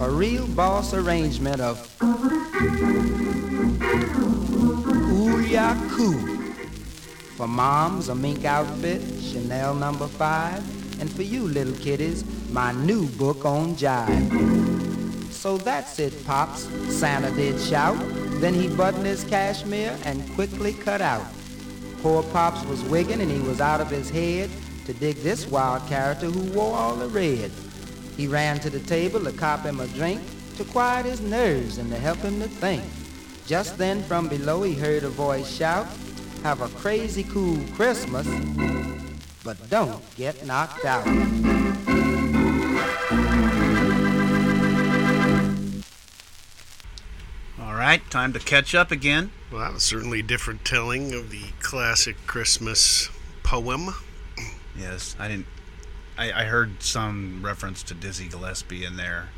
a 0.00 0.08
real 0.08 0.46
boss 0.48 0.94
arrangement 0.94 1.60
of 1.60 1.88
Ooh-ya-coo. 5.12 6.46
For 7.36 7.46
moms, 7.46 8.08
a 8.08 8.14
mink 8.14 8.44
outfit, 8.44 9.02
Chanel 9.20 9.74
number 9.74 10.06
five, 10.06 10.62
and 11.00 11.10
for 11.10 11.22
you 11.22 11.42
little 11.42 11.74
kiddies, 11.74 12.24
my 12.50 12.72
new 12.72 13.06
book 13.10 13.44
on 13.44 13.74
jive. 13.76 15.32
So 15.32 15.58
that's 15.58 15.98
it, 15.98 16.24
Pops, 16.24 16.68
Santa 16.88 17.30
did 17.32 17.60
shout. 17.60 17.98
Then 18.40 18.54
he 18.54 18.68
buttoned 18.68 19.06
his 19.06 19.24
cashmere 19.24 19.96
and 20.04 20.28
quickly 20.34 20.72
cut 20.72 21.02
out. 21.02 21.26
Poor 22.00 22.22
Pops 22.22 22.64
was 22.66 22.82
wigging 22.84 23.20
and 23.20 23.30
he 23.30 23.40
was 23.40 23.60
out 23.60 23.80
of 23.80 23.90
his 23.90 24.08
head 24.10 24.50
to 24.86 24.92
dig 24.92 25.16
this 25.16 25.46
wild 25.46 25.86
character 25.88 26.26
who 26.26 26.52
wore 26.52 26.76
all 26.76 26.96
the 26.96 27.08
red. 27.08 27.50
He 28.16 28.26
ran 28.26 28.60
to 28.60 28.70
the 28.70 28.80
table 28.80 29.20
to 29.24 29.32
cop 29.32 29.62
him 29.64 29.80
a 29.80 29.86
drink, 29.88 30.20
to 30.56 30.64
quiet 30.64 31.06
his 31.06 31.20
nerves 31.20 31.78
and 31.78 31.90
to 31.90 31.98
help 31.98 32.18
him 32.18 32.40
to 32.40 32.48
think. 32.48 32.84
Just 33.46 33.76
then 33.76 34.02
from 34.04 34.28
below 34.28 34.62
he 34.62 34.74
heard 34.74 35.04
a 35.04 35.08
voice 35.08 35.50
shout, 35.50 35.86
have 36.42 36.60
a 36.60 36.68
crazy 36.78 37.24
cool 37.24 37.58
Christmas, 37.74 38.26
but 39.42 39.68
don't 39.68 40.02
get 40.16 40.46
knocked 40.46 40.84
out. 40.84 41.06
All 47.60 47.74
right, 47.74 48.00
time 48.10 48.32
to 48.32 48.38
catch 48.38 48.74
up 48.74 48.90
again. 48.90 49.32
Well, 49.50 49.60
that 49.60 49.74
was 49.74 49.82
certainly 49.82 50.20
a 50.20 50.22
different 50.22 50.64
telling 50.64 51.12
of 51.14 51.30
the 51.30 51.44
classic 51.60 52.16
Christmas 52.26 53.08
poem. 53.42 53.94
Yes, 54.76 55.16
I 55.18 55.28
didn't. 55.28 55.46
I, 56.16 56.32
I 56.32 56.44
heard 56.44 56.82
some 56.82 57.44
reference 57.44 57.82
to 57.84 57.94
Dizzy 57.94 58.28
Gillespie 58.28 58.84
in 58.84 58.96
there. 58.96 59.28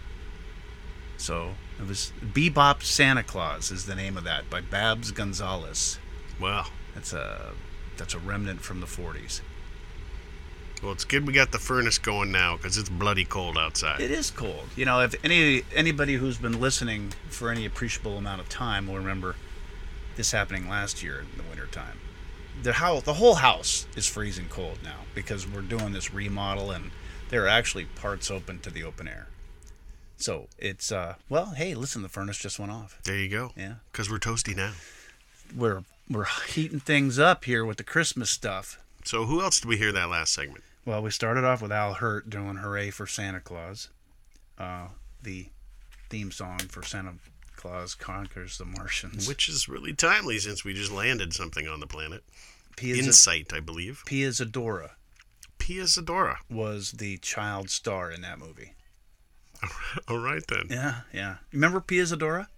So 1.16 1.55
it 1.80 1.89
was 1.89 2.12
Bebop 2.22 2.82
Santa 2.82 3.22
Claus 3.22 3.70
is 3.70 3.87
the 3.87 3.95
name 3.95 4.16
of 4.16 4.24
that 4.24 4.51
by 4.51 4.61
Babs 4.61 5.11
Gonzales. 5.11 5.99
Wow, 6.41 6.66
that's 6.95 7.12
a 7.12 7.53
that's 7.97 8.14
a 8.14 8.18
remnant 8.18 8.61
from 8.61 8.80
the 8.80 8.87
40s. 8.87 9.41
Well, 10.82 10.93
it's 10.93 11.05
good 11.05 11.26
we 11.26 11.32
got 11.32 11.53
the 11.53 11.59
furnace 11.59 11.97
going 11.97 12.30
now 12.30 12.57
because 12.57 12.76
it's 12.76 12.91
bloody 12.91 13.24
cold 13.24 13.57
outside. 13.57 14.01
It 14.01 14.11
is 14.11 14.30
cold. 14.30 14.68
You 14.76 14.84
know, 14.84 15.01
if 15.01 15.14
any 15.24 15.62
anybody 15.74 16.14
who's 16.14 16.37
been 16.37 16.61
listening 16.61 17.12
for 17.30 17.51
any 17.51 17.64
appreciable 17.64 18.18
amount 18.18 18.43
of 18.43 18.49
time 18.49 18.87
will 18.87 18.97
remember 18.97 19.37
this 20.16 20.32
happening 20.32 20.68
last 20.68 21.03
year 21.03 21.20
in 21.20 21.39
the 21.39 21.49
wintertime. 21.49 21.99
The 22.63 22.73
house, 22.73 23.03
the 23.03 23.15
whole 23.15 23.37
house 23.37 23.87
is 23.97 24.07
freezing 24.07 24.49
cold 24.49 24.79
now 24.83 25.01
because 25.15 25.47
we're 25.47 25.61
doing 25.61 25.93
this 25.93 26.13
remodel 26.13 26.71
and 26.71 26.91
there 27.29 27.45
are 27.45 27.49
actually 27.49 27.85
parts 27.85 28.31
open 28.31 28.61
to 28.61 28.71
the 28.71 28.83
open 28.83 29.07
air. 29.09 29.29
So 30.17 30.49
it's 30.59 30.91
uh 30.91 31.17
well, 31.29 31.53
hey, 31.57 31.75
listen, 31.75 32.03
the 32.03 32.09
furnace 32.09 32.39
just 32.39 32.59
went 32.59 32.73
off. 32.73 32.99
There 33.05 33.19
you 33.19 33.29
go. 33.29 33.53
Yeah, 33.57 33.75
because 33.93 34.11
we're 34.11 34.19
toasty 34.19 34.57
now. 34.57 34.73
We're 35.55 35.85
we're 36.09 36.27
heating 36.49 36.81
things 36.81 37.19
up 37.19 37.45
here 37.45 37.65
with 37.65 37.77
the 37.77 37.85
Christmas 37.85 38.31
stuff. 38.31 38.83
So 39.05 39.27
who 39.27 39.43
else 39.43 39.61
did 39.61 39.69
we 39.69 39.77
hear 39.77 39.93
that 39.93 40.09
last 40.09 40.33
segment? 40.33 40.65
Well, 40.85 41.03
we 41.03 41.11
started 41.11 41.45
off 41.45 41.61
with 41.63 41.73
Al 41.73 41.95
Hirt 41.95 42.31
doing 42.31 42.57
"Hooray 42.57 42.91
for 42.91 43.07
Santa 43.07 43.41
Claus," 43.41 43.91
uh, 44.59 44.89
the 45.23 45.49
theme 46.09 46.31
song 46.31 46.59
for 46.59 46.83
Santa 46.83 47.15
Claus 47.57 47.95
Conquers 47.95 48.59
the 48.59 48.65
Martians, 48.65 49.27
which 49.27 49.49
is 49.49 49.69
really 49.69 49.93
timely 49.93 50.39
since 50.39 50.65
we 50.65 50.75
just 50.75 50.93
landed 50.93 51.33
something 51.33 51.67
on 51.67 51.81
the 51.81 51.87
planet. 51.87 52.23
Pia 52.77 52.97
Insight, 52.97 53.53
I 53.55 53.61
believe. 53.61 54.03
Pia 54.07 54.29
Zadora. 54.29 54.91
Pia 55.59 55.85
Zadora 55.85 56.37
was 56.51 56.93
the 56.93 57.17
child 57.19 57.71
star 57.71 58.11
in 58.11 58.21
that 58.21 58.39
movie. 58.39 58.73
All 60.09 60.19
right 60.19 60.43
then. 60.49 60.67
Yeah, 60.71 61.01
yeah. 61.13 61.37
Remember 61.53 61.81
Pia 61.81 62.03
Zadora? 62.05 62.49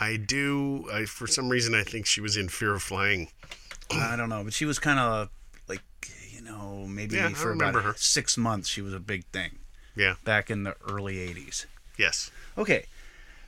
I 0.00 0.16
do. 0.16 0.88
I 0.92 1.04
for 1.04 1.26
some 1.26 1.48
reason 1.48 1.74
I 1.74 1.82
think 1.82 2.06
she 2.06 2.20
was 2.20 2.36
in 2.36 2.48
Fear 2.48 2.74
of 2.74 2.82
Flying. 2.82 3.28
I 3.92 4.16
don't 4.16 4.28
know, 4.28 4.44
but 4.44 4.52
she 4.52 4.64
was 4.64 4.78
kind 4.78 4.98
of 4.98 5.28
like 5.68 5.82
you 6.30 6.40
know 6.40 6.86
maybe 6.88 7.16
Yeah, 7.16 7.28
for 7.30 7.50
remember 7.50 7.80
about 7.80 7.84
her. 7.88 7.94
six 7.96 8.36
months 8.38 8.68
she 8.68 8.80
was 8.80 8.94
a 8.94 9.00
big 9.00 9.24
thing. 9.26 9.58
Yeah. 9.96 10.14
Back 10.24 10.50
in 10.50 10.62
the 10.62 10.76
early 10.88 11.16
'80s. 11.16 11.66
Yes. 11.98 12.30
Okay. 12.56 12.86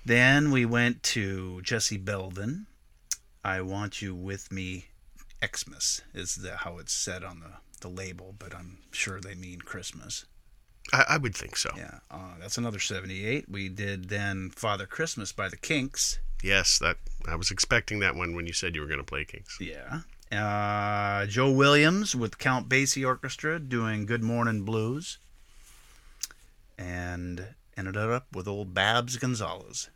Then 0.05 0.51
we 0.51 0.65
went 0.65 1.03
to 1.05 1.61
Jesse 1.63 1.99
Belvin. 1.99 2.67
I 3.45 3.61
want 3.61 4.03
you 4.03 4.15
with 4.15 4.53
me, 4.53 4.87
Xmas 5.45 6.03
is 6.15 6.37
the, 6.37 6.57
how 6.57 6.79
it's 6.79 6.93
said 6.93 7.25
on 7.25 7.41
the 7.41 7.53
the 7.81 7.89
label, 7.89 8.35
but 8.39 8.55
I'm 8.55 8.79
sure 8.93 9.21
they 9.21 9.35
mean 9.35 9.61
Christmas. 9.61 10.27
I, 10.93 11.05
I 11.11 11.17
would 11.19 11.35
think 11.35 11.57
so. 11.57 11.71
Yeah, 11.77 11.99
uh, 12.11 12.35
that's 12.41 12.59
another 12.59 12.79
78. 12.79 13.49
We 13.49 13.69
did 13.69 14.09
then 14.09 14.51
Father 14.51 14.87
Christmas 14.87 15.33
by 15.33 15.49
the 15.49 15.57
Kinks. 15.57 16.19
Yes, 16.43 16.79
that 16.79 16.97
I 17.29 17.37
was 17.37 17.51
expecting 17.51 18.01
that 18.01 18.17
one 18.17 18.35
when 18.35 18.47
you 18.47 18.53
said 18.53 18.75
you 18.75 18.81
were 18.81 18.87
going 18.87 18.99
to 18.99 19.05
play 19.05 19.25
Kinks. 19.25 19.59
Yeah. 19.61 20.01
Uh, 20.33 21.27
Joe 21.27 21.51
Williams 21.51 22.15
with 22.15 22.39
Count 22.39 22.69
Basie 22.69 23.07
Orchestra 23.07 23.59
doing 23.59 24.07
Good 24.07 24.23
Morning 24.23 24.63
Blues. 24.63 25.19
And 26.79 27.47
ended 27.81 27.97
up 27.97 28.27
with 28.35 28.47
old 28.47 28.75
Babs 28.75 29.17
Gonzales. 29.17 29.91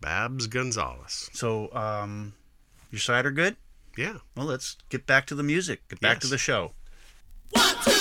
Babs 0.00 0.46
Gonzales. 0.46 1.30
So, 1.32 1.72
um, 1.72 2.34
your 2.90 2.98
cider 2.98 3.30
good? 3.30 3.56
Yeah. 3.96 4.18
Well, 4.36 4.46
let's 4.46 4.76
get 4.88 5.06
back 5.06 5.26
to 5.26 5.34
the 5.34 5.42
music. 5.42 5.88
Get 5.88 6.00
back 6.00 6.20
to 6.20 6.26
the 6.26 6.38
show. 6.38 6.72
Days 7.54 7.97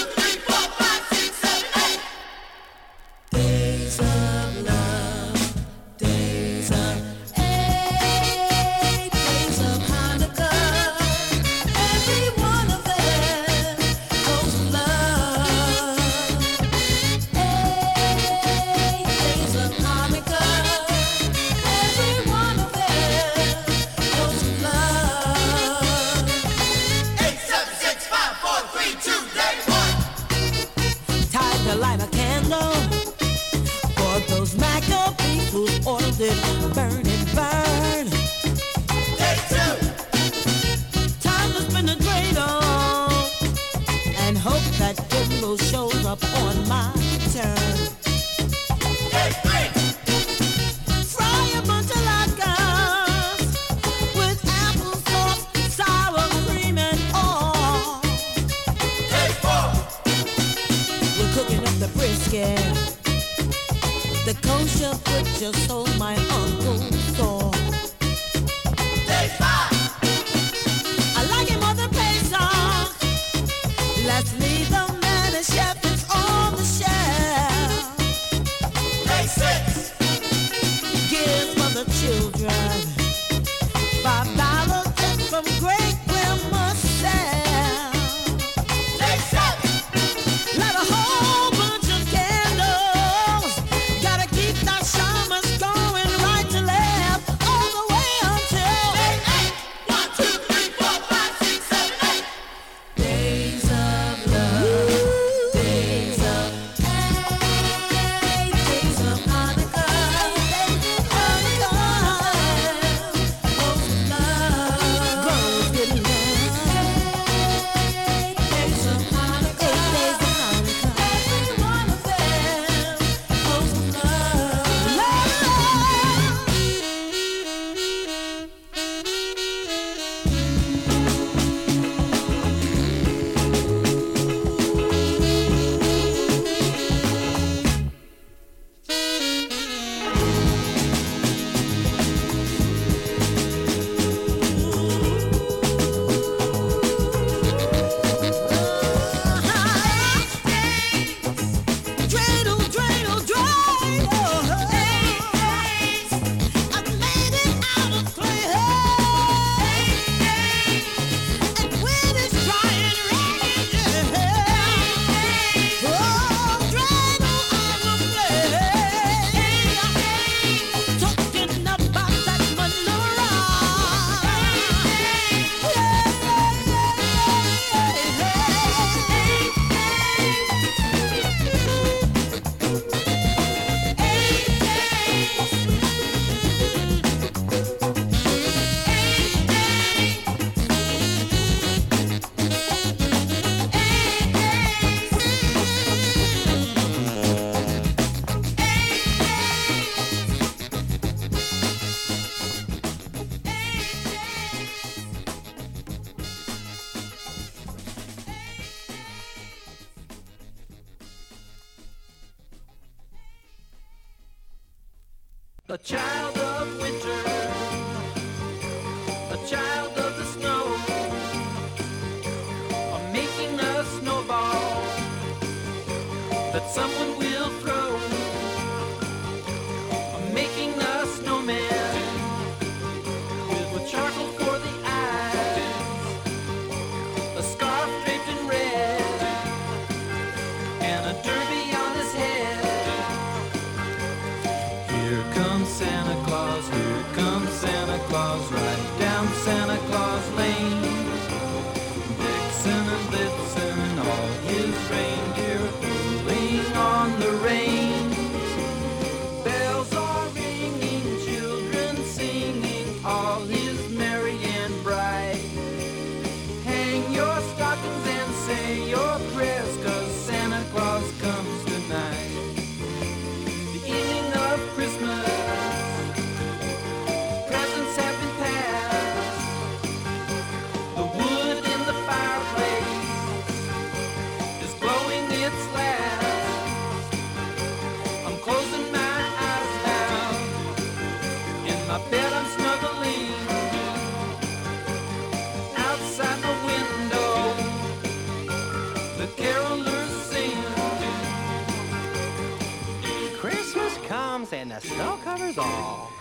the 304.81 304.87
snow 304.87 305.17
covers 305.23 305.57
all. 305.57 306.11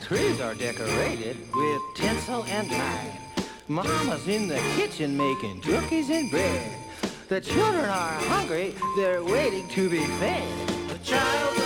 Trees 0.00 0.40
are 0.40 0.54
decorated 0.54 1.36
with 1.52 1.82
tinsel 1.94 2.44
and 2.44 2.66
pine. 2.70 3.12
Mama's 3.68 4.26
in 4.26 4.48
the 4.48 4.60
kitchen 4.74 5.16
making 5.16 5.60
cookies 5.60 6.08
and 6.08 6.30
bread. 6.30 6.78
The 7.28 7.42
children 7.42 7.84
are 7.84 8.14
hungry, 8.30 8.74
they're 8.96 9.22
waiting 9.22 9.68
to 9.68 9.90
be 9.90 10.04
fed. 10.18 10.68
The 10.88 10.98
child 10.98 11.65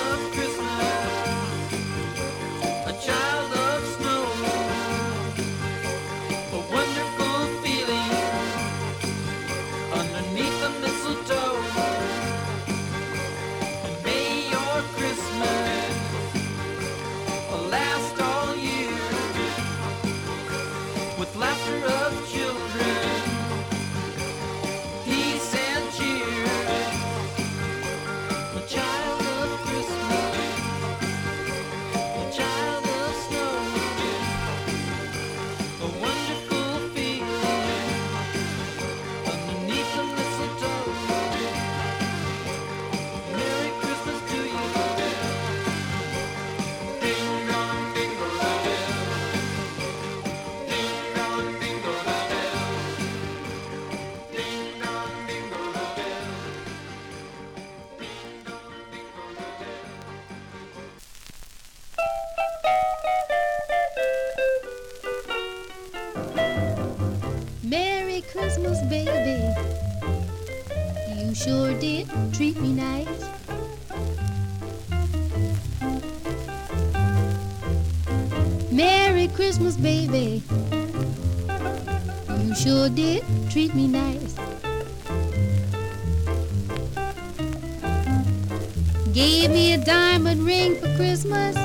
for 90.76 90.96
Christmas? 90.96 91.59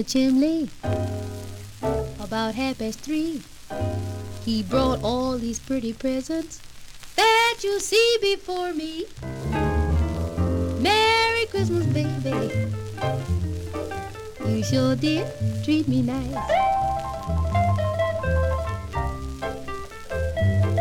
the 0.00 0.04
chimney 0.04 0.70
about 2.20 2.54
half 2.54 2.78
past 2.78 3.00
three. 3.00 3.42
He 4.46 4.62
brought 4.62 5.02
all 5.02 5.36
these 5.36 5.58
pretty 5.58 5.92
presents 5.92 6.58
that 7.16 7.58
you 7.62 7.78
see 7.80 8.16
before 8.22 8.72
me. 8.72 9.04
Merry 10.80 11.44
Christmas, 11.50 11.84
baby. 11.88 12.72
You 14.46 14.64
sure 14.64 14.96
did 14.96 15.26
treat 15.64 15.86
me 15.86 16.00
nice. 16.00 16.34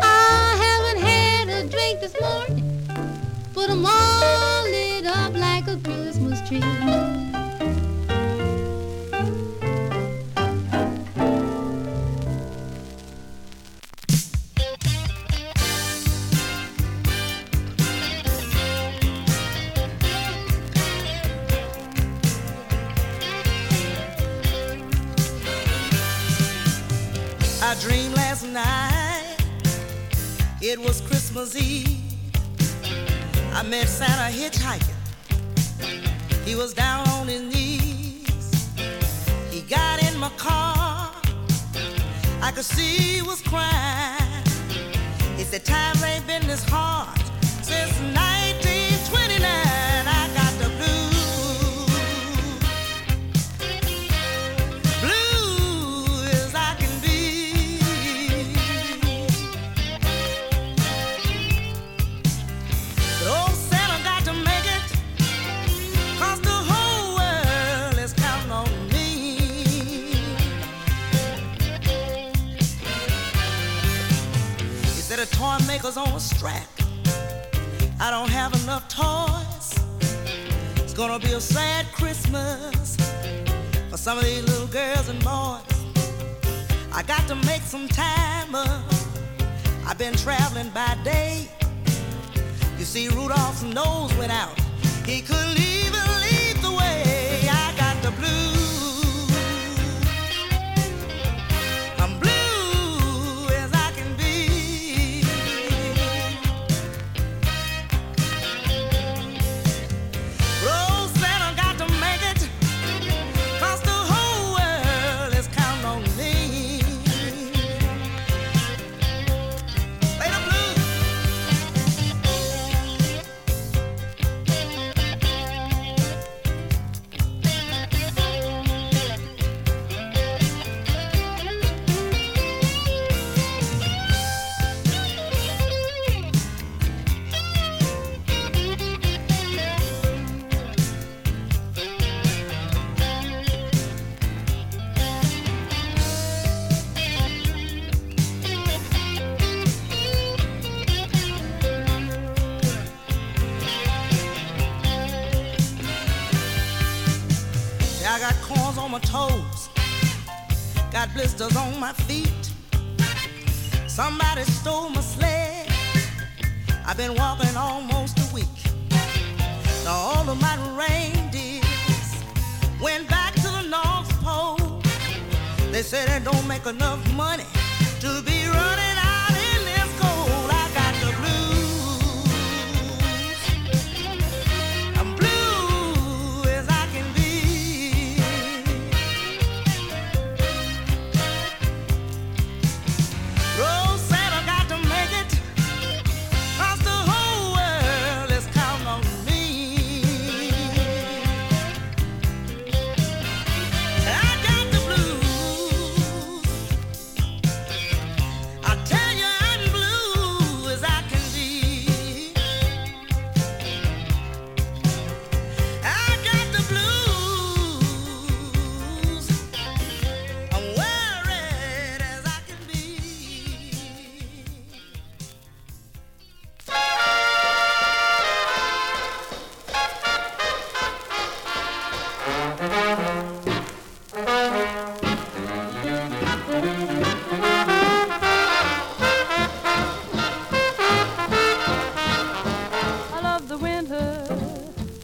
I 0.01 0.55
haven't 0.63 1.01
had 1.03 1.49
a 1.49 1.67
drink 1.67 1.99
this 1.99 2.15
morning, 2.21 2.87
but 3.53 3.69
I'm 3.69 3.85
all 3.85 4.63
lit 4.63 5.05
up 5.05 5.33
like 5.33 5.67
a 5.67 5.75
Christmas 5.83 6.39
tree. 6.47 7.18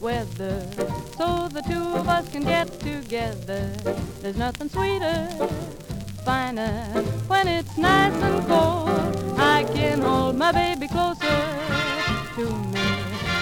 Weather 0.01 0.67
so 1.17 1.47
the 1.47 1.61
two 1.61 1.81
of 1.95 2.09
us 2.09 2.29
can 2.29 2.43
get 2.43 2.67
together. 2.81 3.71
There's 4.21 4.35
nothing 4.35 4.67
sweeter, 4.67 5.29
finer 6.25 6.83
when 7.27 7.47
it's 7.47 7.77
nice 7.77 8.13
and 8.21 8.45
cold. 8.47 9.39
I 9.39 9.63
can 9.73 10.01
hold 10.01 10.35
my 10.35 10.51
baby 10.51 10.89
closer 10.89 11.39
to 12.35 12.45
me 12.73 12.87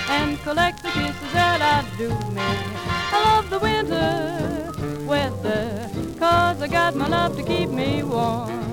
and 0.10 0.40
collect 0.42 0.84
the 0.84 0.90
kisses 0.90 1.34
that 1.34 1.62
I 1.62 1.98
do 1.98 2.10
me. 2.10 2.42
I 3.16 3.18
love 3.26 3.50
the 3.50 3.60
winter 3.60 5.08
weather, 5.08 5.90
cause 6.20 6.62
I 6.62 6.68
got 6.68 6.96
my 6.96 7.08
love 7.08 7.36
to 7.38 7.44
keep 7.44 7.70
me 7.70 8.04
warm. 8.04 8.73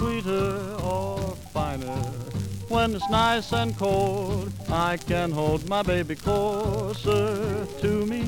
Sweeter 0.00 0.76
or 0.82 1.18
finer. 1.52 2.02
When 2.68 2.94
it's 2.94 3.10
nice 3.10 3.52
and 3.52 3.76
cold, 3.76 4.50
I 4.70 4.96
can 4.96 5.30
hold 5.30 5.68
my 5.68 5.82
baby 5.82 6.14
closer 6.14 7.66
to 7.82 8.06
me 8.06 8.24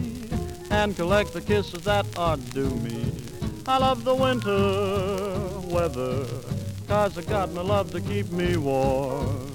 and 0.70 0.94
collect 0.94 1.32
the 1.32 1.40
kisses 1.40 1.82
that 1.84 2.04
are 2.18 2.36
due 2.36 2.76
me. 2.86 3.10
I 3.66 3.78
love 3.78 4.04
the 4.04 4.14
winter 4.14 4.60
weather, 5.74 6.26
cause 6.88 7.16
I 7.16 7.22
got 7.22 7.52
my 7.52 7.62
love 7.62 7.90
to 7.92 8.02
keep 8.02 8.30
me 8.30 8.58
warm. 8.58 9.50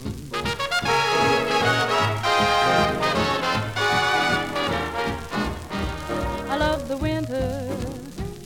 I 6.49 6.57
love 6.57 6.87
the 6.87 6.97
winter 6.97 7.77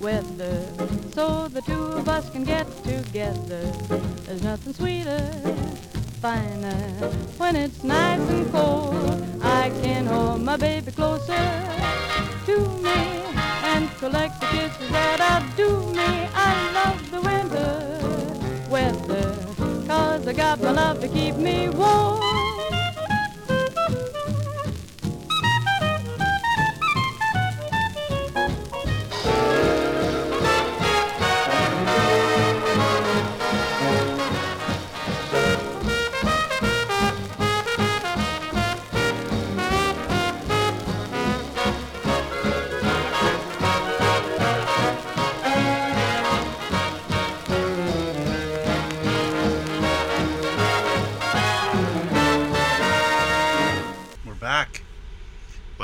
weather, 0.01 0.67
so 1.13 1.47
the 1.65 1.71
two 1.71 1.83
of 1.83 2.09
us 2.09 2.29
can 2.29 2.43
get 2.43 2.65
together. 2.83 3.61
There's 4.25 4.43
nothing 4.43 4.73
sweeter, 4.73 5.19
finer 6.21 6.75
when 7.37 7.55
it's 7.55 7.83
nice 7.83 8.21
and 8.29 8.51
cold. 8.51 9.25
I 9.41 9.69
can 9.81 10.05
hold 10.05 10.41
my 10.41 10.57
baby 10.57 10.91
closer 10.91 11.33
to 12.45 12.57
me 12.81 13.01
and 13.63 13.89
collect 13.97 14.39
the 14.39 14.47
kisses 14.47 14.91
that 14.91 15.43
due 15.55 15.79
me. 15.93 16.27
I 16.33 16.71
love 16.73 17.11
the 17.11 17.21
winter 17.21 18.69
weather, 18.69 19.87
cause 19.87 20.27
I 20.27 20.33
got 20.33 20.61
my 20.61 20.71
love 20.71 21.01
to 21.01 21.07
keep 21.07 21.35
me 21.35 21.69
warm. 21.69 22.30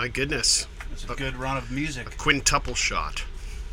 My 0.07 0.11
goodness. 0.13 0.67
It's 0.93 1.03
a 1.03 1.15
good 1.15 1.35
run 1.35 1.57
of 1.57 1.69
music. 1.69 2.07
A 2.13 2.17
Quintuple 2.17 2.75
shot. 2.75 3.25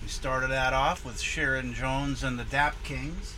We 0.03 0.09
started 0.09 0.51
that 0.51 0.73
off 0.73 1.05
with 1.05 1.21
Sharon 1.21 1.75
Jones 1.75 2.25
and 2.25 2.37
the 2.37 2.43
Dap 2.43 2.75
Kings. 2.83 3.37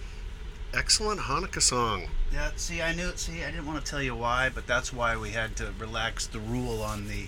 Excellent 0.72 1.20
Hanukkah 1.20 1.61
song. 1.61 2.07
Yeah, 2.32 2.53
see, 2.57 2.80
I 2.80 2.94
knew. 2.94 3.11
It. 3.11 3.18
See, 3.18 3.44
I 3.44 3.51
didn't 3.51 3.66
want 3.66 3.84
to 3.84 3.90
tell 3.90 4.01
you 4.01 4.16
why, 4.16 4.49
but 4.49 4.66
that's 4.66 4.94
why 4.94 5.14
we 5.14 5.32
had 5.32 5.57
to 5.57 5.74
relax 5.78 6.26
the 6.26 6.38
rule 6.38 6.82
on 6.82 7.07
the, 7.07 7.26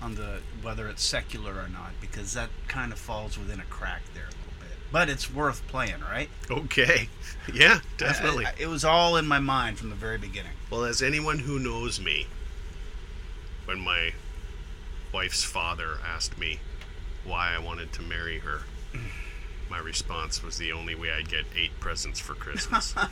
on 0.00 0.14
the 0.14 0.40
whether 0.62 0.88
it's 0.88 1.04
secular 1.04 1.52
or 1.52 1.68
not, 1.68 1.90
because 2.00 2.32
that 2.32 2.48
kind 2.66 2.90
of 2.90 2.98
falls 2.98 3.38
within 3.38 3.60
a 3.60 3.64
crack 3.64 4.00
there 4.14 4.22
a 4.24 4.28
little 4.28 4.54
bit. 4.58 4.78
But 4.90 5.10
it's 5.10 5.30
worth 5.30 5.66
playing, 5.68 6.00
right? 6.00 6.30
Okay. 6.50 7.10
Yeah, 7.52 7.80
definitely. 7.98 8.46
I- 8.46 8.50
I- 8.52 8.54
it 8.58 8.68
was 8.68 8.86
all 8.86 9.18
in 9.18 9.26
my 9.26 9.38
mind 9.38 9.78
from 9.78 9.90
the 9.90 9.96
very 9.96 10.16
beginning. 10.16 10.52
Well, 10.70 10.84
as 10.84 11.02
anyone 11.02 11.40
who 11.40 11.58
knows 11.58 12.00
me, 12.00 12.26
when 13.66 13.80
my 13.80 14.14
wife's 15.14 15.44
father 15.44 15.98
asked 16.04 16.36
me 16.38 16.58
why 17.24 17.54
I 17.54 17.58
wanted 17.58 17.92
to 17.94 18.02
marry 18.02 18.40
her, 18.40 18.62
my 19.70 19.78
response 19.78 20.42
was 20.42 20.58
the 20.58 20.72
only 20.72 20.94
way 20.96 21.12
I'd 21.12 21.28
get 21.28 21.44
eight 21.56 21.70
presents 21.78 22.18
for 22.18 22.34
Christmas, 22.34 22.94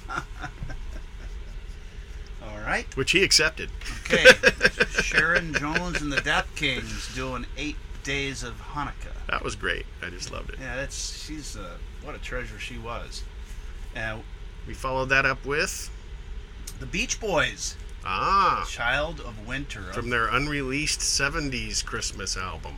All 2.42 2.58
right. 2.66 2.94
which 2.96 3.12
he 3.12 3.22
accepted. 3.22 3.70
Okay. 4.04 4.26
Sharon 5.02 5.54
Jones 5.54 6.02
and 6.02 6.12
the 6.12 6.20
Dap 6.20 6.48
Kings 6.56 7.14
doing 7.14 7.46
eight 7.56 7.76
days 8.02 8.42
of 8.42 8.60
Hanukkah. 8.74 9.14
That 9.30 9.44
was 9.44 9.54
great. 9.54 9.86
I 10.04 10.10
just 10.10 10.32
loved 10.32 10.50
it. 10.50 10.56
Yeah, 10.60 10.74
that's 10.74 11.24
she's 11.24 11.56
uh, 11.56 11.76
what 12.02 12.16
a 12.16 12.18
treasure 12.18 12.58
she 12.58 12.78
was. 12.78 13.22
And 13.94 14.22
we 14.66 14.74
followed 14.74 15.08
that 15.10 15.24
up 15.24 15.46
with 15.46 15.88
the 16.80 16.86
Beach 16.86 17.20
Boys. 17.20 17.76
Ah, 18.04 18.66
Child 18.68 19.20
of 19.20 19.46
Winter. 19.46 19.92
from 19.92 20.10
their 20.10 20.26
unreleased 20.28 21.00
'70s 21.00 21.84
Christmas 21.84 22.36
album. 22.36 22.76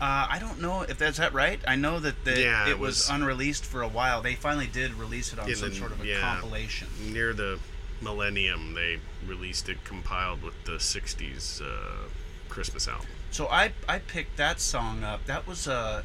Uh, 0.00 0.26
I 0.30 0.38
don't 0.38 0.60
know 0.60 0.82
if 0.82 0.98
that's 0.98 1.16
that 1.18 1.32
right. 1.32 1.58
I 1.66 1.74
know 1.76 1.98
that 2.00 2.24
the, 2.24 2.38
Yeah, 2.40 2.66
it, 2.66 2.72
it 2.72 2.78
was, 2.78 2.96
was- 2.96 3.10
unreleased 3.10 3.64
for 3.64 3.80
a 3.82 3.88
while. 3.88 4.20
They 4.20 4.34
finally 4.34 4.66
did 4.66 4.92
release 4.94 5.32
it 5.32 5.38
on 5.38 5.54
some 5.54 5.70
the- 5.70 5.74
sort 5.76 5.92
of 5.92 6.02
a 6.02 6.06
yeah, 6.06 6.20
compilation. 6.20 6.88
Near 7.12 7.32
the 7.32 7.58
millennium, 8.02 8.74
they 8.74 8.98
released 9.26 9.68
it 9.70 9.82
compiled 9.84 10.42
with 10.42 10.54
the 10.64 10.72
'60s 10.72 11.62
uh, 11.62 12.08
Christmas 12.48 12.86
album. 12.88 13.06
So 13.30 13.46
I 13.48 13.72
I 13.88 13.98
picked 14.00 14.36
that 14.36 14.60
song 14.60 15.02
up. 15.04 15.24
That 15.26 15.46
was 15.46 15.66
uh 15.68 16.02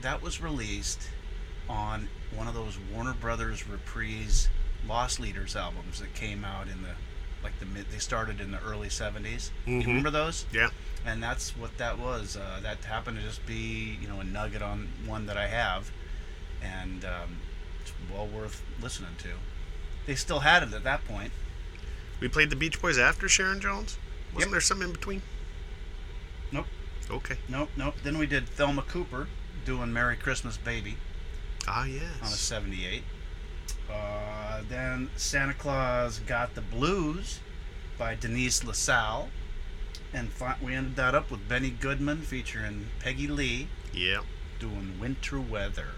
that 0.00 0.22
was 0.22 0.40
released 0.40 1.08
on 1.68 2.08
one 2.34 2.46
of 2.48 2.54
those 2.54 2.78
Warner 2.92 3.14
Brothers 3.14 3.68
Reprise 3.68 4.48
Loss 4.86 5.18
Leaders 5.18 5.54
albums 5.56 6.00
that 6.00 6.14
came 6.14 6.44
out 6.44 6.66
in 6.68 6.82
the 6.82 6.90
like 7.42 7.58
the 7.60 7.66
mid. 7.66 7.90
They 7.90 7.98
started 7.98 8.40
in 8.40 8.50
the 8.50 8.60
early 8.60 8.88
'70s. 8.88 9.50
Mhm. 9.66 9.80
You 9.82 9.86
remember 9.86 10.10
those? 10.10 10.44
Yeah. 10.52 10.70
And 11.04 11.22
that's 11.22 11.56
what 11.56 11.78
that 11.78 11.98
was. 11.98 12.36
Uh, 12.36 12.60
that 12.62 12.84
happened 12.84 13.18
to 13.18 13.22
just 13.22 13.44
be 13.46 13.98
you 14.00 14.08
know 14.08 14.20
a 14.20 14.24
nugget 14.24 14.62
on 14.62 14.88
one 15.06 15.26
that 15.26 15.36
I 15.36 15.46
have, 15.46 15.90
and 16.62 17.04
um, 17.04 17.38
it's 17.80 17.92
well 18.12 18.26
worth 18.26 18.62
listening 18.80 19.16
to. 19.18 19.28
They 20.06 20.14
still 20.14 20.40
had 20.40 20.62
it 20.62 20.72
at 20.72 20.84
that 20.84 21.04
point. 21.06 21.32
We 22.20 22.28
played 22.28 22.50
the 22.50 22.56
Beach 22.56 22.80
Boys 22.80 22.98
after 22.98 23.28
Sharon 23.28 23.60
Jones. 23.60 23.98
Wasn't 24.34 24.50
there 24.52 24.60
some 24.60 24.82
in 24.82 24.92
between? 24.92 25.22
Nope. 26.50 26.66
Okay. 27.10 27.36
Nope. 27.48 27.70
Nope. 27.76 27.94
Then 28.02 28.18
we 28.18 28.26
did 28.26 28.48
Thelma 28.48 28.82
Cooper 28.82 29.28
doing 29.64 29.92
"Merry 29.92 30.16
Christmas, 30.16 30.56
Baby." 30.56 30.96
Ah, 31.66 31.84
yes. 31.84 32.02
on 32.22 32.28
a 32.28 32.36
78. 32.36 33.02
Uh, 33.90 34.62
then 34.68 35.10
Santa 35.16 35.54
Claus 35.54 36.18
Got 36.20 36.54
the 36.54 36.60
Blues 36.60 37.40
by 37.96 38.14
Denise 38.14 38.62
LaSalle. 38.64 39.28
And 40.12 40.30
we 40.62 40.74
ended 40.74 40.96
that 40.96 41.14
up 41.14 41.30
with 41.30 41.48
Benny 41.48 41.70
Goodman 41.70 42.22
featuring 42.22 42.86
Peggy 43.00 43.26
Lee 43.28 43.68
Yeah. 43.92 44.20
doing 44.58 44.98
Winter 44.98 45.38
Weather. 45.40 45.88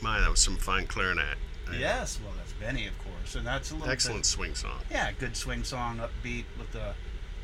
My, 0.00 0.20
that 0.20 0.30
was 0.30 0.40
some 0.40 0.56
fine 0.56 0.86
clarinet. 0.86 1.38
I- 1.68 1.76
Yes, 1.76 2.20
well, 2.22 2.32
that's 2.36 2.52
Benny, 2.52 2.86
of 2.86 2.96
course. 2.98 3.34
And 3.34 3.46
that's 3.46 3.70
a 3.70 3.74
little 3.74 3.90
Excellent 3.90 4.18
bit- 4.20 4.26
swing 4.26 4.54
song. 4.54 4.80
Yeah, 4.90 5.10
good 5.12 5.36
swing 5.36 5.64
song, 5.64 5.98
upbeat 5.98 6.44
with 6.58 6.74
a 6.74 6.94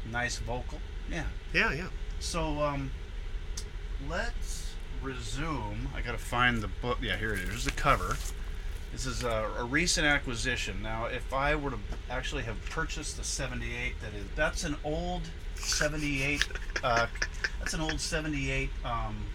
nice 0.06 0.38
vocal. 0.38 0.80
Yeah. 1.10 1.24
Yeah, 1.52 1.72
yeah. 1.72 1.88
So, 2.20 2.62
um, 2.62 2.90
let's 4.08 4.74
resume. 5.02 5.88
I 5.94 6.02
gotta 6.02 6.18
find 6.18 6.62
the 6.62 6.68
book. 6.68 6.98
Yeah, 7.00 7.16
here 7.16 7.32
it 7.32 7.40
is. 7.40 7.48
Here's 7.48 7.64
the 7.64 7.70
cover. 7.72 8.16
This 8.93 9.07
is 9.07 9.22
a, 9.22 9.49
a 9.59 9.64
recent 9.64 10.07
acquisition. 10.07 10.82
Now, 10.82 11.07
if 11.07 11.32
I 11.32 11.55
were 11.55 11.70
to 11.70 11.78
actually 12.11 12.43
have 12.43 12.57
purchased 12.70 13.16
the 13.16 13.24
78, 13.24 13.95
that 14.01 14.14
is, 14.14 14.24
that's 14.34 14.64
an 14.64 14.76
old 14.82 15.22
78. 15.55 16.49
Uh, 16.82 17.07
that's 17.61 17.74
an 17.74 17.80
old 17.80 18.01
78 18.01 18.70
um, 18.84 19.26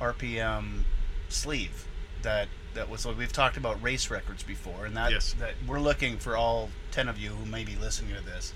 RPM 0.00 0.84
sleeve 1.28 1.86
that 2.22 2.48
that 2.74 2.88
was. 2.88 3.06
We've 3.06 3.32
talked 3.32 3.56
about 3.56 3.82
race 3.82 4.10
records 4.10 4.42
before, 4.42 4.86
and 4.86 4.96
that 4.96 5.12
that 5.38 5.54
we're 5.66 5.80
looking 5.80 6.18
for 6.18 6.36
all 6.36 6.68
10 6.92 7.08
of 7.08 7.18
you 7.18 7.30
who 7.30 7.46
may 7.46 7.64
be 7.64 7.76
listening 7.76 8.14
to 8.14 8.24
this. 8.24 8.52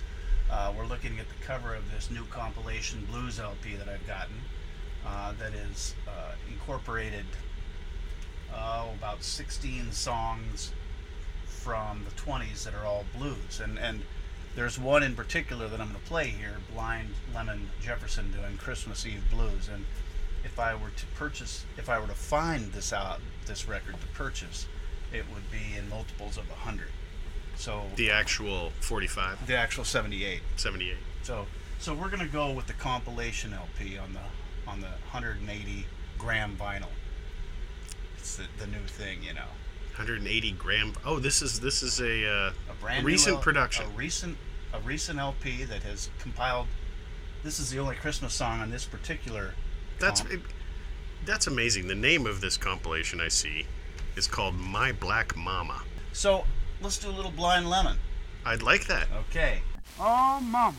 Uh, 0.51 0.73
we're 0.77 0.87
looking 0.87 1.18
at 1.18 1.27
the 1.29 1.45
cover 1.47 1.75
of 1.75 1.91
this 1.93 2.11
new 2.11 2.25
compilation 2.27 3.07
blues 3.11 3.41
LP 3.41 3.75
that 3.77 3.89
I've 3.89 4.07
gotten. 4.07 4.35
Uh, 5.07 5.33
that 5.39 5.55
is 5.55 5.95
uh, 6.07 6.33
incorporated 6.49 7.25
uh, 8.55 8.86
about 8.98 9.22
16 9.22 9.92
songs 9.92 10.72
from 11.46 12.05
the 12.05 12.11
20s 12.20 12.64
that 12.64 12.74
are 12.74 12.84
all 12.84 13.05
blues. 13.16 13.61
And, 13.62 13.78
and 13.78 14.03
there's 14.57 14.78
one 14.78 15.03
in 15.03 15.14
particular 15.14 15.68
that 15.68 15.80
I'm 15.80 15.88
going 15.88 16.00
to 16.00 16.07
play 16.07 16.28
here 16.28 16.57
Blind 16.72 17.11
Lemon 17.34 17.70
Jefferson 17.80 18.32
doing 18.32 18.57
Christmas 18.59 19.07
Eve 19.07 19.24
Blues. 19.30 19.68
And 19.72 19.86
if 20.44 20.59
I 20.59 20.74
were 20.74 20.90
to 20.90 21.07
purchase, 21.14 21.64
if 21.76 21.88
I 21.88 21.98
were 21.98 22.07
to 22.09 22.14
find 22.14 22.72
this 22.72 22.92
out, 22.92 23.20
this 23.46 23.68
record 23.68 24.00
to 24.00 24.07
purchase, 24.09 24.66
it 25.12 25.24
would 25.32 25.50
be 25.50 25.76
in 25.78 25.88
multiples 25.88 26.36
of 26.36 26.48
100. 26.48 26.88
So 27.57 27.84
The 27.96 28.11
actual 28.11 28.72
45. 28.80 29.46
the 29.46 29.57
actual 29.57 29.84
78. 29.84 30.40
78. 30.57 30.96
So 31.22 31.46
so 31.78 31.94
we're 31.94 32.09
gonna 32.09 32.26
go 32.26 32.50
with 32.50 32.66
the 32.66 32.72
compilation 32.72 33.53
LP 33.53 33.98
on 33.98 34.14
the 34.14 34.20
on 34.70 34.80
the 34.80 34.86
180 34.86 35.86
gram 36.18 36.57
vinyl. 36.59 36.86
It's 38.23 38.37
the, 38.37 38.45
the 38.57 38.68
new 38.68 38.87
thing, 38.87 39.25
you 39.25 39.35
know. 39.35 39.49
180 39.97 40.53
gram. 40.53 40.93
Oh, 41.05 41.18
this 41.18 41.43
is 41.43 41.59
this 41.59 41.83
is 41.83 42.01
a, 42.01 42.25
uh, 42.25 42.53
A 42.70 42.75
brand 42.81 43.05
recent 43.05 43.35
new 43.39 43.43
production. 43.43 43.85
A 43.85 43.89
recent 43.89 44.39
a 44.73 44.79
recent 44.79 45.18
LP 45.18 45.64
that 45.64 45.83
has 45.83 46.09
compiled. 46.20 46.68
This 47.43 47.59
is 47.59 47.73
the 47.73 47.81
only 47.81 47.97
Christmas 47.97 48.33
song 48.33 48.61
on 48.61 48.70
this 48.70 48.85
particular. 48.85 49.55
That's 49.99 50.20
comp. 50.20 50.35
it- 50.35 50.41
that's 51.25 51.49
amazing. 51.49 51.89
The 51.89 51.97
name 51.97 52.25
of 52.27 52.41
this 52.41 52.57
compilation 52.57 53.20
I 53.20 53.27
see 53.27 53.66
is 54.14 54.29
called 54.29 54.55
My 54.55 54.93
Black 54.93 55.37
Mama. 55.37 55.83
So 56.12 56.45
let's 56.81 56.99
do 56.99 57.09
a 57.09 57.11
little 57.11 57.33
Blind 57.33 57.68
Lemon. 57.68 57.97
I'd 58.47 58.62
like 58.62 58.87
that. 58.87 59.09
Okay. 59.29 59.62
Oh, 59.99 60.41
mama, 60.41 60.79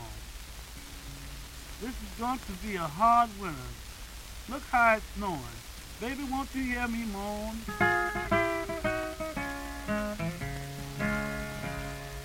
this 1.82 1.90
is 1.90 2.18
going 2.18 2.38
to 2.38 2.52
be 2.66 2.76
a 2.76 2.80
hard 2.80 3.28
winter. 3.38 3.58
Look 4.48 4.62
how 4.72 4.96
it's 4.96 5.04
snowing. 5.14 5.40
Baby, 6.00 6.24
won't 6.30 6.48
you 6.54 6.62
hear 6.64 6.88
me 6.88 7.04
moan? 7.04 7.56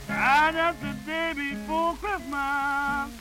Ah, 0.09 0.51
that's 0.51 0.79
the 0.81 0.93
day 1.05 1.33
before 1.35 1.95
Christmas. 1.95 3.11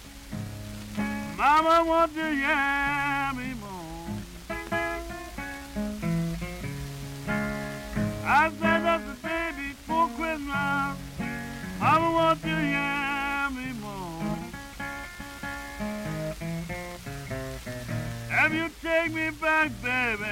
Mama, 1.37 1.85
won't 1.87 2.15
you 2.17 2.25
hear 2.25 3.33
me 3.37 3.55
moan? 3.61 4.23
I 8.25 8.51
said 8.59 8.81
that's 8.85 9.05
the 9.05 9.15
day 9.29 9.51
before 9.57 10.09
Christmas. 10.17 10.97
Mama, 11.79 12.11
won't 12.11 12.45
you 12.45 12.57
hear 12.57 13.51
me 13.51 13.73
moan? 13.81 14.38
If 18.51 18.55
you 18.55 18.71
take 18.81 19.13
me 19.13 19.29
back, 19.29 19.71
baby, 19.83 20.25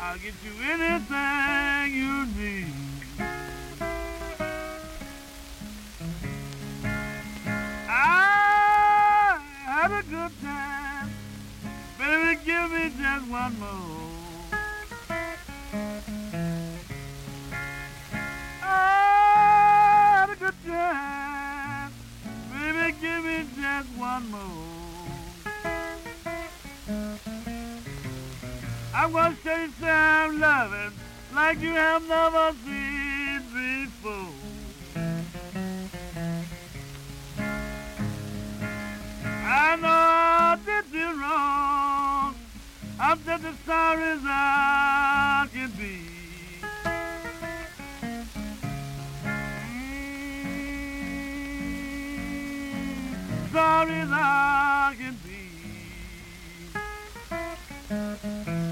I'll 0.00 0.16
get 0.16 0.32
you 0.42 0.52
anything 0.64 1.92
you 1.94 2.24
need. 2.24 2.72
I 7.86 9.38
had 9.66 9.92
a 9.92 10.02
good 10.04 10.32
time. 10.40 11.10
Baby, 11.98 12.40
give 12.46 12.70
me 12.70 12.90
just 12.98 13.28
one 13.28 13.60
more. 13.60 14.48
I 18.62 20.16
had 20.16 20.30
a 20.30 20.36
good 20.36 20.54
time. 20.66 21.92
Baby, 22.54 22.96
give 23.02 23.22
me 23.22 23.44
just 23.60 23.88
one 23.98 24.30
more. 24.30 24.64
I'm 28.96 29.10
gonna 29.10 29.36
show 29.42 29.56
you 29.56 29.72
some 29.80 30.38
loving 30.38 30.92
like 31.34 31.60
you 31.60 31.72
have 31.72 32.06
never 32.06 32.52
seen 32.64 33.42
before. 33.52 34.30
I 39.46 39.76
know 39.76 39.88
I 39.88 40.58
did 40.64 40.84
you 40.92 41.20
wrong. 41.20 42.36
I'm 43.00 43.24
just 43.24 43.44
as 43.44 43.58
sorry 43.66 44.04
as 44.04 44.20
I 44.22 45.48
can 45.52 45.70
be. 45.72 45.98
Mm, 52.54 53.52
sorry 53.52 53.94
as 53.94 54.10
I 54.12 54.94
can 54.96 55.18
be. 58.50 58.63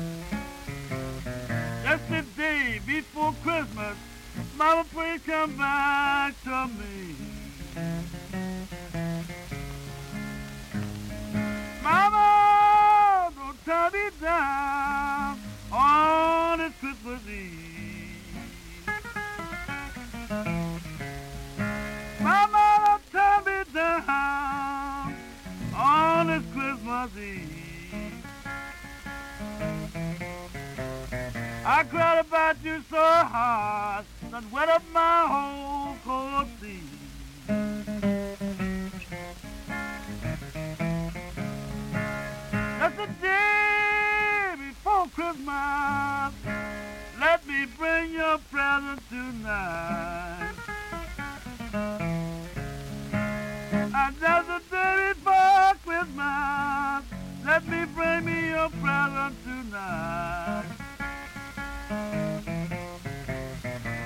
Just 1.92 2.08
the 2.08 2.22
day 2.38 2.80
before 2.86 3.34
Christmas, 3.42 3.98
Mama, 4.56 4.86
please 4.94 5.20
come 5.26 5.54
back 5.58 6.32
to 6.42 6.66
me. 6.68 7.14
Mama, 11.82 13.30
don't 13.36 13.64
turn 13.66 13.92
me 13.92 14.08
down 14.22 15.38
on 15.70 16.58
this 16.60 16.72
Christmas 16.80 17.20
Eve. 17.28 18.16
Mama, 22.22 23.00
don't 23.12 23.12
turn 23.12 23.44
me 23.44 23.64
down 23.74 25.14
on 25.76 26.26
this 26.26 26.42
Christmas 26.54 27.10
Eve. 27.18 27.71
I 31.64 31.84
cried 31.84 32.18
about 32.18 32.56
you 32.64 32.82
so 32.90 32.96
hard, 32.96 34.04
that 34.32 34.42
wet 34.50 34.68
up 34.68 34.82
my 34.92 35.26
whole 35.28 35.94
cold 36.04 36.48
sea. 36.60 36.82
That's 42.80 42.96
the 42.96 43.06
day 43.22 44.54
before 44.58 45.06
Christmas. 45.14 46.34
Let 47.20 47.46
me 47.46 47.66
bring 47.78 48.12
your 48.12 48.38
present 48.50 49.00
tonight. 49.08 50.54
And 53.94 54.16
that's 54.16 54.48
the 54.48 54.62
day 54.68 55.12
before 55.14 55.74
Christmas. 55.86 57.04
Let 57.46 57.68
me 57.68 57.84
bring 57.94 58.24
me 58.24 58.48
your 58.50 58.68
present 58.70 59.36
tonight. 59.44 60.91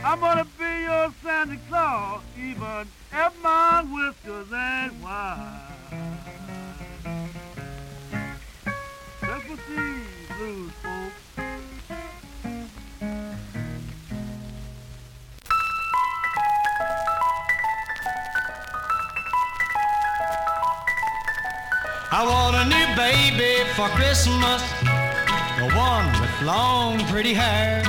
I'm 0.05 0.21
gonna 0.21 0.47
be 0.59 0.83
your 0.83 1.13
Santa 1.23 1.59
Claus, 1.69 2.23
even 2.39 2.89
if 3.13 3.43
my 3.43 3.83
whiskers 3.83 4.53
ain't 4.53 4.93
white. 5.03 5.63
Christmas 9.21 9.61
Eve 9.71 10.17
blues, 10.39 10.73
folks. 10.83 11.23
I 22.13 22.25
want 22.25 22.57
a 22.57 22.65
new 22.65 22.87
baby 22.97 23.69
for 23.75 23.89
Christmas, 23.89 24.63
the 25.57 25.73
one 25.75 26.07
with 26.21 26.43
long, 26.43 26.99
pretty 27.07 27.33
hair. 27.33 27.83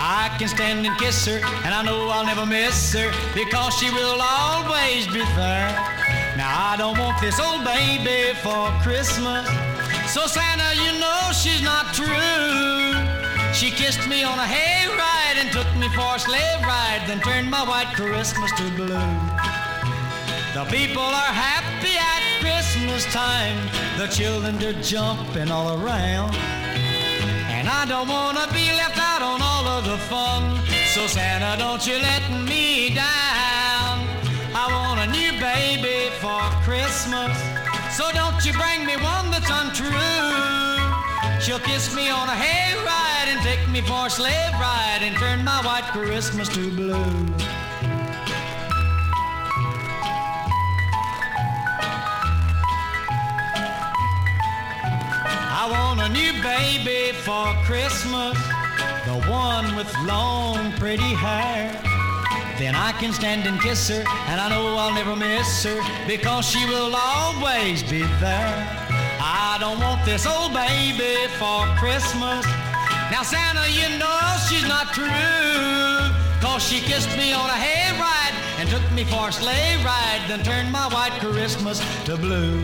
I 0.00 0.34
can 0.38 0.48
stand 0.48 0.86
and 0.86 0.96
kiss 0.98 1.26
her, 1.26 1.40
and 1.64 1.74
I 1.74 1.82
know 1.82 2.08
I'll 2.08 2.24
never 2.24 2.46
miss 2.46 2.92
her 2.94 3.12
because 3.34 3.74
she 3.74 3.90
will 3.90 4.20
always 4.20 5.06
be 5.06 5.20
there. 5.36 5.72
Now 6.36 6.72
I 6.72 6.76
don't 6.76 6.98
want 6.98 7.20
this 7.20 7.38
old 7.38 7.64
baby 7.64 8.34
for 8.40 8.72
Christmas, 8.82 9.46
so 10.12 10.26
Santa, 10.26 10.74
you 10.76 10.98
know 11.00 11.32
she's 11.32 11.62
not 11.62 11.92
true. 11.92 12.96
She 13.52 13.70
kissed 13.70 14.08
me 14.08 14.24
on 14.24 14.38
a 14.38 14.48
hayride 14.48 15.36
and 15.36 15.52
took 15.52 15.68
me 15.76 15.88
for 15.94 16.16
a 16.16 16.18
sleigh 16.18 16.56
ride, 16.62 17.04
then 17.06 17.20
turned 17.20 17.50
my 17.50 17.62
white 17.62 17.94
Christmas 17.94 18.50
to 18.52 18.70
blue. 18.72 18.88
The 20.54 20.64
people 20.70 21.02
are 21.02 21.34
happy 21.34 21.96
at 21.96 22.22
Christmas 22.40 23.04
time. 23.12 23.58
The 23.96 24.06
children 24.06 24.62
are 24.62 24.80
jumping 24.82 25.50
all 25.50 25.80
around. 25.80 26.34
I 27.80 27.86
don't 27.86 28.08
wanna 28.08 28.46
be 28.52 28.66
left 28.80 28.98
out 28.98 29.22
on 29.22 29.42
all 29.42 29.66
of 29.76 29.84
the 29.84 29.98
fun. 30.12 30.42
So 30.94 31.06
Santa, 31.06 31.58
don't 31.58 31.84
you 31.86 31.96
let 31.98 32.24
me 32.50 32.94
down. 32.94 33.94
I 34.62 34.64
want 34.74 35.00
a 35.06 35.08
new 35.18 35.32
baby 35.40 36.08
for 36.22 36.40
Christmas. 36.62 37.34
So 37.98 38.04
don't 38.12 38.40
you 38.46 38.52
bring 38.52 38.86
me 38.86 38.96
one 38.96 39.26
that's 39.32 39.50
untrue. 39.60 40.64
She'll 41.42 41.64
kiss 41.70 41.94
me 41.94 42.08
on 42.08 42.28
a 42.28 42.38
hayride 42.44 43.28
and 43.32 43.40
take 43.42 43.68
me 43.68 43.80
for 43.82 44.06
a 44.06 44.10
slave 44.10 44.54
ride 44.54 45.02
and 45.02 45.14
turn 45.16 45.44
my 45.44 45.60
white 45.66 45.88
Christmas 45.92 46.48
to 46.50 46.70
blue. 46.70 47.63
A 56.04 56.08
new 56.10 56.32
baby 56.42 57.16
for 57.16 57.46
Christmas, 57.64 58.36
the 59.06 59.16
one 59.26 59.74
with 59.74 59.90
long, 60.04 60.70
pretty 60.72 61.14
hair. 61.16 61.72
Then 62.58 62.74
I 62.74 62.92
can 63.00 63.10
stand 63.10 63.46
and 63.46 63.58
kiss 63.58 63.88
her, 63.88 64.04
and 64.28 64.38
I 64.38 64.50
know 64.50 64.76
I'll 64.76 64.92
never 64.92 65.16
miss 65.16 65.64
her 65.64 65.80
because 66.06 66.44
she 66.44 66.62
will 66.66 66.94
always 66.94 67.82
be 67.82 68.02
there. 68.20 68.54
I 69.18 69.56
don't 69.58 69.80
want 69.80 70.04
this 70.04 70.26
old 70.26 70.52
baby 70.52 71.16
for 71.40 71.64
Christmas. 71.80 72.44
Now, 73.08 73.22
Santa, 73.22 73.64
you 73.72 73.88
know 73.96 74.20
she's 74.46 74.68
not 74.68 74.92
true, 74.92 76.12
cause 76.44 76.62
she 76.62 76.80
kissed 76.80 77.16
me 77.16 77.32
on 77.32 77.48
a 77.48 77.58
hayride 77.66 78.36
and 78.58 78.68
took 78.68 78.84
me 78.92 79.04
for 79.04 79.30
a 79.30 79.32
sleigh 79.32 79.80
ride, 79.82 80.20
then 80.28 80.42
turned 80.44 80.70
my 80.70 80.86
white 80.88 81.16
Christmas 81.18 81.80
to 82.04 82.18
blue. 82.18 82.60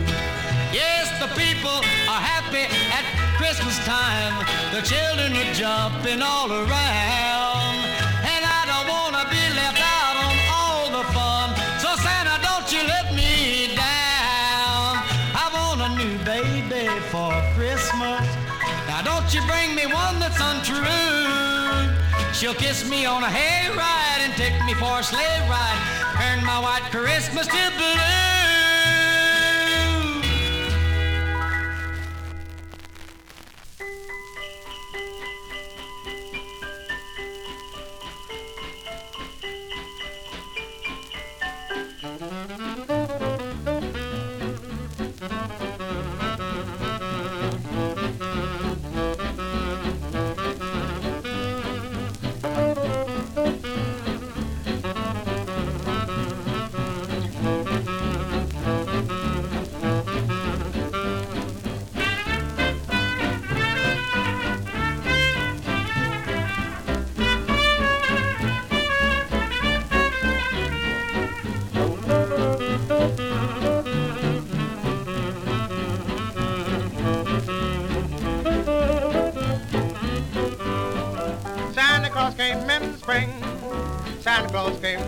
Yes, 0.71 1.09
the 1.19 1.27
people 1.33 1.81
are 2.05 2.21
happy 2.21 2.69
at 2.93 3.20
Christmas 3.41 3.83
time. 3.85 4.37
The 4.69 4.85
children 4.85 5.33
are 5.33 5.53
jumping 5.57 6.21
all 6.21 6.51
around. 6.53 7.73
And 8.21 8.43
I 8.45 8.61
don't 8.69 8.85
want 8.85 9.17
to 9.17 9.25
be 9.33 9.41
left 9.57 9.81
out 9.81 10.15
on 10.21 10.35
all 10.53 10.85
the 10.93 11.05
fun. 11.09 11.49
So 11.81 11.89
Santa, 12.05 12.37
don't 12.45 12.69
you 12.71 12.85
let 12.85 13.09
me 13.17 13.73
down. 13.73 15.01
I 15.33 15.49
want 15.57 15.81
a 15.81 15.89
new 15.97 16.21
baby 16.21 16.85
for 17.09 17.33
Christmas. 17.57 18.21
Now 18.85 19.01
don't 19.01 19.33
you 19.33 19.41
bring 19.49 19.73
me 19.73 19.89
one 19.89 20.21
that's 20.21 20.37
untrue. 20.37 21.89
She'll 22.37 22.53
kiss 22.53 22.87
me 22.87 23.07
on 23.07 23.23
a 23.23 23.31
hayride 23.41 24.21
and 24.21 24.33
take 24.37 24.53
me 24.69 24.75
for 24.75 24.99
a 24.99 25.03
sleigh 25.03 25.41
ride. 25.49 25.81
Turn 26.13 26.45
my 26.45 26.59
white 26.61 26.85
Christmas 26.93 27.47
to 27.47 27.63
blue. 27.75 28.30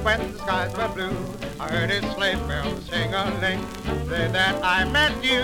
When 0.03 0.33
the 0.33 0.39
skies 0.39 0.75
were 0.75 0.87
blue. 0.89 1.17
I 1.59 1.71
heard 1.71 1.89
his 1.89 2.03
sleigh 2.13 2.35
bells 2.47 2.85
sing 2.89 3.13
a 3.13 3.25
ling. 3.39 3.65
Day 4.09 4.27
that 4.31 4.61
I 4.61 4.83
met 4.83 5.23
you. 5.23 5.43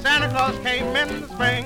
Santa 0.00 0.28
Claus 0.28 0.58
came 0.64 0.96
in 0.96 1.20
the 1.20 1.28
spring, 1.28 1.64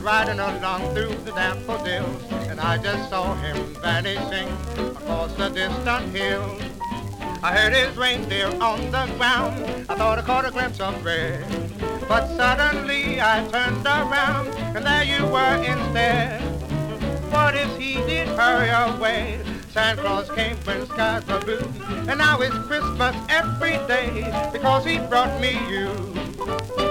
riding 0.00 0.38
along 0.38 0.94
through 0.94 1.14
the 1.24 1.32
daffodils, 1.32 2.22
and 2.48 2.60
I 2.60 2.78
just 2.78 3.10
saw 3.10 3.34
him 3.34 3.56
vanishing 3.82 4.48
across 4.78 5.34
the 5.34 5.48
distant 5.48 6.14
hill. 6.14 6.56
I 7.42 7.52
heard 7.52 7.72
his 7.72 7.96
reindeer 7.96 8.46
on 8.60 8.90
the 8.92 9.12
ground. 9.16 9.64
I 9.88 9.96
thought 9.96 10.18
I 10.18 10.22
caught 10.22 10.46
a 10.46 10.52
glimpse 10.52 10.80
of 10.80 11.04
red. 11.04 11.44
But 12.08 12.28
suddenly 12.36 13.20
I 13.20 13.46
turned 13.48 13.84
around, 13.84 14.48
and 14.76 14.86
there 14.86 15.04
you 15.04 15.26
were 15.26 15.56
instead. 15.64 16.40
What 17.32 17.56
if 17.56 17.76
he 17.76 17.94
did 17.94 18.28
hurry 18.28 18.70
away? 18.70 19.40
Santa 19.78 20.02
Claus 20.02 20.28
came 20.32 20.56
when 20.64 20.84
skies 20.86 21.24
were 21.28 21.38
blue, 21.38 21.62
and 22.08 22.18
now 22.18 22.40
it's 22.40 22.58
Christmas 22.66 23.14
every 23.28 23.76
day 23.86 24.24
because 24.52 24.84
he 24.84 24.98
brought 24.98 25.40
me 25.40 25.52
you. 25.70 26.87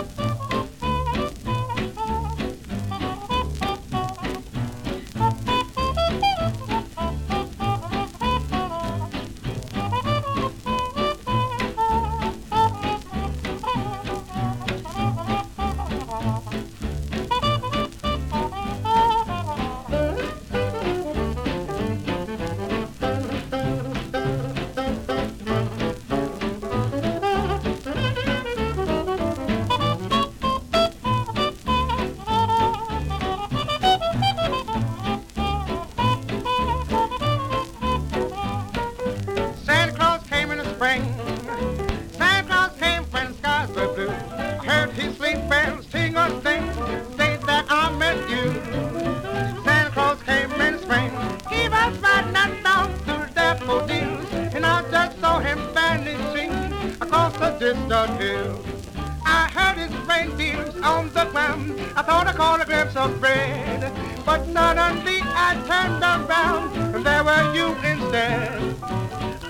On 60.88 61.10
the 61.14 61.26
ground. 61.26 61.80
I 61.96 62.02
thought 62.02 62.28
I 62.28 62.34
caught 62.34 62.62
a 62.62 62.66
glimpse 62.66 62.96
of 62.96 63.22
red, 63.22 63.82
but 64.26 64.46
suddenly 64.54 65.20
I 65.48 65.50
turned 65.70 66.04
around, 66.04 66.96
and 66.96 67.06
there 67.06 67.24
were 67.24 67.46
you 67.54 67.68
instead. 67.92 68.62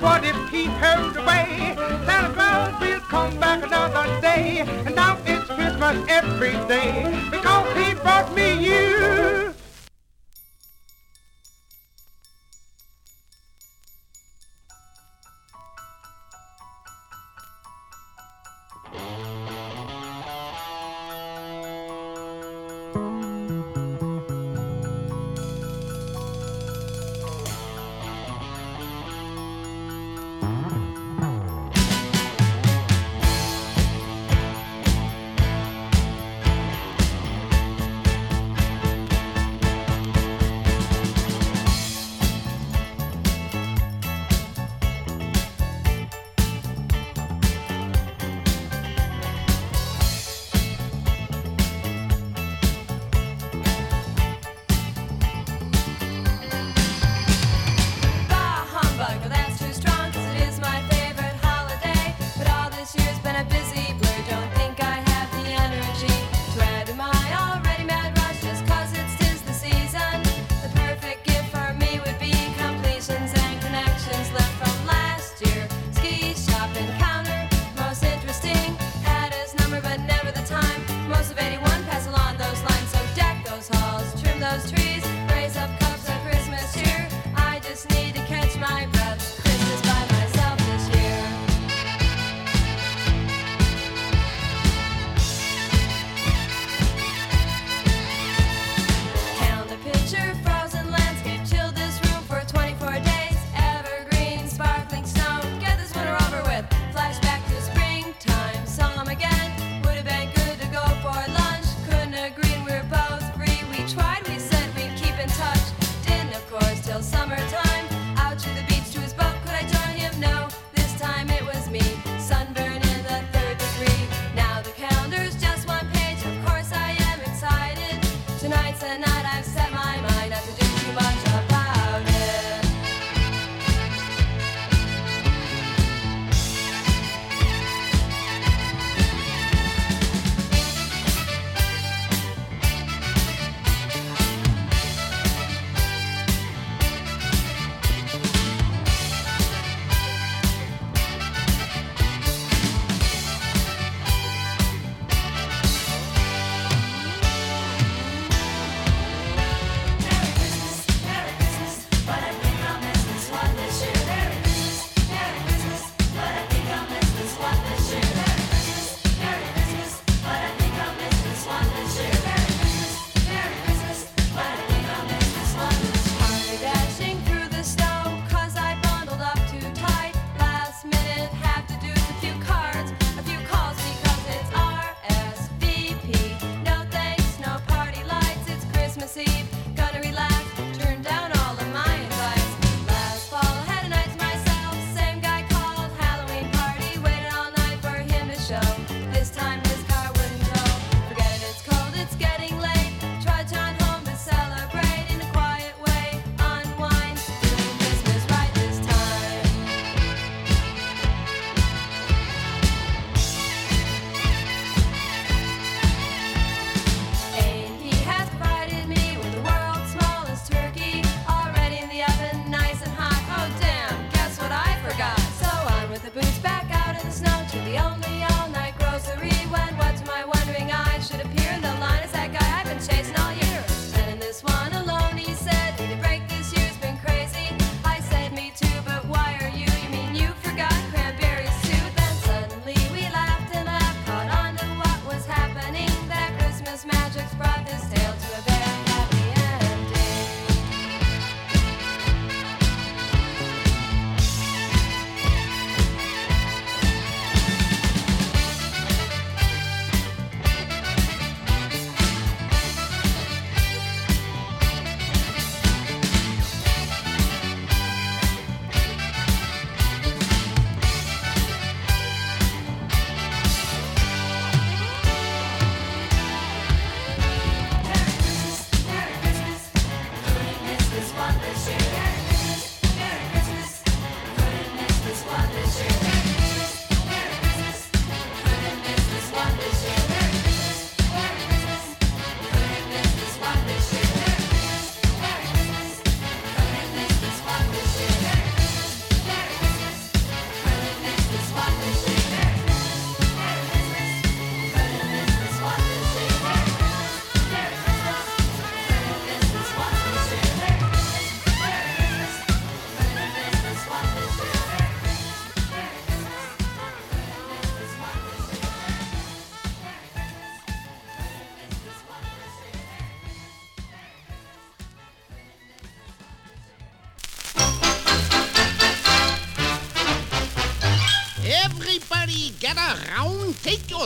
What 0.01 0.23
if 0.23 0.37
he 0.49 0.65
hurried 0.65 1.17
away? 1.17 1.75
Santa 2.05 2.33
Claus 2.33 2.79
will 2.81 2.99
come 3.01 3.39
back 3.39 3.63
another 3.63 4.21
day. 4.21 4.59
And 4.85 4.95
now 4.95 5.17
it's 5.25 5.45
Christmas 5.45 5.97
every 6.09 6.55
day 6.67 6.93
because 7.31 7.67
he 7.77 7.93
brought 7.95 8.33
me 8.35 8.47
you. 8.67 9.36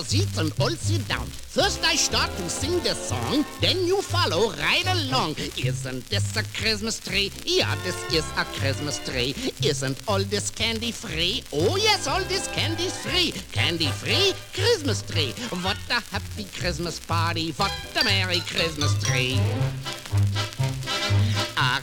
Your 0.02 0.08
seats 0.08 0.38
and 0.38 0.52
all 0.60 0.70
sit 0.72 1.08
down. 1.08 1.26
First 1.28 1.84
I 1.84 1.96
start 1.96 2.32
to 2.38 2.50
sing 2.50 2.80
the 2.80 2.96
song, 2.96 3.46
then 3.60 3.86
you 3.86 4.02
follow 4.02 4.52
right 4.54 4.86
along. 4.88 5.36
Isn't 5.58 6.10
this 6.10 6.36
a 6.38 6.44
Christmas 6.58 7.00
tree? 7.00 7.32
Yeah, 7.46 7.76
this 7.84 7.98
is 8.14 8.26
a 8.38 8.46
Christmas 8.60 8.98
tree. 9.00 9.36
Isn't 9.64 10.00
all 10.08 10.24
this 10.24 10.50
candy 10.50 10.92
free? 10.92 11.44
Oh 11.54 11.76
yes, 11.76 12.08
all 12.08 12.22
this 12.22 12.48
candy's 12.48 12.96
free. 13.06 13.32
Candy 13.52 13.88
free 13.88 14.34
Christmas 14.54 15.02
tree. 15.04 15.34
What 15.62 15.78
a 15.90 16.02
happy 16.14 16.46
Christmas 16.58 17.00
party. 17.00 17.52
What 17.52 17.72
a 18.00 18.04
merry 18.04 18.40
Christmas 18.40 18.94
tree. 19.04 19.40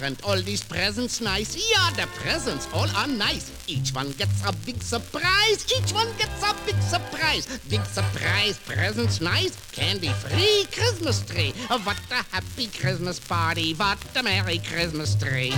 Aren't 0.00 0.22
all 0.24 0.40
these 0.40 0.62
presents 0.62 1.20
nice? 1.20 1.56
Yeah, 1.56 1.90
the 1.90 2.06
presents 2.20 2.68
all 2.72 2.88
are 2.96 3.08
nice. 3.08 3.50
Each 3.66 3.90
one 3.92 4.12
gets 4.12 4.44
a 4.46 4.52
big 4.64 4.80
surprise. 4.80 5.66
Each 5.76 5.92
one 5.92 6.06
gets 6.18 6.40
a 6.42 6.54
big 6.64 6.80
surprise. 6.82 7.46
Big 7.68 7.84
surprise, 7.84 8.58
presents 8.58 9.20
nice. 9.20 9.56
Candy 9.72 10.08
free 10.08 10.66
Christmas 10.72 11.24
tree. 11.26 11.52
What 11.68 11.98
a 12.10 12.22
happy 12.30 12.68
Christmas 12.68 13.18
party. 13.18 13.74
What 13.74 13.98
a 14.14 14.22
merry 14.22 14.58
Christmas 14.58 15.16
tree. 15.16 15.50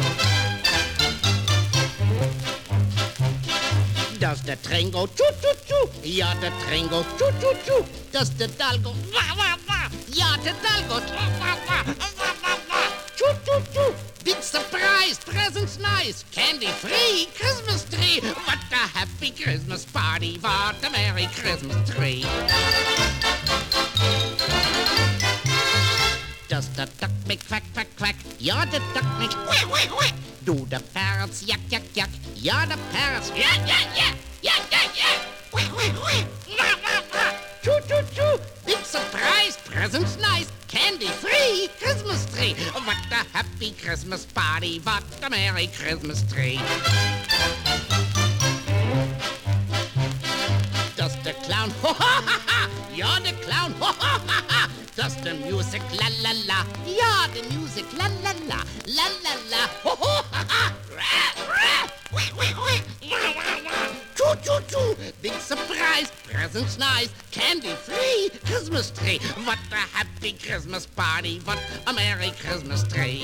Does 4.18 4.42
the 4.42 4.56
train 4.62 4.90
go 4.90 5.06
choo 5.06 5.30
choo 5.42 5.54
choo? 5.66 5.88
Yeah, 6.02 6.34
the 6.40 6.50
train 6.64 6.88
goes 6.88 7.06
choo 7.18 7.30
choo 7.40 7.54
choo. 7.64 7.84
Does 8.10 8.30
the 8.36 8.48
doll 8.48 8.78
go 8.78 8.90
wah 9.12 9.36
wah 9.36 9.56
wah? 9.68 9.88
Yeah, 10.08 10.36
the 10.38 10.52
doll 10.64 10.82
goes 10.88 11.10
wah. 11.12 11.28
wah, 11.40 11.56
wah, 11.68 11.84
wah. 11.86 12.39
Presents 15.52 15.80
nice, 15.80 16.24
candy 16.30 16.66
free 16.66 17.26
Christmas 17.36 17.82
tree. 17.90 18.20
What 18.22 18.58
a 18.70 18.86
happy 18.94 19.32
Christmas 19.32 19.84
party! 19.84 20.38
What 20.38 20.76
a 20.84 20.90
merry 20.90 21.26
Christmas 21.34 21.90
tree! 21.90 22.22
Does 26.46 26.68
the 26.76 26.88
duck 27.00 27.10
make 27.26 27.44
quack 27.48 27.64
quack 27.74 27.88
quack? 27.98 28.14
Yeah, 28.38 28.64
the 28.66 28.78
duck 28.94 29.18
makes 29.18 29.34
quack 29.34 29.66
quack 29.66 29.88
quack. 29.88 30.14
Do 30.44 30.54
the 30.66 30.80
parrots 30.94 31.42
yak 31.42 31.60
yak 31.68 31.82
yak? 31.94 32.10
Yeah, 32.36 32.66
the 32.66 32.78
parrots 32.92 33.30
yak 33.30 33.66
yak 33.66 33.90
yak 33.96 34.14
yak 34.42 34.62
yak 34.70 34.96
yak. 34.96 35.18
Quack 35.50 35.68
quack 35.74 35.94
quack. 35.98 36.26
Wah, 36.58 36.76
wah, 36.84 37.02
wah. 37.12 37.34
Choo 37.62 37.80
choo 37.88 38.02
choo. 38.14 38.59
Big 38.70 38.84
surprise, 38.84 39.56
presents 39.64 40.16
nice, 40.20 40.48
candy 40.68 41.08
free 41.08 41.68
Christmas 41.80 42.24
tree. 42.32 42.54
What 42.72 42.96
a 43.10 43.26
happy 43.36 43.72
Christmas 43.72 44.24
party! 44.26 44.78
What 44.84 45.02
a 45.24 45.28
merry 45.28 45.68
Christmas 45.76 46.22
tree! 46.32 46.60
Does 50.96 51.16
the 51.24 51.32
clown 51.42 51.70
ho 51.82 51.92
ha 51.92 52.22
ha 52.24 52.40
ha? 52.46 52.70
You're 52.94 53.20
the 53.26 53.32
clown 53.42 53.72
ho 53.72 53.86
ha 53.86 54.22
ha 54.28 54.44
ha. 54.48 54.70
Does 54.94 55.16
the 55.16 55.34
music 55.34 55.82
la 56.00 56.06
la 56.22 56.30
la? 56.46 56.64
Yeah, 56.86 57.26
the 57.34 57.42
music 57.52 57.86
la 57.98 58.06
la 58.22 58.32
la 58.46 58.62
la 58.86 59.06
la 59.24 59.34
la 59.50 59.66
ho 59.82 59.96
ho 59.96 60.22
ha 60.30 60.46
ha. 60.48 60.60
Wah, 64.46 64.54
wah, 64.54 64.60
wah. 64.60 64.60
Choo 64.60 64.60
choo 64.68 64.94
choo. 64.96 65.12
Big 65.22 65.32
surprise, 65.34 66.10
presents 66.24 66.78
nice, 66.78 67.12
candy 67.30 67.68
free 67.68 68.30
Christmas 68.44 68.90
tree. 68.90 69.18
What 69.44 69.58
a 69.72 69.76
happy 69.76 70.32
Christmas 70.32 70.86
party! 70.86 71.40
What 71.44 71.58
a 71.86 71.92
merry 71.92 72.32
Christmas 72.40 72.82
tree! 72.84 73.22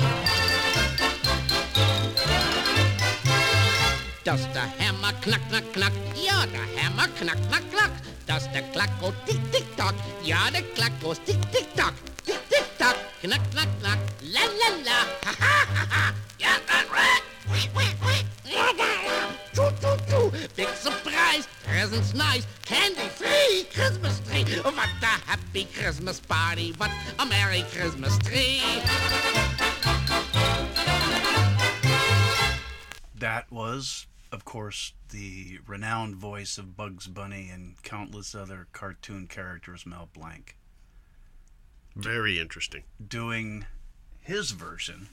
Does 4.25 4.47
the 4.49 4.61
hammer 4.61 5.13
knack 5.27 5.51
knack 5.51 5.77
knack? 5.77 5.93
Yeah, 6.17 6.47
the 6.47 6.59
hammer 6.77 7.09
knack 7.23 7.39
knack 7.51 7.73
knack. 7.73 7.91
Does 8.27 8.49
the 8.49 8.63
clock 8.73 8.91
go 9.01 9.13
tick 9.25 9.41
tick 9.53 9.65
tock? 9.77 9.95
Yeah, 10.23 10.51
the 10.51 10.63
clock 10.75 10.93
goes 11.01 11.19
tick 11.21 11.41
tick 11.53 11.73
tock. 11.75 11.95
Tick 12.25 12.41
tick 12.49 12.65
tock. 12.79 12.97
Knack 13.23 13.41
knack 13.55 13.69
knack. 13.83 13.99
La 14.23 14.43
la 14.43 14.69
la. 14.85 14.99
Ha 15.25 15.33
ha 15.39 15.67
ha 15.75 15.87
ha. 15.91 16.15
Yeah, 16.39 16.59
that's 16.67 16.91
right. 16.91 17.23
Wait, 17.51 17.69
wait, 17.75 17.95
wait. 18.05 18.25
La 18.53 18.73
la 18.73 18.96
Presents 21.69 22.15
nice. 22.15 22.47
Candy 22.65 23.01
free. 23.09 23.65
Christmas 23.75 24.21
tree. 24.21 24.45
What 24.63 24.75
a 24.75 25.07
happy 25.07 25.67
Christmas 25.75 26.21
party. 26.21 26.73
What 26.77 26.91
a 27.19 27.27
merry 27.27 27.65
Christmas 27.73 28.17
tree. 28.19 28.61
That 33.19 33.51
was, 33.51 34.07
of 34.31 34.45
course, 34.45 34.93
the 35.11 35.59
renowned 35.67 36.17
voice 36.17 36.59
of 36.59 36.77
Bugs 36.77 37.07
Bunny 37.07 37.49
and 37.53 37.83
countless 37.83 38.35
other 38.35 38.67
cartoon 38.73 39.27
characters, 39.27 39.87
Mel 39.87 40.09
Blanc, 40.13 40.57
Very 41.95 42.39
interesting. 42.39 42.83
doing 43.07 43.65
his 44.21 44.51
version, 44.51 45.09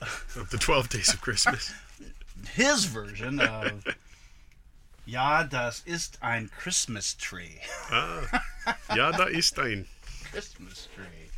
Of 0.00 0.48
the 0.50 0.58
12 0.58 0.88
Days 0.88 1.12
of 1.12 1.20
Christmas. 1.20 1.72
his 2.54 2.84
version 2.84 3.40
of 3.40 3.84
Ja, 5.08 5.42
das 5.42 5.80
ist 5.86 6.18
ein 6.22 6.50
Christmas 6.50 7.16
tree. 7.16 7.60
Ah, 7.90 8.42
ja, 8.94 9.10
da 9.10 9.24
ist 9.24 9.58
ein. 9.58 9.86
Christmas 10.30 10.86
tree. 10.94 11.30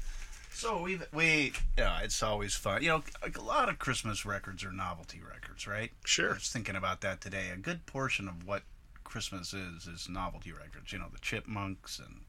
So 0.50 0.82
we 0.82 0.98
we 1.12 1.52
yeah, 1.78 2.00
it's 2.00 2.20
always 2.20 2.56
fun. 2.56 2.82
You 2.82 2.88
know, 2.88 3.04
like 3.22 3.38
a 3.38 3.40
lot 3.40 3.68
of 3.68 3.78
Christmas 3.78 4.26
records 4.26 4.64
are 4.64 4.72
novelty 4.72 5.20
records, 5.20 5.68
right? 5.68 5.92
Sure. 6.04 6.30
I 6.30 6.34
was 6.34 6.50
thinking 6.50 6.74
about 6.74 7.00
that 7.02 7.20
today. 7.20 7.50
A 7.54 7.56
good 7.56 7.86
portion 7.86 8.26
of 8.26 8.44
what 8.44 8.64
Christmas 9.04 9.54
is 9.54 9.86
is 9.86 10.08
novelty 10.08 10.50
records. 10.50 10.92
You 10.92 10.98
know, 10.98 11.08
the 11.12 11.20
Chipmunks 11.20 12.00
and 12.00 12.22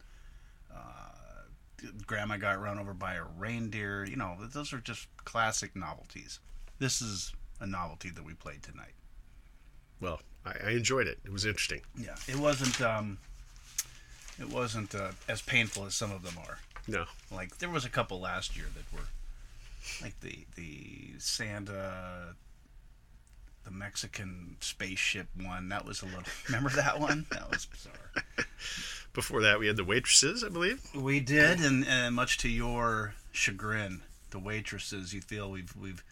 uh, 0.72 1.89
Grandma 2.05 2.38
got 2.38 2.61
run 2.61 2.77
over 2.77 2.93
by 2.93 3.15
a 3.15 3.23
reindeer. 3.23 4.05
You 4.05 4.15
know, 4.15 4.38
those 4.39 4.73
are 4.73 4.80
just 4.80 5.07
classic 5.26 5.76
novelties. 5.76 6.39
This 6.77 7.01
is 7.01 7.34
a 7.59 7.65
novelty 7.65 8.11
that 8.11 8.23
we 8.23 8.35
played 8.35 8.61
tonight. 8.61 8.93
Well, 9.99 10.22
I, 10.45 10.53
I 10.68 10.69
enjoyed 10.72 11.07
it. 11.07 11.19
It 11.23 11.31
was 11.31 11.45
interesting. 11.45 11.81
Yeah, 11.97 12.15
it 12.27 12.35
wasn't 12.38 12.81
um, 12.81 13.18
it 14.39 14.49
wasn't 14.49 14.95
uh, 14.95 15.11
as 15.27 15.41
painful 15.41 15.85
as 15.85 15.95
some 15.95 16.11
of 16.11 16.23
them 16.23 16.35
are. 16.47 16.59
No. 16.88 17.05
Like 17.31 17.57
there 17.57 17.69
was 17.69 17.85
a 17.85 17.89
couple 17.89 18.19
last 18.19 18.55
year 18.57 18.65
that 18.76 18.97
were 18.97 19.07
like 20.01 20.19
the 20.22 20.45
the 20.55 21.19
Santa 21.19 22.35
the 23.63 23.72
Mexican 23.72 24.55
spaceship 24.59 25.27
one. 25.39 25.69
That 25.69 25.85
was 25.85 26.01
a 26.01 26.05
little 26.05 26.23
Remember 26.47 26.69
that 26.72 26.99
one? 26.99 27.26
That 27.31 27.49
was 27.51 27.65
bizarre. 27.65 28.47
Before 29.13 29.41
that, 29.41 29.59
we 29.59 29.68
had 29.68 29.76
the 29.76 29.84
waitresses, 29.84 30.43
I 30.43 30.49
believe. 30.49 30.81
We 30.95 31.19
did 31.19 31.59
and, 31.59 31.85
and 31.85 32.15
much 32.15 32.38
to 32.39 32.49
your 32.49 33.13
chagrin, 33.31 34.01
the 34.31 34.39
waitresses, 34.39 35.13
you 35.13 35.22
feel 35.22 35.51
we've 35.51 35.76
we've 35.76 36.03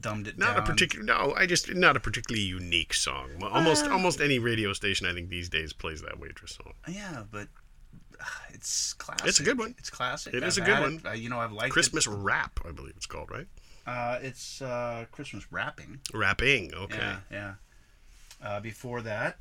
dumbed 0.00 0.26
it 0.26 0.38
Not 0.38 0.54
down. 0.56 0.64
a 0.64 0.66
particular. 0.66 1.04
No, 1.04 1.34
I 1.36 1.46
just 1.46 1.72
not 1.74 1.96
a 1.96 2.00
particularly 2.00 2.44
unique 2.44 2.94
song. 2.94 3.30
Almost 3.42 3.84
Well- 3.84 3.92
almost 3.94 4.20
any 4.20 4.38
radio 4.38 4.72
station 4.72 5.06
I 5.06 5.12
think 5.12 5.28
these 5.28 5.48
days 5.48 5.72
plays 5.72 6.00
that 6.02 6.18
waitress 6.18 6.52
song. 6.56 6.72
Yeah, 6.88 7.24
but 7.30 7.48
uh, 8.20 8.24
it's 8.50 8.92
classic. 8.94 9.26
It's 9.26 9.40
a 9.40 9.42
good 9.42 9.58
one. 9.58 9.74
It's 9.78 9.90
classic. 9.90 10.32
It 10.34 10.42
is 10.42 10.58
I've 10.58 10.64
a 10.64 10.66
good 10.70 10.80
one. 10.80 10.94
it. 11.04 11.06
Uh, 11.06 11.12
you 11.12 11.28
know, 11.28 11.38
I've 11.40 11.52
liked 11.52 11.72
Christmas 11.72 12.06
it. 12.06 12.10
rap, 12.10 12.60
I 12.66 12.70
believe 12.72 12.94
it's 12.96 13.06
called, 13.06 13.30
right? 13.30 13.46
Uh, 13.86 14.18
it's 14.22 14.62
uh, 14.62 15.06
Christmas 15.10 15.44
wrapping. 15.50 16.00
Rapping. 16.14 16.72
Okay. 16.74 16.96
Yeah, 16.98 17.16
yeah. 17.30 17.54
Uh, 18.40 18.60
before 18.60 19.02
that, 19.02 19.38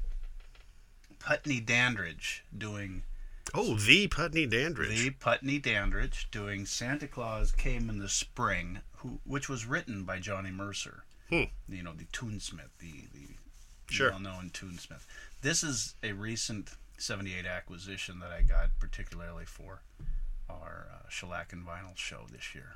Putney 1.20 1.60
Dandridge 1.60 2.44
doing. 2.58 3.04
Oh, 3.54 3.76
the 3.76 4.08
Putney 4.08 4.46
Dandridge. 4.48 4.90
The 5.04 5.10
Putney 5.12 5.60
Dandridge 5.60 6.28
doing 6.32 6.66
Santa 6.66 7.08
Claus 7.08 7.52
Came 7.52 7.90
in 7.90 8.00
the 8.00 8.10
Spring, 8.10 8.80
who, 9.02 9.20
which 9.26 9.48
was 9.50 9.66
written 9.66 10.04
by 10.04 10.20
Johnny 10.20 10.52
Mercer. 10.52 11.04
Hmm. 11.30 11.44
You 11.70 11.84
know, 11.84 11.94
the 11.94 12.06
tunesmith, 12.06 12.70
the, 12.80 12.92
the 13.14 13.28
Sure. 13.90 14.12
well-known 14.12 14.52
tunesmith. 14.54 15.06
This 15.42 15.64
is 15.64 15.96
a 16.02 16.14
recent 16.14 16.72
78 16.98 17.46
acquisition 17.46 18.20
that 18.20 18.32
I 18.32 18.42
got 18.42 18.70
particularly 18.80 19.44
for 19.46 19.82
our 20.50 20.88
uh, 20.94 21.10
Shellac 21.10 21.52
and 21.52 21.66
Vinyl 21.66 21.96
show 21.98 22.26
this 22.32 22.56
year. 22.56 22.76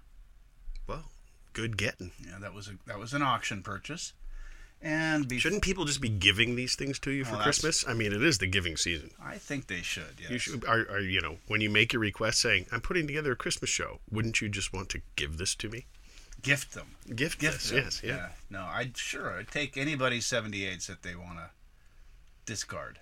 Well, 0.87 1.05
good 1.53 1.77
getting. 1.77 2.11
Yeah, 2.25 2.39
that 2.39 2.53
was 2.53 2.67
a 2.67 2.71
that 2.85 2.99
was 2.99 3.13
an 3.13 3.21
auction 3.21 3.63
purchase. 3.63 4.13
And 4.81 5.27
bef- 5.27 5.39
Shouldn't 5.39 5.61
people 5.63 5.85
just 5.85 6.01
be 6.01 6.09
giving 6.09 6.55
these 6.55 6.75
things 6.75 6.99
to 6.99 7.11
you 7.11 7.23
for 7.23 7.33
Well, 7.35 7.43
Christmas? 7.43 7.85
I 7.87 7.93
mean, 7.93 8.11
it 8.11 8.21
is 8.21 8.37
the 8.39 8.45
giving 8.47 8.75
season. 8.75 9.11
I 9.23 9.37
think 9.37 9.67
they 9.67 9.81
should. 9.81 10.15
Yes. 10.21 10.29
You 10.31 10.37
should, 10.37 10.65
are, 10.65 10.85
are, 10.91 10.99
you 10.99 11.21
know, 11.21 11.37
when 11.47 11.61
you 11.61 11.69
make 11.69 11.93
your 11.93 12.01
request 12.01 12.41
saying, 12.41 12.65
I'm 12.73 12.81
putting 12.81 13.07
together 13.07 13.31
a 13.31 13.35
Christmas 13.37 13.69
show, 13.69 13.99
wouldn't 14.11 14.41
you 14.41 14.49
just 14.49 14.73
want 14.73 14.89
to 14.89 15.01
give 15.15 15.37
this 15.37 15.55
to 15.55 15.69
me? 15.69 15.85
Gift 16.41 16.73
them. 16.73 16.95
Gift, 17.15 17.39
this, 17.41 17.69
them. 17.69 17.83
yes, 17.83 18.01
yeah. 18.03 18.29
No, 18.49 18.61
I'd 18.63 18.97
sure 18.97 19.37
I'd 19.37 19.49
take 19.49 19.77
anybody's 19.77 20.25
78s 20.25 20.87
that 20.87 21.01
they 21.03 21.15
want 21.15 21.37
to 21.37 21.49
discard. 22.45 22.99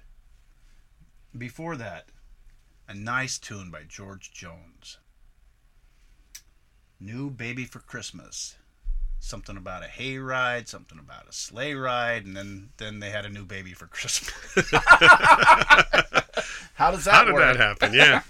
Before 1.38 1.76
that, 1.78 2.06
a 2.88 2.94
nice 2.94 3.38
tune 3.40 3.72
by 3.72 3.84
George 3.88 4.32
Jones. 4.32 4.98
New 7.00 7.30
Baby 7.30 7.66
for 7.66 7.80
Christmas. 7.80 8.56
Something 9.20 9.56
about 9.58 9.84
a 9.84 9.88
hay 9.88 10.18
ride, 10.18 10.68
something 10.68 11.00
about 11.00 11.28
a 11.30 11.34
sleigh 11.34 11.74
ride, 11.76 12.26
and 12.26 12.36
then 12.36 12.70
then 12.78 13.00
they 13.00 13.10
had 13.10 13.26
a 13.26 13.30
new 13.30 13.46
baby 13.46 13.72
for 13.74 13.88
Christmas. 13.88 14.34
How 16.76 16.92
does 16.92 17.06
that 17.06 17.14
How 17.14 17.24
did 17.24 17.34
work? 17.34 17.58
that 17.58 17.80
happen? 17.80 17.94
Yeah. 17.94 18.22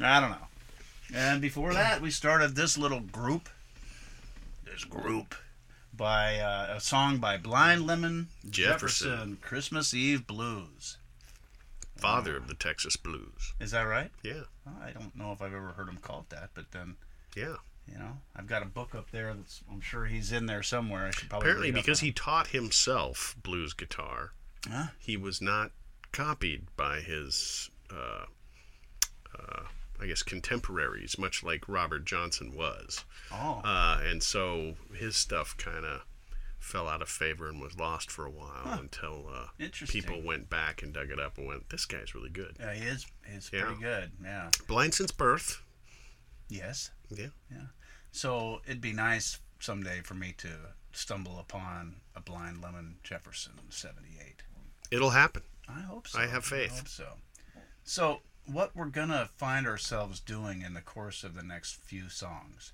I 0.02 0.20
don't 0.20 0.30
know. 0.30 0.46
And 1.14 1.40
before 1.40 1.74
that, 1.74 2.00
we 2.00 2.10
started 2.10 2.54
this 2.54 2.78
little 2.78 3.00
group. 3.00 3.48
This 4.64 4.84
group 4.84 5.34
by 5.94 6.38
uh, 6.38 6.74
a 6.76 6.80
song 6.80 7.18
by 7.18 7.36
Blind 7.36 7.86
Lemon 7.86 8.28
Jefferson. 8.48 9.36
Christmas 9.42 9.92
Eve 9.92 10.26
Blues. 10.26 10.96
Father 11.96 12.36
of 12.36 12.48
the 12.48 12.54
Texas 12.54 12.96
Blues. 12.96 13.52
Is 13.60 13.70
that 13.72 13.82
right? 13.82 14.10
Yeah. 14.24 14.42
Well, 14.64 14.74
I 14.82 14.90
don't 14.90 15.14
know 15.14 15.32
if 15.32 15.42
I've 15.42 15.54
ever 15.54 15.68
heard 15.68 15.88
him 15.88 15.98
called 15.98 16.26
that, 16.30 16.50
but 16.54 16.72
then 16.72 16.96
Yeah. 17.36 17.56
you 17.86 17.98
know, 17.98 18.18
I've 18.34 18.46
got 18.48 18.62
a 18.62 18.66
book 18.66 18.94
up 18.94 19.10
there 19.12 19.32
that's 19.34 19.60
I'm 19.70 19.80
sure 19.80 20.06
he's 20.06 20.32
in 20.32 20.46
there 20.46 20.62
somewhere. 20.62 21.06
I 21.06 21.10
should 21.10 21.28
probably 21.28 21.50
Apparently, 21.50 21.70
because 21.72 22.00
he 22.00 22.10
taught 22.10 22.48
himself 22.48 23.36
blues 23.42 23.72
guitar, 23.74 24.32
Huh? 24.68 24.86
he 24.98 25.16
was 25.16 25.40
not 25.42 25.70
copied 26.10 26.66
by 26.76 27.00
his, 27.00 27.70
uh, 27.90 28.24
uh, 29.38 29.62
I 30.02 30.06
guess, 30.08 30.22
contemporaries, 30.22 31.16
much 31.18 31.42
like 31.44 31.68
Robert 31.68 32.04
Johnson 32.04 32.54
was. 32.56 33.04
Oh. 33.30 33.60
Uh, 33.64 34.00
and 34.02 34.22
so 34.22 34.74
his 34.94 35.16
stuff 35.16 35.56
kind 35.56 35.84
of 35.84 36.02
fell 36.58 36.88
out 36.88 37.02
of 37.02 37.08
favor 37.08 37.48
and 37.48 37.60
was 37.60 37.76
lost 37.78 38.10
for 38.10 38.24
a 38.24 38.30
while 38.30 38.62
Huh. 38.64 38.76
until 38.80 39.28
uh, 39.32 39.48
people 39.88 40.20
went 40.22 40.48
back 40.50 40.82
and 40.82 40.92
dug 40.92 41.10
it 41.10 41.18
up 41.18 41.36
and 41.38 41.46
went, 41.46 41.68
"This 41.70 41.84
guy's 41.86 42.14
really 42.14 42.30
good." 42.30 42.56
Yeah, 42.60 42.72
he 42.74 42.82
is. 42.84 43.06
He's 43.32 43.50
Yeah. 43.52 43.64
pretty 43.64 43.80
good. 43.80 44.12
Yeah. 44.22 44.50
Blind 44.68 44.94
since 44.94 45.10
birth. 45.12 45.60
Yes. 46.48 46.90
Yeah. 47.10 47.28
Yeah. 47.50 47.66
So 48.12 48.60
it'd 48.66 48.80
be 48.80 48.92
nice 48.92 49.38
someday 49.58 50.00
for 50.02 50.14
me 50.14 50.32
to 50.38 50.48
stumble 50.92 51.38
upon 51.38 51.96
a 52.14 52.20
blind 52.20 52.60
lemon 52.62 52.98
Jefferson 53.02 53.54
'78. 53.70 54.42
It'll 54.90 55.10
happen. 55.10 55.42
I 55.68 55.80
hope 55.80 56.06
so. 56.08 56.18
I 56.18 56.26
have 56.26 56.44
faith. 56.44 56.76
hope 56.78 56.88
so. 56.88 57.18
So 57.84 58.22
what 58.46 58.74
we're 58.74 58.86
gonna 58.86 59.28
find 59.36 59.66
ourselves 59.66 60.20
doing 60.20 60.62
in 60.62 60.74
the 60.74 60.80
course 60.80 61.24
of 61.24 61.34
the 61.34 61.42
next 61.42 61.76
few 61.76 62.08
songs 62.08 62.72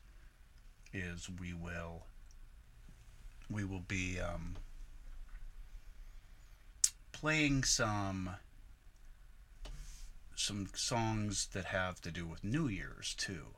is 0.92 1.28
we 1.28 1.52
will 1.52 2.04
we 3.50 3.64
will 3.64 3.84
be 3.86 4.18
um, 4.20 4.56
playing 7.12 7.64
some 7.64 8.30
some 10.34 10.68
songs 10.74 11.48
that 11.52 11.66
have 11.66 12.00
to 12.00 12.10
do 12.10 12.24
with 12.24 12.44
New 12.44 12.68
Year's 12.68 13.14
too. 13.14 13.54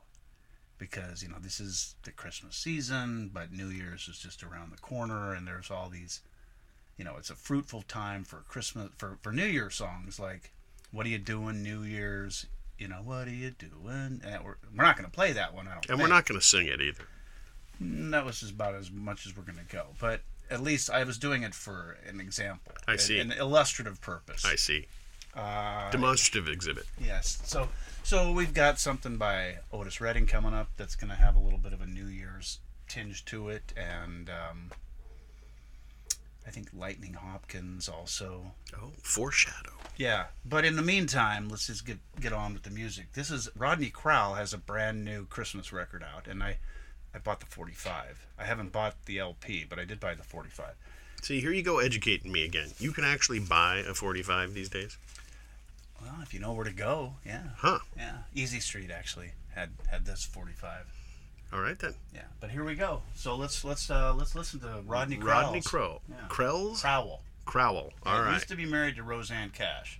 Because 0.77 1.21
you 1.21 1.29
know 1.29 1.37
this 1.39 1.59
is 1.59 1.95
the 2.03 2.11
Christmas 2.11 2.55
season, 2.55 3.29
but 3.31 3.51
New 3.51 3.67
Year's 3.67 4.07
is 4.07 4.17
just 4.17 4.41
around 4.43 4.71
the 4.71 4.81
corner, 4.81 5.33
and 5.33 5.47
there's 5.47 5.69
all 5.69 5.89
these, 5.89 6.21
you 6.97 7.05
know, 7.05 7.17
it's 7.17 7.29
a 7.29 7.35
fruitful 7.35 7.83
time 7.83 8.23
for 8.23 8.37
Christmas 8.47 8.89
for 8.97 9.17
for 9.21 9.31
New 9.31 9.45
Year 9.45 9.69
songs 9.69 10.19
like 10.19 10.51
"What 10.91 11.05
are 11.05 11.09
you 11.09 11.17
doing 11.19 11.63
New 11.63 11.83
Year's?" 11.83 12.45
You 12.77 12.87
know, 12.87 13.01
what 13.03 13.27
are 13.27 13.31
you 13.33 13.51
doing? 13.51 14.21
And 14.25 14.43
we're, 14.43 14.55
we're 14.75 14.83
not 14.83 14.97
going 14.97 15.05
to 15.05 15.11
play 15.15 15.33
that 15.33 15.53
one. 15.53 15.67
I 15.67 15.73
don't. 15.75 15.89
And 15.91 15.99
we're 15.99 16.07
not 16.07 16.25
going 16.25 16.39
to 16.39 16.45
sing 16.45 16.65
it 16.65 16.81
either. 16.81 17.03
Mm, 17.81 18.09
That 18.11 18.25
was 18.25 18.39
just 18.39 18.53
about 18.53 18.73
as 18.73 18.89
much 18.89 19.27
as 19.27 19.37
we're 19.37 19.43
going 19.43 19.59
to 19.59 19.71
go, 19.75 19.87
but 19.99 20.21
at 20.49 20.61
least 20.63 20.89
I 20.89 21.03
was 21.03 21.19
doing 21.19 21.43
it 21.43 21.53
for 21.53 21.97
an 22.07 22.19
example. 22.19 22.73
I 22.87 22.93
an- 22.93 22.99
see. 22.99 23.19
An 23.19 23.31
illustrative 23.33 24.01
purpose. 24.01 24.43
I 24.45 24.55
see. 24.55 24.87
Uh, 25.35 25.89
Demonstrative 25.91 26.49
exhibit. 26.51 26.85
Yes. 26.99 27.41
So 27.45 27.69
so 28.03 28.31
we've 28.31 28.53
got 28.53 28.79
something 28.79 29.15
by 29.17 29.59
Otis 29.71 30.01
Redding 30.01 30.25
coming 30.25 30.53
up 30.55 30.69
that's 30.75 30.95
going 30.95 31.09
to 31.11 31.15
have 31.15 31.35
a 31.35 31.39
little 31.39 31.59
bit 31.59 31.71
of 31.73 31.81
a 31.81 31.85
New 31.85 32.07
Year's 32.07 32.59
tinge 32.89 33.23
to 33.25 33.47
it, 33.49 33.73
and 33.77 34.29
um, 34.29 34.71
I 36.45 36.49
think 36.49 36.69
Lightning 36.73 37.13
Hopkins 37.13 37.87
also. 37.87 38.53
Oh, 38.75 38.91
foreshadow. 39.01 39.73
Yeah, 39.95 40.25
but 40.43 40.65
in 40.65 40.75
the 40.75 40.81
meantime, 40.81 41.49
let's 41.49 41.67
just 41.67 41.85
get 41.85 41.99
get 42.19 42.33
on 42.33 42.53
with 42.53 42.63
the 42.63 42.71
music. 42.71 43.13
This 43.13 43.29
is 43.29 43.49
Rodney 43.55 43.89
Crowell 43.89 44.35
has 44.35 44.53
a 44.53 44.57
brand 44.57 45.05
new 45.05 45.25
Christmas 45.25 45.71
record 45.71 46.03
out, 46.03 46.27
and 46.27 46.41
I 46.41 46.57
I 47.13 47.19
bought 47.19 47.39
the 47.41 47.45
45. 47.45 48.25
I 48.39 48.45
haven't 48.45 48.71
bought 48.71 48.95
the 49.05 49.19
LP, 49.19 49.65
but 49.69 49.77
I 49.79 49.85
did 49.85 49.99
buy 49.99 50.15
the 50.15 50.23
45. 50.23 50.73
See, 51.21 51.39
here 51.39 51.51
you 51.51 51.61
go 51.61 51.79
educating 51.79 52.31
me 52.31 52.43
again. 52.43 52.69
You 52.79 52.91
can 52.91 53.03
actually 53.03 53.39
buy 53.39 53.83
a 53.87 53.93
45 53.93 54.53
these 54.53 54.69
days? 54.69 54.97
Well, 56.01 56.15
if 56.23 56.33
you 56.33 56.39
know 56.39 56.53
where 56.53 56.65
to 56.65 56.73
go, 56.73 57.15
yeah. 57.23 57.43
Huh. 57.57 57.79
Yeah. 57.95 58.17
Easy 58.33 58.59
Street 58.59 58.89
actually 58.89 59.33
had 59.53 59.69
had 59.87 60.05
this 60.05 60.23
45. 60.25 60.85
All 61.53 61.59
right 61.59 61.77
then. 61.77 61.93
Yeah, 62.13 62.21
but 62.39 62.49
here 62.49 62.63
we 62.63 62.75
go. 62.75 63.01
So 63.13 63.35
let's 63.35 63.63
let's 63.65 63.89
uh, 63.91 64.13
let's 64.13 64.35
listen 64.35 64.59
to 64.61 64.81
Rodney 64.85 65.17
Crowell. 65.17 65.43
Rodney 65.43 65.61
Crow. 65.61 66.01
Yeah. 66.09 66.15
Krells? 66.29 66.81
Crowell. 66.81 67.21
Crowell. 67.45 67.91
All 68.05 68.15
He 68.15 68.21
right. 68.21 68.33
Used 68.35 68.47
to 68.49 68.55
be 68.55 68.65
married 68.65 68.95
to 68.95 69.03
Rosanne 69.03 69.49
Cash. 69.49 69.99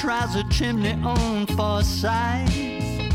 Tries 0.00 0.34
a 0.34 0.44
chimney 0.50 0.92
on 1.02 1.46
for 1.46 1.82
size, 1.82 3.10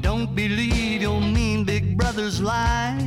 don't 0.00 0.34
believe 0.34 1.02
your 1.02 1.20
mean 1.20 1.64
big 1.64 1.96
brother's 1.98 2.40
lies. 2.40 3.02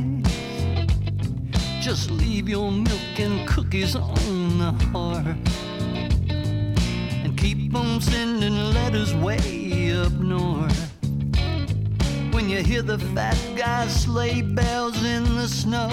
Just 1.80 2.10
leave 2.10 2.48
your 2.48 2.70
milk 2.70 3.18
and 3.18 3.48
cookies 3.48 3.96
on 3.96 4.58
the 4.58 4.72
hearth 4.92 5.36
and 7.24 7.36
keep 7.36 7.74
on 7.74 8.00
sending 8.00 8.54
letters 8.72 9.14
way 9.14 9.92
up 9.92 10.12
north. 10.12 10.90
When 12.32 12.48
you 12.48 12.62
hear 12.62 12.82
the 12.82 12.98
fat 13.14 13.38
guy's 13.56 13.94
sleigh 14.04 14.42
bells 14.42 15.02
in 15.02 15.24
the 15.36 15.48
snow, 15.48 15.90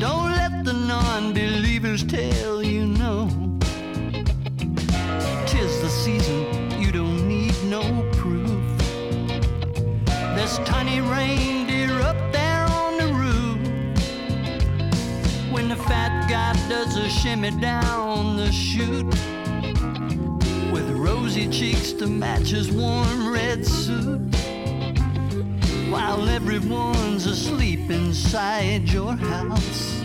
don't 0.00 0.32
let 0.32 0.64
the 0.64 0.72
non-believers 0.72 2.04
tell 2.04 2.62
you 2.62 2.93
season, 6.04 6.70
you 6.78 6.92
don't 6.92 7.26
need 7.26 7.54
no 7.64 7.82
proof. 8.12 8.62
There's 10.36 10.58
tiny 10.58 11.00
reindeer 11.00 11.98
up 12.02 12.18
there 12.30 12.66
on 12.68 12.98
the 12.98 13.06
roof. 13.22 13.58
When 15.50 15.70
the 15.70 15.76
fat 15.76 16.28
guy 16.28 16.52
does 16.68 16.98
a 16.98 17.08
shimmy 17.08 17.52
down 17.52 18.36
the 18.36 18.52
chute, 18.52 19.06
with 20.74 20.90
rosy 20.90 21.48
cheeks 21.48 21.92
to 21.92 22.06
match 22.06 22.48
his 22.50 22.70
warm 22.70 23.32
red 23.32 23.64
suit. 23.64 24.20
While 25.88 26.28
everyone's 26.28 27.24
asleep 27.24 27.90
inside 27.90 28.90
your 28.90 29.14
house, 29.14 30.02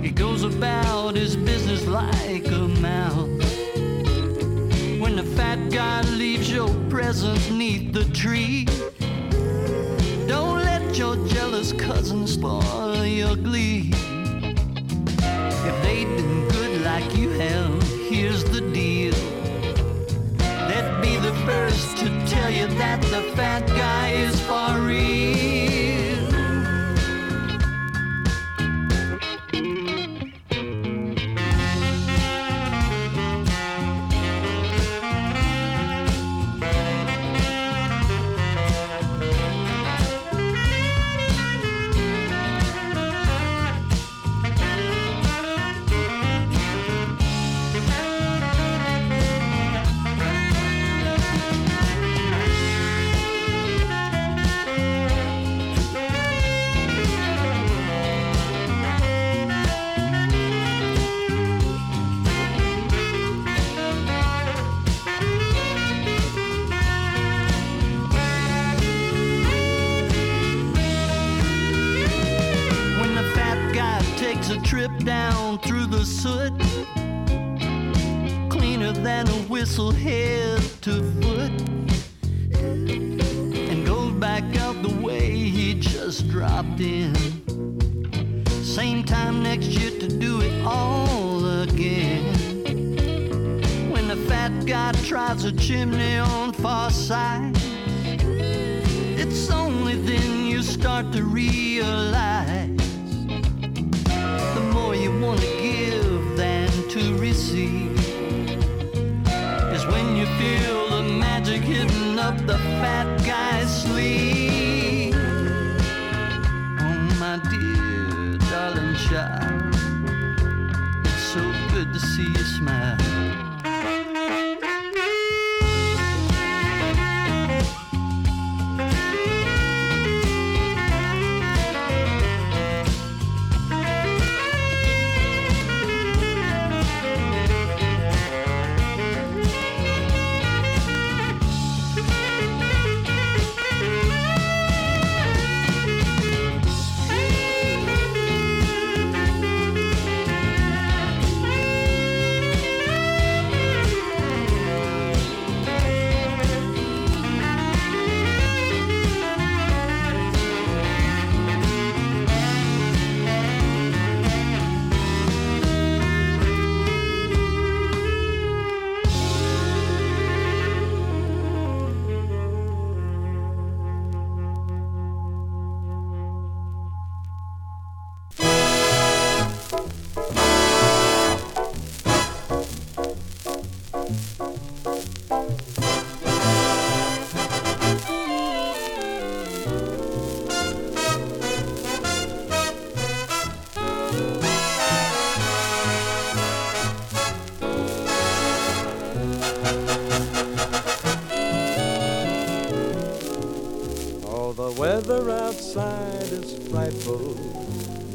he 0.00 0.10
goes 0.10 0.44
about 0.44 1.14
his 1.16 1.36
business 1.36 1.86
like 1.86 2.46
a 2.46 2.68
mouse. 2.80 3.41
The 5.22 5.36
fat 5.36 5.70
guy 5.70 6.00
leaves 6.18 6.50
your 6.50 6.68
presents 6.90 7.48
neath 7.48 7.92
the 7.92 8.02
tree, 8.06 8.64
don't 10.26 10.64
let 10.64 10.98
your 10.98 11.14
jealous 11.28 11.72
cousin 11.72 12.26
spoil 12.26 13.06
your 13.06 13.36
glee. 13.36 13.92
If 13.92 15.82
they've 15.84 16.08
been 16.16 16.48
good 16.48 16.82
like 16.82 17.16
you 17.16 17.28
have, 17.38 17.82
here's 18.10 18.42
the 18.42 18.62
deal. 18.72 19.14
They'd 20.68 21.00
be 21.00 21.16
the 21.18 21.34
first 21.46 21.98
to 21.98 22.08
tell 22.26 22.50
you 22.50 22.66
that 22.78 23.00
the 23.02 23.22
fat 23.36 23.64
guy 23.68 24.01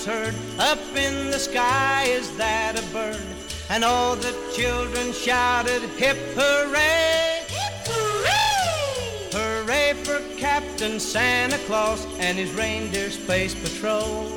Was 0.00 0.06
heard 0.06 0.34
up 0.58 0.78
in 0.96 1.30
the 1.30 1.38
sky, 1.38 2.04
is 2.04 2.34
that 2.36 2.78
a 2.78 2.92
bird? 2.92 3.20
And 3.68 3.84
all 3.84 4.16
the 4.16 4.34
children 4.54 5.12
shouted, 5.12 5.82
Hip 5.98 6.16
hooray! 6.34 7.44
Hip 7.48 7.86
hooray! 7.86 9.30
Hooray 9.32 9.92
for 10.04 10.20
Captain 10.38 10.98
Santa 11.00 11.58
Claus 11.66 12.06
and 12.18 12.38
his 12.38 12.50
reindeer 12.52 13.10
space 13.10 13.54
patrol. 13.54 14.30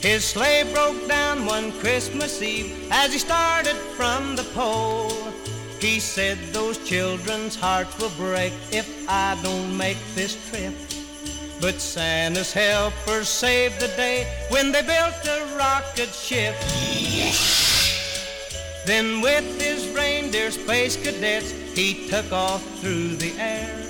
His 0.00 0.24
sleigh 0.24 0.70
broke 0.72 1.08
down 1.08 1.46
one 1.46 1.72
Christmas 1.80 2.40
Eve 2.42 2.88
as 2.92 3.12
he 3.12 3.18
started 3.18 3.76
from 3.96 4.36
the 4.36 4.44
pole. 4.54 5.10
He 5.80 5.98
said 5.98 6.38
those 6.52 6.78
children's 6.78 7.56
hearts 7.56 7.98
will 7.98 8.12
break 8.16 8.52
if 8.70 9.08
I 9.08 9.36
don't 9.42 9.76
make 9.76 9.98
this 10.14 10.36
trip. 10.50 10.74
But 11.64 11.80
Santa's 11.80 12.52
helpers 12.52 13.26
saved 13.26 13.80
the 13.80 13.88
day 13.96 14.26
when 14.50 14.70
they 14.70 14.82
built 14.82 15.14
a 15.26 15.56
rocket 15.56 16.10
ship. 16.10 16.54
Then 18.84 19.22
with 19.22 19.58
his 19.58 19.88
reindeer 19.96 20.50
space 20.50 20.98
cadets, 20.98 21.52
he 21.74 22.06
took 22.10 22.30
off 22.32 22.62
through 22.80 23.16
the 23.16 23.32
air. 23.40 23.82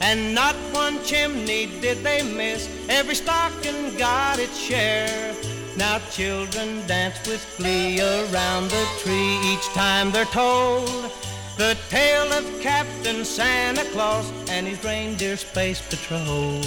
And 0.00 0.32
not 0.32 0.54
one 0.70 1.02
chimney 1.02 1.66
did 1.80 2.04
they 2.04 2.22
miss, 2.22 2.68
every 2.88 3.16
stocking 3.16 3.96
got 3.96 4.38
its 4.38 4.56
share. 4.56 5.34
Now 5.76 5.98
children 6.12 6.86
dance 6.86 7.18
with 7.26 7.44
glee 7.58 8.00
around 8.00 8.70
the 8.70 8.86
tree 9.00 9.40
each 9.52 9.66
time 9.74 10.12
they're 10.12 10.24
told 10.26 11.10
the 11.56 11.76
tale 11.90 12.32
of 12.32 12.60
Captain 12.60 13.24
Santa 13.24 13.84
Claus 13.92 14.30
and 14.48 14.66
his 14.66 14.82
reindeer 14.84 15.36
space 15.36 15.80
patrol. 15.88 16.60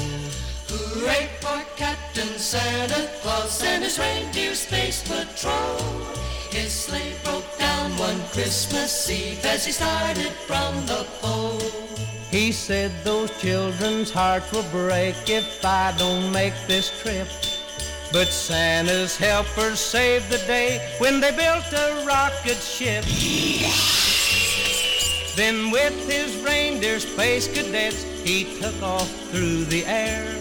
Hooray 0.67 1.29
for 1.41 1.61
Captain 1.75 2.37
Santa 2.37 3.09
Claus 3.21 3.63
and 3.63 3.83
his 3.83 3.97
reindeer 3.97 4.53
space 4.53 5.01
patrol. 5.01 5.77
His 6.51 6.71
sleigh 6.71 7.15
broke 7.23 7.57
down 7.57 7.91
one 7.97 8.21
Christmas 8.31 9.09
Eve 9.09 9.43
as 9.45 9.65
he 9.65 9.71
started 9.71 10.31
from 10.47 10.85
the 10.85 11.05
pole. 11.19 11.59
He 12.29 12.51
said 12.51 12.91
those 13.03 13.31
children's 13.39 14.11
hearts 14.11 14.51
will 14.51 14.69
break 14.71 15.15
if 15.29 15.63
I 15.65 15.93
don't 15.97 16.31
make 16.31 16.53
this 16.67 16.91
trip. 17.01 17.27
But 18.11 18.27
Santa's 18.27 19.17
helpers 19.17 19.79
saved 19.79 20.29
the 20.29 20.37
day 20.39 20.95
when 20.99 21.19
they 21.19 21.31
built 21.31 21.65
a 21.73 22.05
rocket 22.05 22.57
ship. 22.57 23.03
Then 25.35 25.69
with 25.69 25.93
his 26.09 26.37
reindeer 26.43 26.99
space 26.99 27.47
cadets, 27.47 28.03
he 28.23 28.57
took 28.59 28.81
off 28.81 29.09
through 29.31 29.65
the 29.65 29.85
air. 29.85 30.39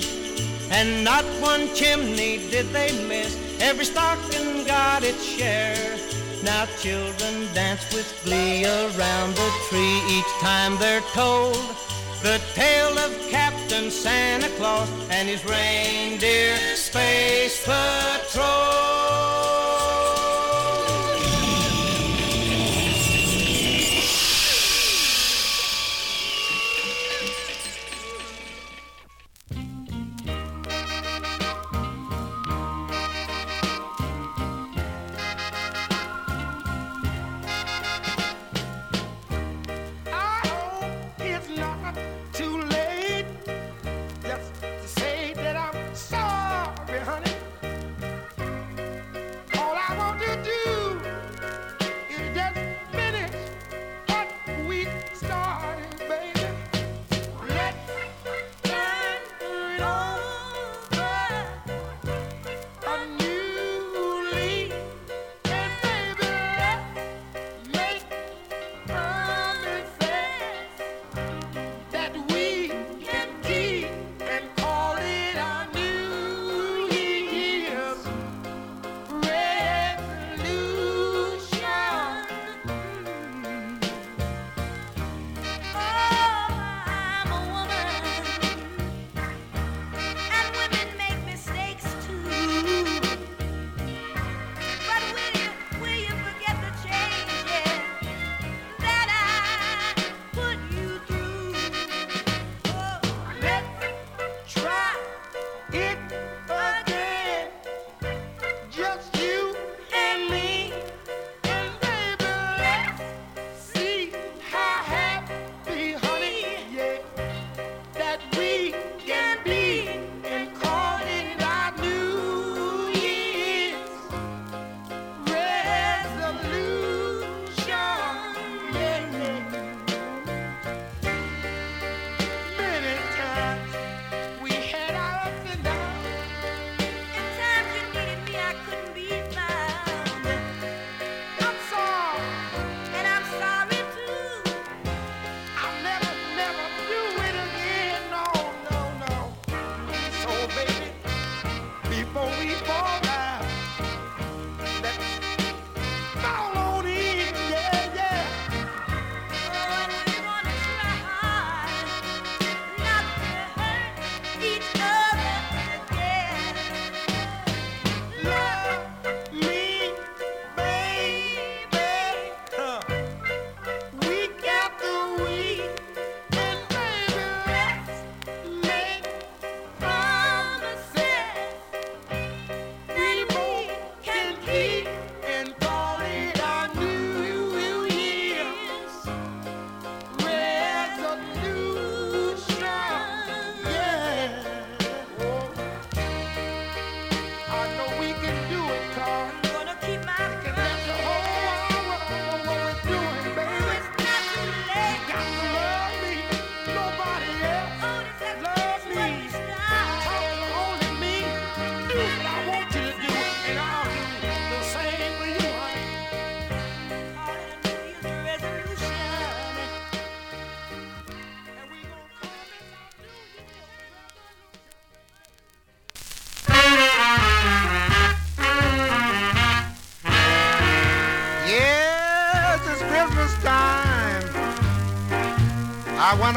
And 0.70 1.02
not 1.02 1.24
one 1.40 1.74
chimney 1.74 2.38
did 2.50 2.66
they 2.72 2.92
miss, 3.08 3.36
every 3.60 3.84
stocking 3.84 4.64
got 4.64 5.02
its 5.02 5.24
share. 5.24 5.98
Now 6.44 6.66
children 6.80 7.52
dance 7.54 7.92
with 7.92 8.08
glee 8.22 8.64
around 8.66 9.34
the 9.34 9.50
tree 9.68 10.00
each 10.08 10.32
time 10.40 10.76
they're 10.78 11.00
told 11.12 11.56
the 12.22 12.40
tale 12.54 12.98
of 12.98 13.12
Captain 13.28 13.90
Santa 13.90 14.48
Claus 14.56 14.88
and 15.10 15.28
his 15.28 15.44
reindeer 15.44 16.56
space 16.76 17.62
patrol. 17.64 18.44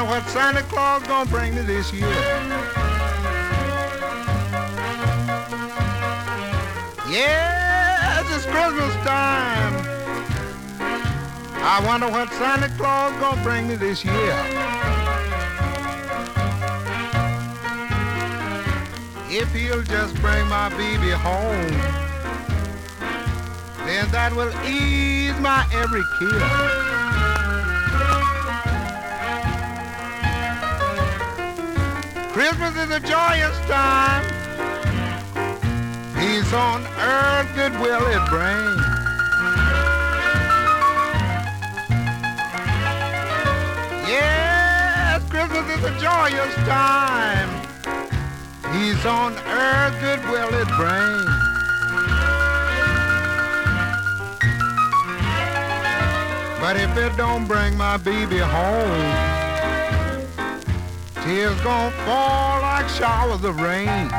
what 0.07 0.25
Santa 0.29 0.61
Claus 0.63 1.05
gonna 1.05 1.29
bring 1.29 1.53
me 1.53 1.61
this 1.63 1.91
year. 1.91 2.07
Yes, 7.09 8.25
it's 8.31 8.45
Christmas 8.45 8.95
time. 9.03 9.73
I 11.59 11.84
wonder 11.85 12.09
what 12.09 12.31
Santa 12.34 12.69
Claus 12.77 13.11
gonna 13.19 13.43
bring 13.43 13.67
me 13.67 13.75
this 13.75 14.05
year. 14.05 14.38
If 19.29 19.53
he'll 19.53 19.84
just 19.84 20.15
bring 20.21 20.47
my 20.47 20.69
baby 20.69 21.09
home, 21.09 21.71
then 23.85 24.09
that 24.11 24.34
will 24.34 24.53
ease 24.65 25.38
my 25.41 25.67
every 25.73 26.03
care. 26.17 26.76
Christmas 32.48 32.78
is 32.78 32.91
a 32.91 32.99
joyous 33.02 33.57
time. 33.68 34.24
Peace 36.15 36.53
on 36.53 36.82
earth, 36.98 37.53
goodwill 37.56 38.07
it 38.07 38.30
brings. 38.30 38.82
Yes, 44.07 45.30
Christmas 45.30 45.68
is 45.78 45.84
a 45.84 45.99
joyous 45.99 46.56
time. 46.64 47.49
Peace 48.72 49.06
on 49.06 49.34
earth, 49.34 49.99
goodwill 49.99 50.53
it 50.53 50.69
brings. 50.78 51.28
But 56.61 56.78
if 56.78 56.95
it 56.95 57.18
don't 57.18 57.45
bring 57.45 57.76
my 57.76 57.98
baby 57.98 58.38
home, 58.38 59.36
Tears 61.27 61.59
gonna 61.59 61.91
fall 62.05 62.61
like 62.61 62.87
showers 62.87 63.43
of 63.43 63.59
rain. 63.59 64.09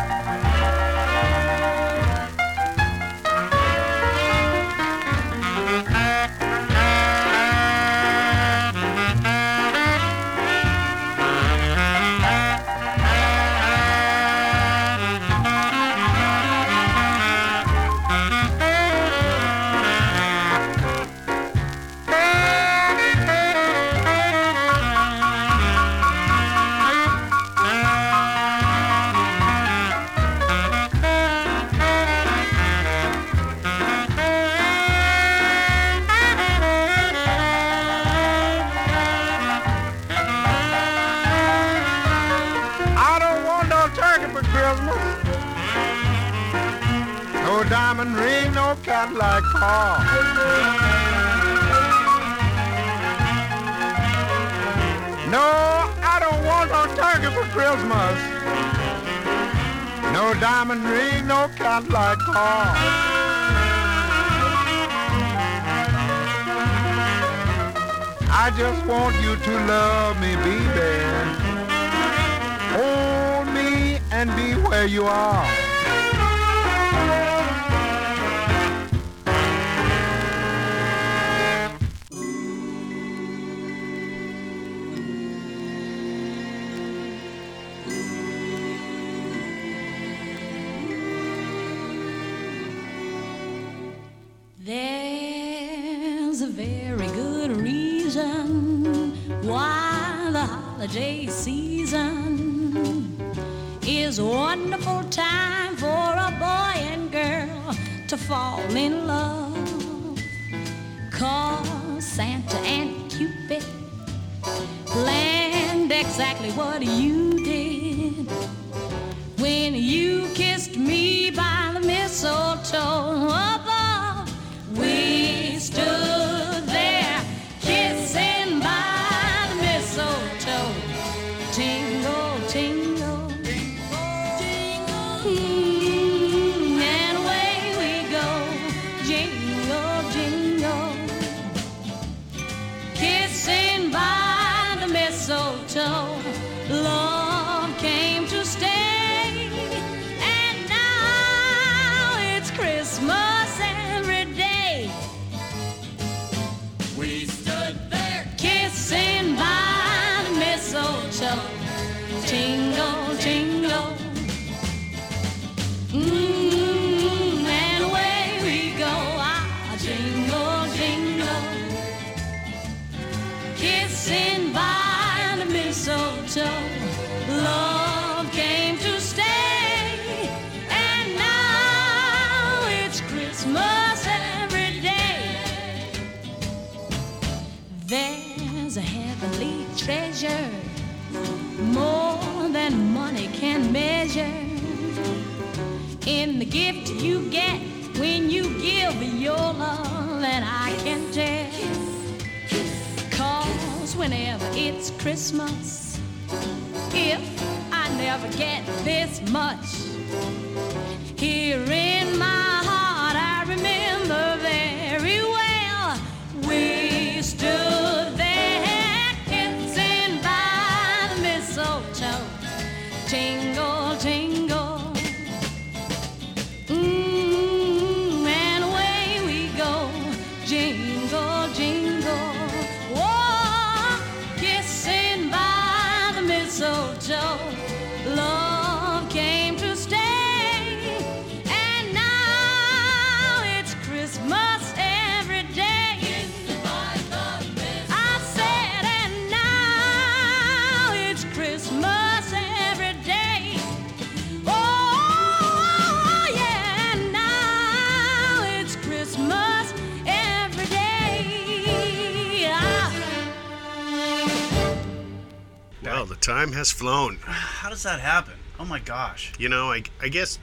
Flown. 266.79 267.19
How 267.23 267.69
does 267.69 267.83
that 267.83 267.99
happen? 267.99 268.35
Oh 268.61 268.65
my 268.65 268.79
gosh. 268.79 269.33
You 269.37 269.49
know, 269.49 269.73
I, 269.73 269.83
I 270.01 270.09
guess 270.09 270.39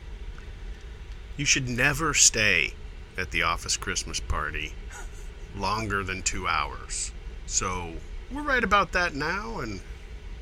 you 1.37 1.45
should 1.45 1.69
never 1.69 2.13
stay 2.13 2.73
at 3.17 3.31
the 3.31 3.43
office 3.43 3.77
Christmas 3.77 4.19
party 4.19 4.73
longer 5.55 6.03
than 6.03 6.21
two 6.21 6.45
hours. 6.45 7.13
So 7.45 7.93
we're 8.29 8.41
right 8.41 8.63
about 8.65 8.91
that 8.91 9.15
now, 9.15 9.59
and 9.59 9.79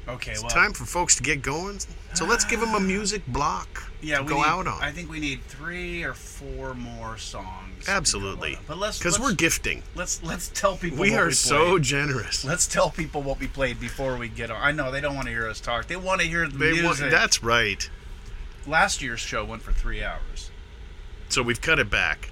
Okay, 0.08 0.32
it's 0.32 0.42
well, 0.42 0.50
time 0.50 0.74
for 0.74 0.86
folks 0.86 1.16
to 1.18 1.24
get 1.24 1.42
going. 1.42 1.80
So 2.14 2.26
let's 2.26 2.44
give 2.44 2.60
them 2.60 2.74
a 2.74 2.80
music 2.94 3.26
block 3.28 3.92
yeah, 4.02 4.18
to 4.18 4.24
we 4.24 4.30
go 4.30 4.38
need, 4.38 4.48
out 4.48 4.68
on. 4.68 4.82
I 4.82 4.92
think 4.92 5.12
we 5.12 5.20
need 5.20 5.44
three 5.44 6.04
or 6.04 6.14
four 6.14 6.74
more 6.74 7.18
songs. 7.18 7.63
Absolutely. 7.88 8.58
But 8.68 8.78
let's 8.78 8.98
because 8.98 9.20
we're 9.20 9.34
gifting. 9.34 9.84
Let's 9.96 10.22
let's 10.24 10.50
tell 10.50 10.78
people 10.78 11.00
We 11.00 11.16
are 11.16 11.28
we 11.28 11.34
so 11.34 11.80
generous. 11.80 12.44
Let's 12.46 12.68
tell 12.68 12.90
people 12.90 13.22
what 13.22 13.40
we 13.40 13.48
played 13.48 13.80
before 13.80 14.18
we 14.18 14.30
get 14.30 14.50
on. 14.52 14.58
I 14.62 14.72
know 14.72 14.92
they 14.92 15.02
don't 15.02 15.16
want 15.16 15.28
to 15.28 15.34
hear 15.34 15.48
us 15.48 15.60
talk. 15.60 15.88
They 15.88 15.96
want 15.96 16.22
to 16.22 16.28
hear 16.28 16.48
the 16.48 16.58
They 16.58 16.72
want, 16.74 16.84
music. 17.00 17.12
that's 17.12 17.44
right. 17.44 17.90
Last 18.66 19.02
year's 19.02 19.20
show 19.20 19.44
went 19.44 19.62
for 19.62 19.74
three 19.74 20.04
hours 20.04 20.50
So 21.30 21.42
we've 21.44 21.60
cut 21.62 21.80
it 21.80 21.90
back. 21.90 22.30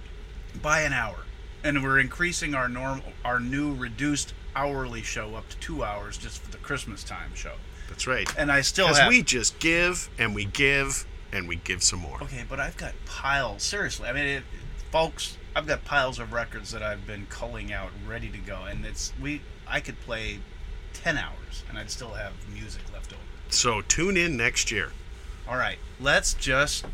by 0.61 0.81
an 0.81 0.93
hour, 0.93 1.25
and 1.63 1.83
we're 1.83 1.99
increasing 1.99 2.53
our 2.55 2.67
norm 2.69 3.01
our 3.25 3.39
new 3.39 3.73
reduced 3.73 4.33
hourly 4.55 5.01
show 5.01 5.35
up 5.35 5.47
to 5.49 5.57
two 5.57 5.83
hours 5.83 6.17
just 6.17 6.41
for 6.41 6.51
the 6.51 6.57
Christmas 6.57 7.03
time 7.03 7.33
show. 7.35 7.53
That's 7.89 8.07
right. 8.07 8.27
And 8.37 8.51
I 8.51 8.61
still 8.61 8.87
Because 8.87 8.99
have 8.99 9.09
we 9.09 9.21
just 9.23 9.59
give 9.59 10.09
and 10.17 10.33
we 10.33 10.45
give 10.45 11.05
and 11.33 11.47
we 11.47 11.57
give 11.57 11.81
some 11.83 11.99
more. 11.99 12.21
Okay, 12.23 12.43
but 12.49 12.59
I've 12.59 12.75
got 12.77 12.93
piles. 13.05 13.63
Seriously, 13.63 14.07
I 14.09 14.13
mean, 14.13 14.25
it, 14.25 14.43
folks, 14.91 15.37
I've 15.55 15.67
got 15.67 15.83
piles 15.83 16.19
of 16.19 16.31
records 16.33 16.71
that 16.71 16.81
I've 16.81 17.05
been 17.05 17.27
culling 17.29 17.73
out, 17.73 17.89
ready 18.07 18.29
to 18.29 18.37
go, 18.37 18.63
and 18.63 18.85
it's 18.85 19.13
we. 19.21 19.41
I 19.67 19.79
could 19.79 19.99
play 20.01 20.39
ten 20.93 21.17
hours, 21.17 21.63
and 21.69 21.77
I'd 21.77 21.89
still 21.91 22.11
have 22.13 22.33
music 22.53 22.81
left 22.93 23.11
over. 23.13 23.21
So 23.49 23.81
tune 23.81 24.15
in 24.17 24.37
next 24.37 24.71
year. 24.71 24.91
All 25.47 25.57
right, 25.57 25.77
let's 25.99 26.33
just 26.35 26.85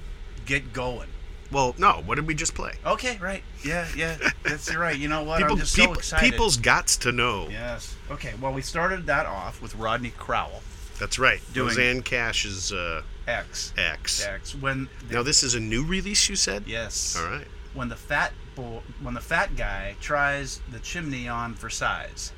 get 0.45 0.73
going. 0.73 1.09
Well, 1.51 1.75
no. 1.77 2.01
What 2.05 2.15
did 2.15 2.27
we 2.27 2.33
just 2.33 2.55
play? 2.55 2.73
Okay, 2.85 3.17
right. 3.21 3.41
Yeah, 3.63 3.87
yeah. 3.95 4.17
That's 4.43 4.69
you're 4.71 4.81
right. 4.81 4.97
You 4.97 5.07
know 5.07 5.23
what? 5.23 5.37
People, 5.37 5.53
I'm 5.53 5.59
just 5.59 5.75
people, 5.75 5.93
so 5.93 5.99
excited. 5.99 6.31
people's 6.31 6.57
gots 6.57 6.99
to 7.01 7.11
know. 7.11 7.47
Yes. 7.49 7.95
Okay. 8.11 8.33
Well, 8.41 8.53
we 8.53 8.61
started 8.61 9.05
that 9.05 9.25
off 9.27 9.61
with 9.61 9.75
Rodney 9.75 10.09
Crowell. 10.17 10.61
That's 10.99 11.19
right. 11.19 11.39
Doing- 11.53 11.67
Rosanne 11.67 12.01
Cash's 12.01 12.73
uh, 12.73 13.03
X. 13.27 13.71
X. 13.77 14.25
X. 14.25 14.55
When 14.55 14.89
Now 15.11 15.21
this 15.23 15.43
is 15.43 15.53
a 15.53 15.59
new 15.59 15.85
release. 15.85 16.27
You 16.27 16.35
said. 16.35 16.63
Yes. 16.65 17.15
All 17.17 17.29
right. 17.29 17.47
when 17.73 17.87
the 17.87 17.95
fat 17.95 18.33
bull, 18.57 18.83
when 19.01 19.13
the 19.13 19.21
fat 19.21 19.55
guy 19.55 19.95
tries 20.01 20.59
the 20.69 20.79
chimney 20.79 21.27
on 21.27 21.53
for 21.53 21.69
size. 21.69 22.33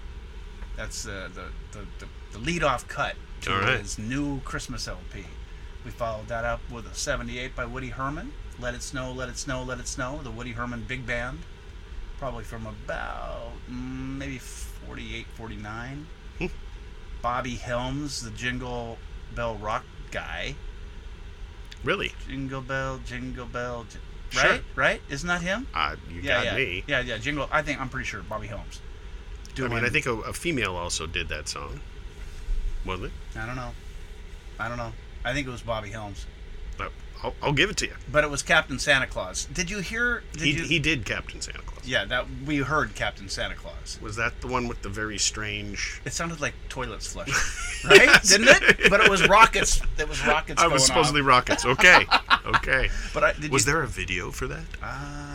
That's 0.78 1.04
the 1.04 1.32
the, 1.34 1.46
the, 1.72 1.86
the, 2.00 2.08
the 2.34 2.38
lead 2.38 2.62
off 2.64 2.88
cut 2.88 3.16
to 3.42 3.54
All 3.54 3.62
right. 3.62 3.80
his 3.80 3.98
new 3.98 4.42
Christmas 4.42 4.88
LP. 4.88 5.26
We 5.84 5.92
followed 5.92 6.28
that 6.28 6.44
up 6.46 6.60
with 6.70 6.86
a 6.86 6.94
78 6.94 7.56
by 7.56 7.66
Woody 7.66 7.90
Herman. 7.90 8.34
Let 8.60 8.74
It 8.76 8.84
Snow, 8.84 9.12
Let 9.14 9.30
It 9.30 9.38
Snow, 9.38 9.64
Let 9.64 9.80
It 9.80 9.88
Snow. 9.88 10.20
The 10.22 10.30
Woody 10.32 10.52
Herman 10.52 10.84
Big 10.88 11.06
Band. 11.06 11.40
Probably 12.18 12.44
from 12.44 12.68
about 12.68 13.54
mm, 13.70 14.18
maybe 14.18 14.38
48, 14.38 15.26
49. 15.36 16.08
Hmm. 16.38 16.46
Bobby 17.22 17.56
Helms, 17.56 18.22
the 18.22 18.32
Jingle 18.32 18.98
Bell 19.34 19.56
Rock 19.56 19.86
guy. 20.12 20.56
Really? 21.84 22.12
Jingle 22.28 22.62
Bell, 22.62 23.00
Jingle 23.06 23.46
Bell. 23.46 23.86
J- 23.90 24.00
Sure. 24.30 24.50
Right? 24.52 24.64
Right? 24.76 25.02
Isn't 25.10 25.28
that 25.28 25.42
him? 25.42 25.68
Uh, 25.74 25.96
you 26.10 26.22
yeah, 26.22 26.44
got 26.44 26.46
yeah. 26.46 26.56
me. 26.56 26.84
Yeah, 26.88 27.00
yeah. 27.02 27.18
Jingle. 27.18 27.48
I 27.52 27.62
think 27.62 27.82
I'm 27.82 27.90
pretty 27.90 28.06
sure 28.06 28.22
Bobby 28.22 28.48
Helms. 28.48 28.82
I 29.58 29.68
mean, 29.68 29.84
I 29.84 29.90
think 29.90 30.06
a, 30.06 30.14
a 30.14 30.34
female 30.34 30.76
also 30.76 31.06
did 31.06 31.28
that 31.30 31.50
song. 31.50 31.82
Wasn't 32.86 33.08
it? 33.08 33.38
I 33.38 33.46
don't 33.46 33.56
know. 33.56 33.72
I 34.58 34.70
don't 34.70 34.78
know. 34.78 34.94
I 35.26 35.34
think 35.34 35.48
it 35.48 35.50
was 35.50 35.62
Bobby 35.62 35.90
Helms, 35.90 36.26
I'll, 37.22 37.34
I'll 37.44 37.54
give 37.54 37.70
it 37.70 37.78
to 37.78 37.86
you. 37.86 37.94
but 38.12 38.24
it 38.24 38.30
was 38.30 38.42
Captain 38.44 38.80
Santa 38.80 39.06
Claus. 39.08 39.46
Did 39.54 39.70
you 39.70 39.80
hear? 39.80 40.24
Did 40.34 40.42
He, 40.42 40.52
you, 40.52 40.64
he 40.64 40.80
did 40.80 41.06
Captain 41.06 41.42
Santa 41.42 41.60
Claus. 41.60 41.86
Yeah, 41.86 42.06
that 42.06 42.26
we 42.46 42.58
heard 42.58 42.96
Captain 42.96 43.28
Santa 43.30 43.56
Claus. 43.56 44.00
Was 44.02 44.16
that 44.18 44.40
the 44.42 44.48
one 44.48 44.68
with 44.68 44.82
the 44.84 44.90
very 44.90 45.18
strange? 45.18 46.02
It 46.06 46.14
sounded 46.14 46.40
like 46.40 46.54
toilets 46.70 47.12
flushing, 47.12 47.34
right? 47.90 48.22
Didn't 48.24 48.48
it? 48.50 48.90
But 48.90 49.02
it 49.02 49.10
was 49.10 49.28
rockets. 49.28 49.82
It 49.98 50.08
was 50.08 50.26
rockets. 50.26 50.62
I 50.62 50.66
going 50.66 50.74
was 50.74 50.86
supposedly 50.86 51.22
off. 51.22 51.28
rockets. 51.28 51.66
Okay, 51.66 52.06
okay. 52.46 52.90
But 53.14 53.24
I, 53.24 53.34
did 53.34 53.52
was 53.52 53.66
you, 53.66 53.74
there 53.74 53.84
a 53.84 53.88
video 53.88 54.32
for 54.32 54.48
that? 54.48 54.64
Uh, 54.82 54.86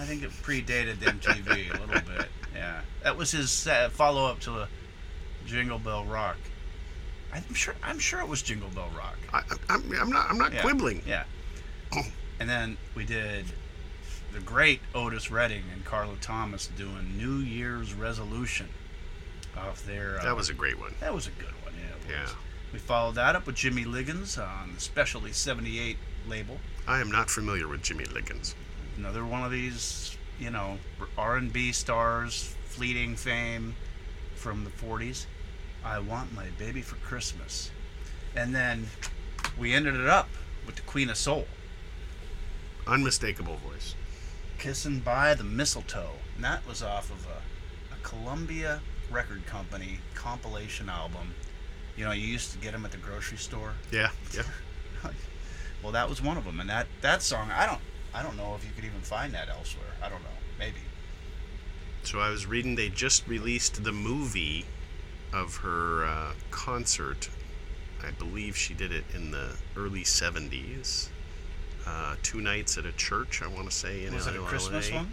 I 0.00 0.04
think 0.06 0.22
it 0.22 0.30
predated 0.30 0.96
MTV 0.96 1.68
a 1.70 1.80
little 1.86 2.00
bit. 2.16 2.28
Yeah, 2.54 2.80
that 3.02 3.16
was 3.16 3.32
his 3.32 3.66
uh, 3.66 3.88
follow 3.90 4.26
up 4.26 4.40
to 4.40 4.52
a 4.60 4.68
Jingle 5.46 5.78
Bell 5.78 6.04
Rock. 6.04 6.36
I'm 7.32 7.52
sure. 7.54 7.74
I'm 7.82 7.98
sure 7.98 8.20
it 8.20 8.28
was 8.28 8.42
Jingle 8.42 8.68
Bell 8.70 8.88
Rock. 8.96 9.16
I, 9.32 9.42
I'm, 9.68 9.82
I'm 10.00 10.10
not. 10.10 10.30
I'm 10.30 10.38
not 10.38 10.52
Yeah, 10.52 10.62
quibbling. 10.62 11.02
Yeah. 11.06 11.24
And 12.40 12.48
then 12.48 12.76
we 12.94 13.04
did 13.04 13.46
the 14.32 14.40
great 14.40 14.80
Otis 14.94 15.30
Redding 15.30 15.64
and 15.72 15.84
Carla 15.84 16.16
Thomas 16.20 16.66
doing 16.76 17.16
New 17.16 17.36
Year's 17.36 17.94
Resolution 17.94 18.68
off 19.56 19.84
their. 19.86 20.18
Uh, 20.20 20.24
That 20.24 20.36
was 20.36 20.48
a 20.48 20.54
great 20.54 20.78
one. 20.78 20.94
that 21.00 21.14
was 21.14 21.26
a 21.26 21.30
good 21.30 21.52
one. 21.62 21.74
Yeah. 22.08 22.16
Yeah. 22.16 22.28
We 22.72 22.78
followed 22.80 23.14
that 23.14 23.36
up 23.36 23.46
with 23.46 23.54
Jimmy 23.54 23.84
Liggins 23.84 24.36
on 24.36 24.72
the 24.74 24.80
Specialty 24.80 25.32
78 25.32 25.96
label. 26.28 26.58
I 26.88 27.00
am 27.00 27.10
not 27.10 27.30
familiar 27.30 27.68
with 27.68 27.82
Jimmy 27.82 28.04
Liggins. 28.06 28.56
Another 28.96 29.24
one 29.24 29.44
of 29.44 29.52
these, 29.52 30.16
you 30.40 30.50
know, 30.50 30.78
R&B 31.16 31.70
stars, 31.72 32.54
fleeting 32.66 33.14
fame 33.14 33.76
from 34.34 34.64
the 34.64 34.70
40s. 34.70 35.26
I 35.84 36.00
want 36.00 36.34
my 36.34 36.46
baby 36.58 36.82
for 36.82 36.96
Christmas. 36.96 37.70
And 38.34 38.52
then 38.52 38.88
we 39.56 39.72
ended 39.72 39.94
it 39.94 40.08
up 40.08 40.28
with 40.66 40.74
the 40.74 40.82
Queen 40.82 41.08
of 41.10 41.16
Soul. 41.16 41.46
Unmistakable 42.86 43.56
voice. 43.56 43.94
Kissing 44.58 45.00
by 45.00 45.34
the 45.34 45.44
Mistletoe. 45.44 46.12
And 46.36 46.44
that 46.44 46.66
was 46.66 46.82
off 46.82 47.10
of 47.10 47.26
a, 47.26 47.94
a 47.94 47.98
Columbia 48.02 48.80
record 49.10 49.46
company 49.46 49.98
compilation 50.14 50.88
album. 50.88 51.34
You 51.96 52.04
know, 52.04 52.12
you 52.12 52.26
used 52.26 52.52
to 52.52 52.58
get 52.58 52.72
them 52.72 52.84
at 52.84 52.90
the 52.90 52.98
grocery 52.98 53.38
store. 53.38 53.72
Yeah. 53.92 54.10
Yeah. 54.34 54.42
Well, 55.84 55.92
that 55.92 56.08
was 56.08 56.22
one 56.22 56.38
of 56.38 56.44
them, 56.46 56.60
and 56.60 56.70
that 56.70 56.86
that 57.02 57.22
song, 57.22 57.50
I 57.50 57.66
don't, 57.66 57.80
I 58.14 58.22
don't 58.22 58.38
know 58.38 58.54
if 58.54 58.64
you 58.64 58.70
could 58.74 58.86
even 58.86 59.02
find 59.02 59.34
that 59.34 59.50
elsewhere. 59.50 59.92
I 60.02 60.08
don't 60.08 60.22
know, 60.22 60.38
maybe. 60.58 60.78
So 62.04 62.20
I 62.20 62.30
was 62.30 62.46
reading 62.46 62.74
they 62.74 62.88
just 62.88 63.28
released 63.28 63.84
the 63.84 63.92
movie 63.92 64.64
of 65.30 65.56
her 65.56 66.06
uh, 66.06 66.32
concert. 66.50 67.28
I 68.02 68.12
believe 68.12 68.56
she 68.56 68.72
did 68.72 68.92
it 68.92 69.04
in 69.14 69.30
the 69.30 69.56
early 69.76 70.04
70s. 70.04 71.08
Uh, 71.86 72.16
two 72.22 72.40
nights 72.40 72.78
at 72.78 72.86
a 72.86 72.92
church, 72.92 73.42
I 73.42 73.46
want 73.46 73.68
to 73.70 73.74
say 73.76 74.06
in 74.06 74.14
Was 74.14 74.26
it 74.26 74.36
a 74.36 74.40
Christmas 74.40 74.90
one? 74.90 75.12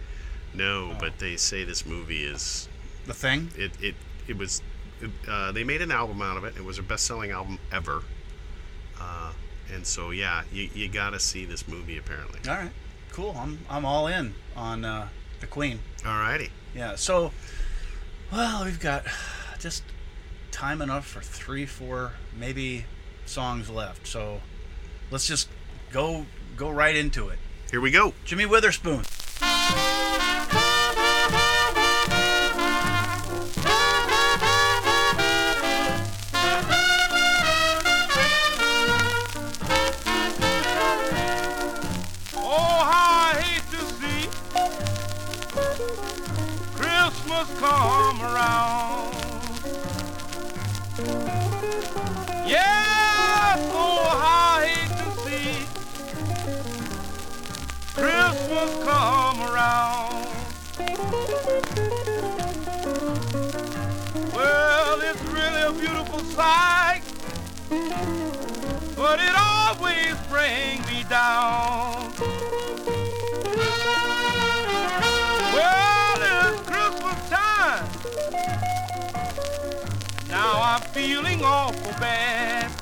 No, 0.54 0.92
Oh. 0.92 0.96
but 0.98 1.18
they 1.18 1.36
say 1.36 1.64
this 1.64 1.84
movie 1.84 2.24
is 2.24 2.68
The 3.06 3.14
Thing. 3.14 3.50
it 3.56 3.72
it 3.82 3.94
it 4.26 4.36
was 4.38 4.62
it, 5.00 5.10
uh, 5.28 5.52
they 5.52 5.64
made 5.64 5.82
an 5.82 5.90
album 5.90 6.22
out 6.22 6.36
of 6.36 6.44
it. 6.44 6.56
It 6.56 6.64
was 6.64 6.76
their 6.76 6.84
best-selling 6.84 7.30
album 7.30 7.58
ever. 7.72 8.02
Uh, 9.00 9.32
and 9.72 9.86
so 9.86 10.10
yeah, 10.10 10.44
you, 10.52 10.70
you 10.74 10.88
got 10.88 11.10
to 11.10 11.18
see 11.20 11.44
this 11.44 11.66
movie 11.68 11.98
apparently. 11.98 12.38
All 12.48 12.56
right, 12.56 12.70
cool. 13.10 13.34
I'm 13.36 13.58
I'm 13.68 13.84
all 13.84 14.06
in 14.06 14.34
on 14.56 14.84
uh, 14.84 15.08
the 15.40 15.46
Queen. 15.46 15.80
Alrighty. 16.02 16.50
Yeah. 16.74 16.94
So, 16.96 17.32
well, 18.30 18.64
we've 18.64 18.80
got 18.80 19.04
just 19.58 19.82
time 20.50 20.80
enough 20.80 21.06
for 21.06 21.20
three, 21.20 21.66
four, 21.66 22.12
maybe 22.38 22.84
songs 23.26 23.68
left. 23.68 24.06
So, 24.06 24.40
let's 25.10 25.26
just 25.26 25.48
go 25.90 26.24
go 26.56 26.70
right 26.70 26.94
into 26.96 27.28
it. 27.28 27.38
Here 27.70 27.80
we 27.80 27.90
go. 27.90 28.12
Jimmy 28.24 28.46
Witherspoon. 28.46 29.02
Oh, 42.34 42.84
how 42.90 43.30
I 43.30 43.40
hate 43.40 43.66
to 43.70 43.80
see 43.96 44.28
Christmas 46.76 47.48
come 47.58 48.20
around. 48.22 49.14
Yes, 52.46 52.81
Christmas 58.32 58.72
come 58.82 59.42
around. 59.42 60.26
Well, 64.34 65.00
it's 65.02 65.22
really 65.24 65.62
a 65.62 65.72
beautiful 65.72 66.20
sight, 66.20 67.02
but 68.96 69.20
it 69.20 69.34
always 69.36 70.16
brings 70.30 70.86
me 70.90 71.04
down. 71.10 72.10
Well, 75.52 76.22
it's 76.22 76.60
Christmas 76.66 77.28
time. 77.28 77.86
Now 80.30 80.62
I'm 80.62 80.80
feeling 80.80 81.44
awful 81.44 81.92
bad. 82.00 82.72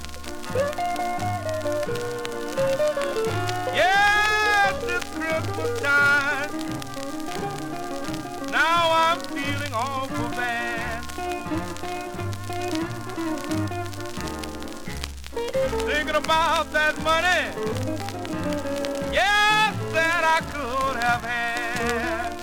Christmas 5.30 5.80
time. 5.80 6.50
Now 8.50 8.90
I'm 8.90 9.20
feeling 9.20 9.72
awful 9.72 10.28
bad. 10.30 11.04
Thinking 15.86 16.16
about 16.16 16.72
that 16.72 17.00
money. 17.04 17.42
Yes, 19.12 19.76
that 19.92 20.22
I 20.24 20.40
could 20.50 20.96
have 21.00 21.22
had. 21.22 22.34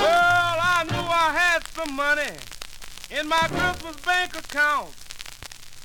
Well, 0.00 0.56
I 0.74 0.84
knew 0.90 1.06
I 1.06 1.32
had 1.38 1.66
some 1.68 1.94
money 1.94 2.32
in 3.10 3.28
my 3.28 3.46
Christmas 3.48 3.96
bank 3.96 4.36
account. 4.38 4.94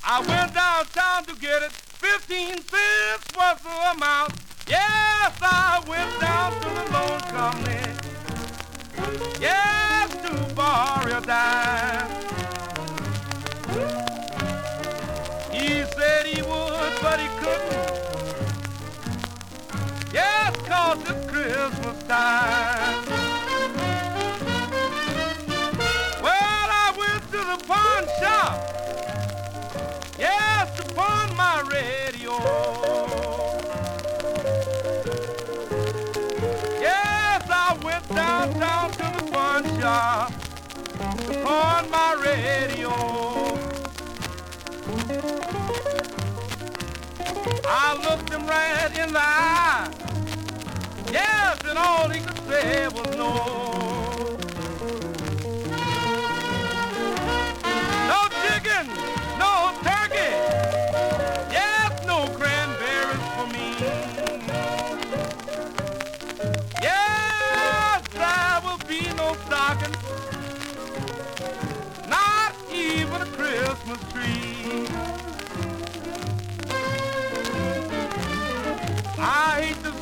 I 0.02 0.20
went 0.20 0.54
downtown 0.54 1.24
to 1.26 1.34
get 1.38 1.62
it, 1.62 1.72
15 2.06 2.62
cents 2.62 3.26
was 3.36 3.58
the 3.62 3.90
amount. 3.90 4.32
Yes, 4.68 5.32
I 5.42 5.82
went 5.88 6.20
down 6.20 6.52
to 6.62 6.68
the 6.78 6.84
loan 6.94 7.20
company. 7.34 7.90
Yes, 9.40 10.10
to 10.22 10.54
borrow 10.54 11.18
a 11.18 11.20
dime. 11.20 12.10
He 15.50 15.84
said 15.96 16.26
he 16.26 16.42
would, 16.42 16.94
but 17.02 17.18
he 17.18 17.28
couldn't. 17.40 17.90
Yes, 20.12 20.56
cause 20.58 21.10
it's 21.10 21.26
Christmas 21.28 22.02
time. 22.04 23.25
Yes, 36.80 37.42
I 37.48 37.78
went 37.82 38.08
downtown 38.08 38.90
to 38.92 38.98
the 38.98 39.30
pawn 39.32 39.64
shop 39.80 40.32
pawn 41.46 41.90
my 41.90 42.12
radio. 42.24 42.90
I 47.68 47.94
looked 48.04 48.30
him 48.30 48.46
right 48.46 48.98
in 48.98 49.12
the 49.12 49.20
eye. 49.20 49.90
Yes, 51.12 51.58
and 51.68 51.78
all 51.78 52.08
he 52.08 52.20
could 52.20 52.38
say 52.48 52.88
was 52.88 53.16
no. 53.16 53.30
No 58.10 58.20
chicken, 58.42 58.86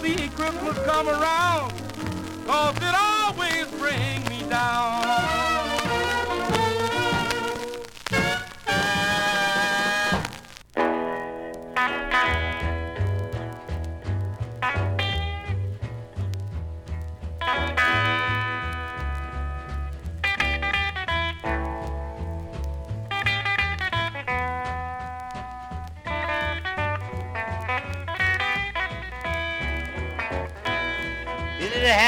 see 0.05 0.29
Christmas 0.37 0.77
come 0.85 1.09
around, 1.09 1.73
cause 2.47 2.77
it 2.77 2.95
always 2.95 3.67
brings 3.81 4.29
me 4.29 4.47
down. 4.51 5.54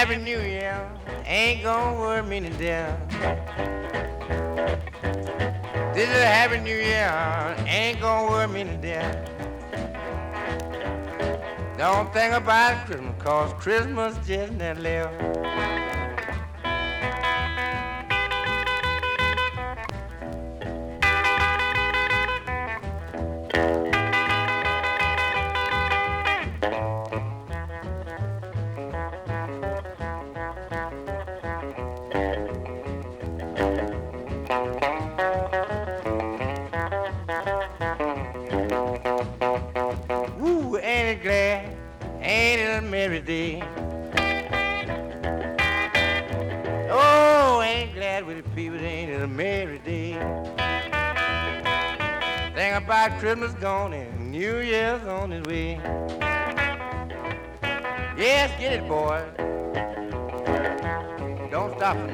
Happy 0.06 0.22
new 0.22 0.38
year. 0.38 0.88
Ain't 1.24 1.64
gonna 1.64 1.98
worry 1.98 2.22
me 2.22 2.38
to 2.38 2.50
death. 2.50 2.96
This 5.94 6.08
is 6.08 6.16
a 6.16 6.26
happy 6.26 6.60
new 6.60 6.76
year. 6.76 7.56
Ain't 7.66 8.00
gonna 8.00 8.30
worry 8.30 8.46
me 8.46 8.62
to 8.62 8.76
death. 8.76 9.28
Don't 11.76 12.12
think 12.12 12.34
about 12.34 12.86
Christmas, 12.86 13.14
cause 13.18 13.52
Christmas 13.54 14.16
just 14.24 14.52
never 14.52 14.80
left. 14.80 15.95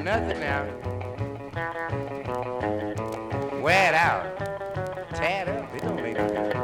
Nothing 0.03 0.39
now. 0.41 0.65
Wear 3.61 3.89
it 3.89 3.95
out. 3.95 4.37
Tear 5.15 5.49
up. 5.49 5.73
It 5.73 5.81
don't 5.81 5.95
make 6.01 6.17
no. 6.17 6.59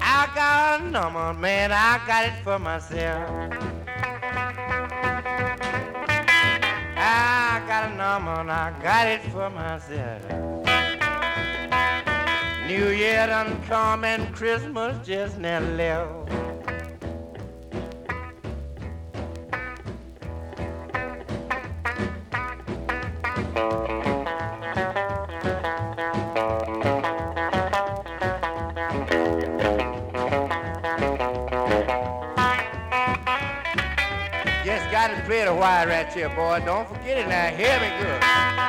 I 0.00 0.30
got 0.34 0.80
a 0.80 0.84
number, 0.84 1.34
man, 1.34 1.72
I 1.72 2.00
got 2.06 2.24
it 2.24 2.32
for 2.42 2.58
myself. 2.58 3.28
I 6.96 7.62
got 7.68 7.92
a 7.92 7.94
number, 7.94 8.30
and 8.40 8.50
I 8.50 8.72
got 8.82 9.08
it 9.08 9.20
for 9.30 9.50
myself. 9.50 10.33
New 12.76 12.90
Year 12.90 13.28
done 13.28 13.62
come 13.68 14.02
and 14.02 14.34
Christmas 14.34 15.06
just 15.06 15.38
now 15.38 15.60
left. 15.60 16.28
Just 34.64 34.90
got 34.90 35.10
to 35.10 35.22
play 35.26 35.44
the 35.44 35.54
wire 35.54 35.86
right 35.86 36.12
here, 36.12 36.28
boy. 36.30 36.60
Don't 36.64 36.88
forget 36.88 37.18
it 37.18 37.28
now. 37.28 37.50
Hear 37.50 37.78
me 37.78 38.02
good. 38.02 38.63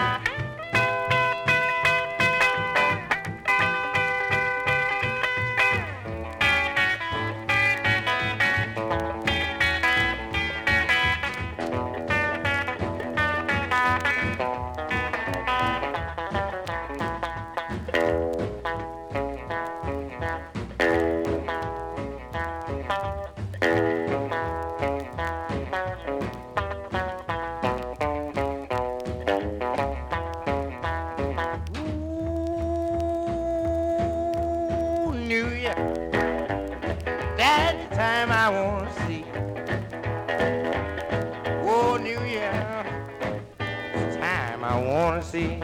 see. 45.36 45.60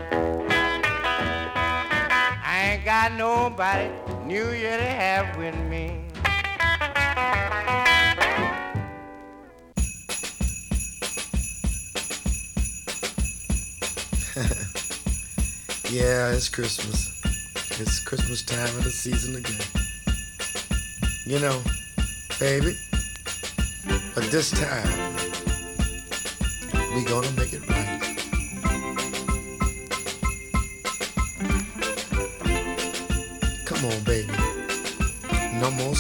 I 2.44 2.74
ain't 2.74 2.84
got 2.84 3.14
nobody 3.14 3.90
new 4.26 4.52
yet 4.52 4.80
to 4.80 4.84
have 4.84 5.38
with 5.38 5.56
me. 5.72 5.98
yeah, 15.90 16.34
it's 16.34 16.50
Christmas. 16.50 17.22
It's 17.80 18.00
Christmas 18.04 18.44
time 18.44 18.76
of 18.78 18.84
the 18.84 18.90
season 18.90 19.38
again. 19.38 19.62
You 21.26 21.40
know, 21.40 21.62
baby, 22.42 22.76
but 24.14 24.26
this 24.32 24.52
time 24.52 25.16
we 26.94 27.06
gonna 27.06 27.32
make 27.38 27.51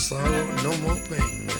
sorrow, 0.01 0.45
no 0.63 0.75
more 0.79 0.95
pain. 1.07 1.50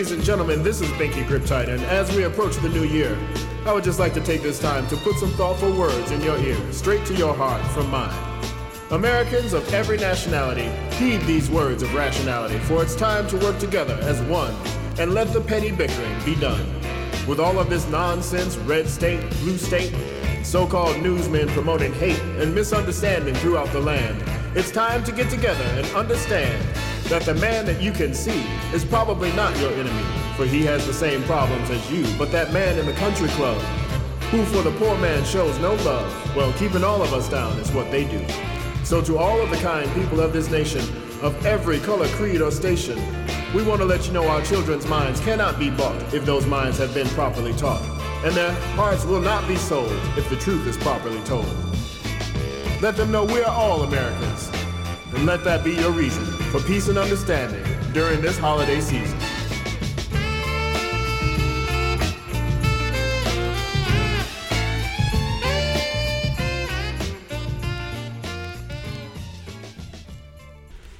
Ladies 0.00 0.12
and 0.12 0.24
gentlemen, 0.24 0.62
this 0.62 0.80
is 0.80 0.88
Binky 0.92 1.22
Griptite, 1.26 1.68
and 1.68 1.82
as 1.82 2.10
we 2.16 2.24
approach 2.24 2.56
the 2.56 2.70
new 2.70 2.84
year, 2.84 3.18
I 3.66 3.74
would 3.74 3.84
just 3.84 3.98
like 3.98 4.14
to 4.14 4.20
take 4.22 4.40
this 4.40 4.58
time 4.58 4.88
to 4.88 4.96
put 4.96 5.16
some 5.16 5.28
thoughtful 5.32 5.76
words 5.78 6.10
in 6.10 6.22
your 6.22 6.38
ear, 6.38 6.56
straight 6.72 7.04
to 7.04 7.14
your 7.14 7.34
heart 7.34 7.62
from 7.72 7.90
mine. 7.90 8.42
Americans 8.92 9.52
of 9.52 9.74
every 9.74 9.98
nationality, 9.98 10.70
heed 10.96 11.20
these 11.26 11.50
words 11.50 11.82
of 11.82 11.94
rationality, 11.94 12.58
for 12.60 12.82
it's 12.82 12.96
time 12.96 13.28
to 13.28 13.36
work 13.40 13.58
together 13.58 13.92
as 14.00 14.22
one 14.22 14.54
and 14.98 15.12
let 15.12 15.34
the 15.34 15.40
petty 15.42 15.70
bickering 15.70 16.24
be 16.24 16.34
done. 16.34 16.66
With 17.28 17.38
all 17.38 17.58
of 17.58 17.68
this 17.68 17.86
nonsense, 17.88 18.56
red 18.56 18.88
state, 18.88 19.20
blue 19.40 19.58
state, 19.58 19.94
so 20.42 20.66
called 20.66 20.98
newsmen 21.02 21.46
promoting 21.48 21.92
hate 21.92 22.22
and 22.38 22.54
misunderstanding 22.54 23.34
throughout 23.34 23.70
the 23.72 23.80
land, 23.80 24.24
it's 24.56 24.70
time 24.70 25.04
to 25.04 25.12
get 25.12 25.28
together 25.28 25.64
and 25.64 25.86
understand 25.88 26.58
that 27.10 27.22
the 27.22 27.34
man 27.34 27.66
that 27.66 27.82
you 27.82 27.90
can 27.90 28.14
see 28.14 28.46
is 28.72 28.84
probably 28.84 29.32
not 29.32 29.56
your 29.58 29.72
enemy, 29.72 30.04
for 30.36 30.46
he 30.46 30.64
has 30.64 30.86
the 30.86 30.92
same 30.92 31.20
problems 31.24 31.68
as 31.68 31.90
you, 31.90 32.06
but 32.16 32.30
that 32.30 32.52
man 32.52 32.78
in 32.78 32.86
the 32.86 32.92
country 32.92 33.28
club, 33.30 33.60
who 34.30 34.44
for 34.44 34.62
the 34.62 34.70
poor 34.78 34.96
man 34.98 35.24
shows 35.24 35.58
no 35.58 35.74
love, 35.74 36.36
well, 36.36 36.52
keeping 36.52 36.84
all 36.84 37.02
of 37.02 37.12
us 37.12 37.28
down 37.28 37.58
is 37.58 37.72
what 37.72 37.90
they 37.90 38.04
do. 38.04 38.24
So, 38.84 39.02
to 39.02 39.18
all 39.18 39.40
of 39.40 39.50
the 39.50 39.56
kind 39.56 39.92
people 39.92 40.20
of 40.20 40.32
this 40.32 40.48
nation, 40.52 40.82
of 41.20 41.44
every 41.44 41.80
color, 41.80 42.06
creed, 42.10 42.40
or 42.40 42.52
station, 42.52 42.96
we 43.52 43.64
want 43.64 43.80
to 43.80 43.86
let 43.86 44.06
you 44.06 44.12
know 44.12 44.28
our 44.28 44.42
children's 44.42 44.86
minds 44.86 45.18
cannot 45.18 45.58
be 45.58 45.68
bought 45.68 46.14
if 46.14 46.24
those 46.24 46.46
minds 46.46 46.78
have 46.78 46.94
been 46.94 47.08
properly 47.08 47.52
taught, 47.54 47.82
and 48.24 48.32
their 48.36 48.52
hearts 48.76 49.04
will 49.04 49.20
not 49.20 49.46
be 49.48 49.56
sold 49.56 49.90
if 50.16 50.30
the 50.30 50.36
truth 50.36 50.64
is 50.68 50.76
properly 50.76 51.20
told. 51.24 51.48
Let 52.80 52.96
them 52.96 53.10
know 53.10 53.24
we're 53.24 53.44
all 53.44 53.82
Americans, 53.82 54.48
and 55.14 55.26
let 55.26 55.42
that 55.44 55.64
be 55.64 55.72
your 55.72 55.90
reason 55.90 56.24
for 56.50 56.60
peace 56.60 56.88
and 56.88 56.98
understanding 56.98 57.64
during 57.92 58.20
this 58.20 58.38
holiday 58.38 58.80
season. 58.80 59.18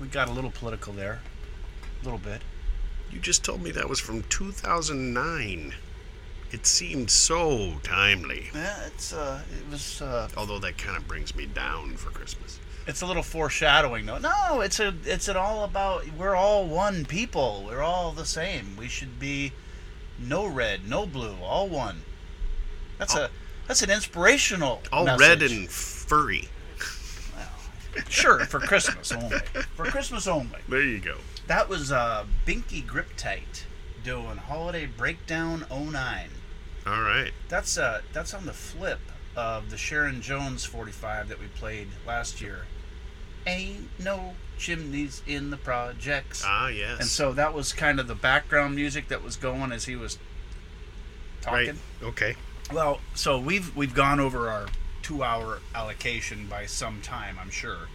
We 0.01 0.09
got 0.09 0.28
a 0.28 0.32
little 0.32 0.51
political 0.51 0.93
there. 0.93 1.20
A 2.01 2.05
little 2.05 2.19
bit. 2.19 2.43
You 3.11 3.19
just 3.19 3.45
told 3.45 3.62
me 3.62 3.70
that 3.73 3.89
was 3.89 4.01
from 4.01 4.23
2009. 4.24 5.74
It 6.53 6.66
seemed 6.66 7.11
so 7.11 7.74
timely. 7.82 8.49
Yeah, 8.53 8.87
it's 8.87 9.12
uh, 9.12 9.41
it 9.57 9.70
was 9.70 10.03
uh, 10.03 10.28
Although 10.37 10.59
that 10.61 10.78
kind 10.78 10.97
of 10.97 11.07
brings 11.07 11.35
me 11.37 11.47
down 11.47 11.97
for 11.97 12.11
Christmas. 12.11 12.59
It's 12.91 13.03
a 13.03 13.07
little 13.07 13.23
foreshadowing 13.23 14.07
though. 14.07 14.19
No, 14.19 14.61
it's 14.61 14.81
a 14.81 14.93
it's 15.05 15.29
an 15.29 15.37
all 15.37 15.62
about 15.62 16.05
we're 16.19 16.35
all 16.35 16.67
one 16.67 17.05
people. 17.05 17.62
We're 17.67 17.83
all 17.83 18.11
the 18.11 18.27
same. 18.27 18.77
We 18.77 18.89
should 18.89 19.21
be 19.21 19.53
no 20.19 20.45
red, 20.47 20.89
no 20.89 21.07
blue, 21.07 21.37
all 21.41 21.69
one. 21.69 22.03
That's 22.99 23.15
a 23.15 23.31
that's 23.69 23.83
an 23.83 23.91
inspirational 23.91 24.83
All 24.93 25.05
message. 25.05 25.21
red 25.21 25.43
and 25.43 25.71
furry. 25.71 26.49
sure 28.09 28.45
for 28.47 28.59
Christmas 28.59 29.12
only. 29.12 29.39
For 29.77 29.85
Christmas 29.85 30.27
only. 30.27 30.59
There 30.69 30.83
you 30.83 30.99
go. 30.99 31.19
That 31.47 31.69
was 31.69 31.93
uh, 31.93 32.27
Binky 32.45 32.85
Griptite 32.85 33.62
doing 34.03 34.37
Holiday 34.37 34.87
Breakdown 34.87 35.65
09. 35.71 36.29
All 36.87 37.03
right. 37.03 37.31
That's 37.49 37.79
uh 37.79 38.01
that's 38.12 38.35
on 38.35 38.47
the 38.47 38.53
flip 38.53 38.99
of 39.37 39.71
the 39.71 39.77
Sharon 39.77 40.21
Jones 40.21 40.65
45 40.65 41.29
that 41.29 41.39
we 41.39 41.47
played 41.47 41.89
last 42.05 42.41
year. 42.41 42.67
Ain't 43.51 43.89
no 43.98 44.35
chimneys 44.59 45.22
in 45.27 45.51
the 45.51 45.56
projects. 45.56 46.43
Ah, 46.47 46.68
yes. 46.68 47.01
And 47.01 47.09
so 47.09 47.32
that 47.32 47.55
was 47.55 47.72
kind 47.72 47.98
of 47.98 48.06
the 48.06 48.14
background 48.14 48.74
music 48.74 49.09
that 49.09 49.22
was 49.24 49.36
going 49.36 49.72
as 49.72 49.86
he 49.86 49.97
was 49.97 50.18
talking. 51.40 51.66
Right. 51.66 51.77
Okay. 52.02 52.36
Well, 52.72 53.01
so 53.14 53.39
we've 53.40 53.74
we've 53.74 53.94
gone 53.94 54.20
over 54.20 54.48
our 54.48 54.66
two 55.02 55.22
hour 55.22 55.60
allocation 55.74 56.47
by 56.47 56.66
some 56.66 57.01
time, 57.02 57.39
I'm 57.40 57.51
sure. 57.51 57.89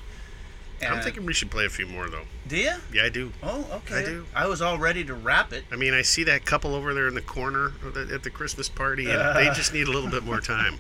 I'm 0.86 1.02
thinking 1.02 1.26
we 1.26 1.34
should 1.34 1.50
play 1.50 1.66
a 1.66 1.70
few 1.70 1.88
more 1.88 2.10
though. 2.10 2.26
Do 2.48 2.58
you? 2.58 2.74
Yeah, 2.94 3.06
I 3.06 3.10
do. 3.10 3.32
Oh, 3.42 3.66
okay. 3.72 4.00
I 4.00 4.06
do. 4.06 4.26
I 4.36 4.48
was 4.48 4.62
all 4.62 4.78
ready 4.78 5.04
to 5.06 5.14
wrap 5.14 5.54
it. 5.54 5.64
I 5.72 5.78
mean, 5.78 5.94
I 5.94 6.02
see 6.02 6.24
that 6.26 6.46
couple 6.46 6.76
over 6.76 6.94
there 6.94 7.08
in 7.08 7.16
the 7.16 7.22
corner 7.22 7.74
at 8.14 8.24
the 8.24 8.30
Christmas 8.30 8.70
party, 8.70 9.10
and 9.10 9.36
they 9.38 9.46
just 9.54 9.74
need 9.74 9.88
a 9.88 9.92
little 9.92 10.10
bit 10.10 10.24
more 10.24 10.42
time. 10.42 10.80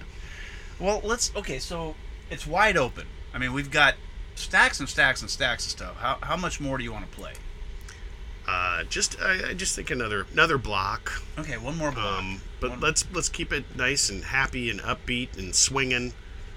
Well, 0.79 1.01
let's. 1.03 1.33
Okay, 1.35 1.59
so 1.59 1.95
it's 2.29 2.45
wide 2.45 2.77
open. 2.77 3.07
I 3.33 3.37
mean, 3.37 3.53
we've 3.53 3.71
got 3.71 3.95
stacks 4.35 4.79
and 4.79 4.87
stacks 4.87 5.21
and 5.21 5.29
stacks 5.29 5.65
of 5.65 5.71
stuff. 5.71 5.97
How, 5.97 6.17
how 6.21 6.37
much 6.37 6.59
more 6.61 6.77
do 6.77 6.83
you 6.83 6.91
want 6.91 7.09
to 7.09 7.17
play? 7.17 7.33
Uh, 8.47 8.83
just 8.83 9.19
I, 9.19 9.49
I 9.49 9.53
just 9.55 9.75
think 9.75 9.89
another 9.89 10.27
another 10.31 10.59
block. 10.59 11.11
Okay, 11.39 11.57
one 11.57 11.75
more 11.77 11.91
block. 11.91 12.19
Um, 12.19 12.41
but 12.59 12.79
let's 12.79 13.03
let's 13.11 13.27
keep 13.29 13.51
it 13.51 13.75
nice 13.75 14.09
and 14.11 14.23
happy 14.23 14.69
and 14.69 14.79
upbeat 14.81 15.35
and 15.37 15.55
swinging. 15.55 16.13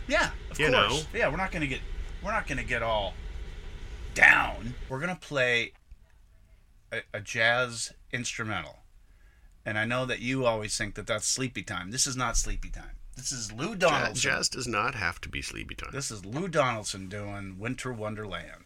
Yeah, 0.06 0.30
of 0.50 0.60
You 0.60 0.70
course. 0.70 1.04
know. 1.14 1.18
Yeah, 1.18 1.30
we're 1.30 1.38
not 1.38 1.50
gonna 1.50 1.66
get 1.66 1.80
we're 2.22 2.32
not 2.32 2.46
gonna 2.46 2.62
get 2.64 2.82
all 2.82 3.14
down. 4.14 4.74
We're 4.90 5.00
gonna 5.00 5.16
play 5.18 5.72
a, 6.92 6.98
a 7.14 7.20
jazz 7.22 7.94
instrumental, 8.12 8.80
and 9.64 9.78
I 9.78 9.86
know 9.86 10.04
that 10.04 10.18
you 10.20 10.44
always 10.44 10.76
think 10.76 10.94
that 10.96 11.06
that's 11.06 11.26
sleepy 11.26 11.62
time. 11.62 11.90
This 11.90 12.06
is 12.06 12.16
not 12.18 12.36
sleepy 12.36 12.68
time. 12.68 12.97
This 13.18 13.32
is 13.32 13.52
Lou 13.52 13.74
Jazz, 13.74 13.78
Donaldson. 13.78 14.14
jazz 14.14 14.48
does 14.48 14.68
not 14.68 14.94
have 14.94 15.20
to 15.22 15.28
be 15.28 15.42
sleepy 15.42 15.74
time. 15.74 15.90
This 15.92 16.12
is 16.12 16.24
Lou 16.24 16.46
Donaldson 16.46 17.08
doing 17.08 17.58
Winter 17.58 17.92
Wonderland. 17.92 18.62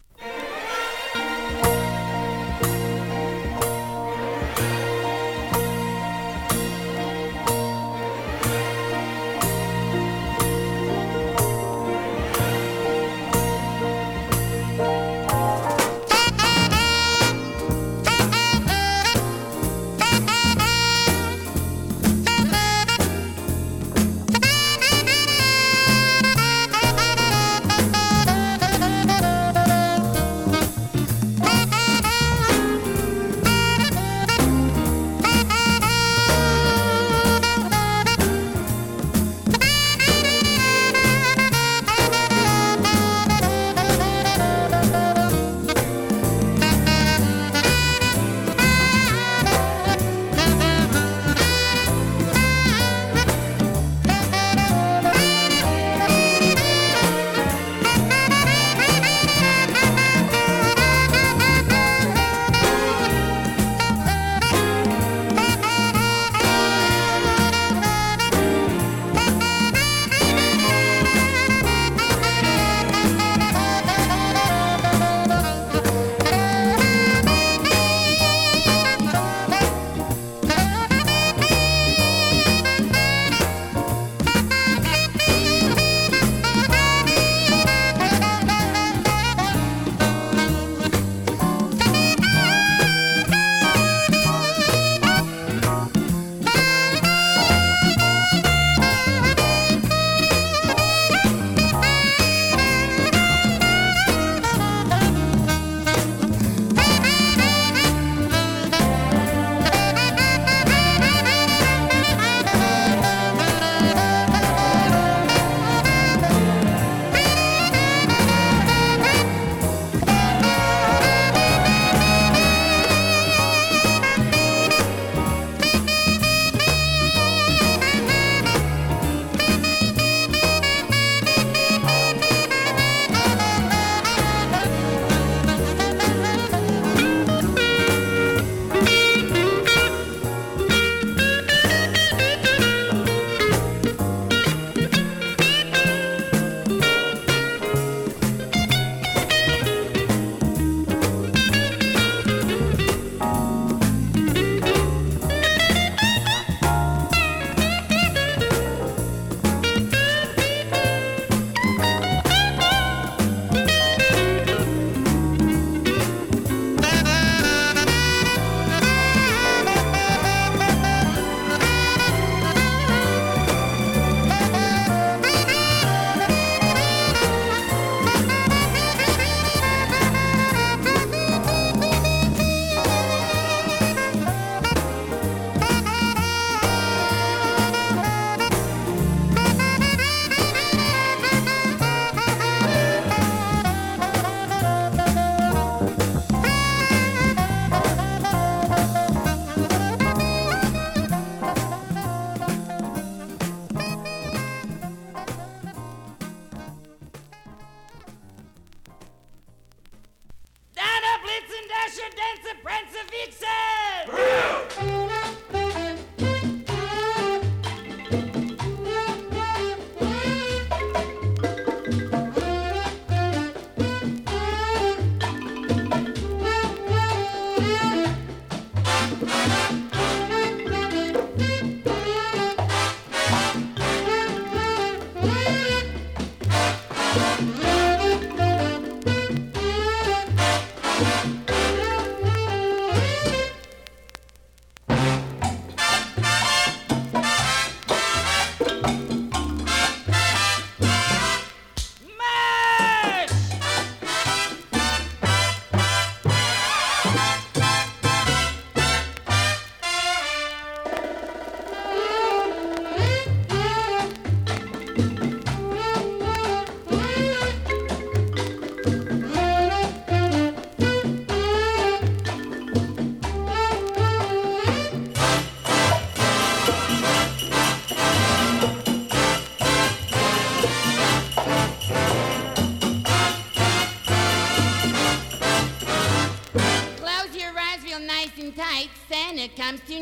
Santa 289.72 289.86
comes 289.86 290.01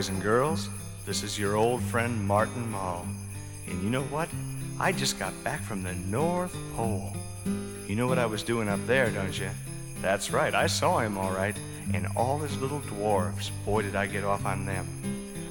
boys 0.00 0.08
and 0.08 0.22
girls. 0.22 0.70
This 1.04 1.22
is 1.22 1.38
your 1.38 1.56
old 1.56 1.82
friend 1.82 2.26
Martin 2.26 2.70
Mull. 2.70 3.04
And 3.66 3.82
you 3.82 3.90
know 3.90 4.04
what? 4.04 4.30
I 4.78 4.92
just 4.92 5.18
got 5.18 5.34
back 5.44 5.60
from 5.60 5.82
the 5.82 5.92
North 5.92 6.56
Pole. 6.74 7.14
You 7.86 7.96
know 7.96 8.06
what 8.06 8.18
I 8.18 8.24
was 8.24 8.42
doing 8.42 8.66
up 8.66 8.80
there, 8.86 9.10
don't 9.10 9.38
you? 9.38 9.50
That's 10.00 10.30
right, 10.30 10.54
I 10.54 10.68
saw 10.68 11.00
him 11.00 11.18
all 11.18 11.32
right. 11.32 11.54
And 11.92 12.06
all 12.16 12.38
his 12.38 12.56
little 12.56 12.78
dwarfs. 12.78 13.50
Boy, 13.66 13.82
did 13.82 13.94
I 13.94 14.06
get 14.06 14.24
off 14.24 14.46
on 14.46 14.64
them. 14.64 14.86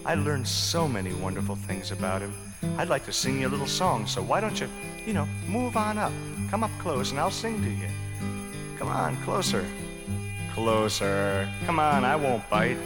I 0.03 0.15
learned 0.15 0.47
so 0.47 0.87
many 0.87 1.13
wonderful 1.13 1.55
things 1.55 1.91
about 1.91 2.23
him. 2.23 2.33
I'd 2.79 2.89
like 2.89 3.05
to 3.05 3.13
sing 3.13 3.41
you 3.41 3.47
a 3.47 3.53
little 3.53 3.67
song, 3.67 4.07
so 4.07 4.23
why 4.23 4.39
don't 4.41 4.59
you, 4.59 4.67
you 5.05 5.13
know, 5.13 5.27
move 5.47 5.77
on 5.77 5.99
up. 5.99 6.11
Come 6.49 6.63
up 6.63 6.71
close 6.79 7.11
and 7.11 7.19
I'll 7.19 7.29
sing 7.29 7.61
to 7.61 7.69
you. 7.69 7.89
Come 8.79 8.87
on, 8.87 9.15
closer. 9.17 9.63
Closer. 10.55 11.47
Come 11.67 11.79
on, 11.79 12.03
I 12.03 12.15
won't 12.15 12.49
bite. 12.49 12.79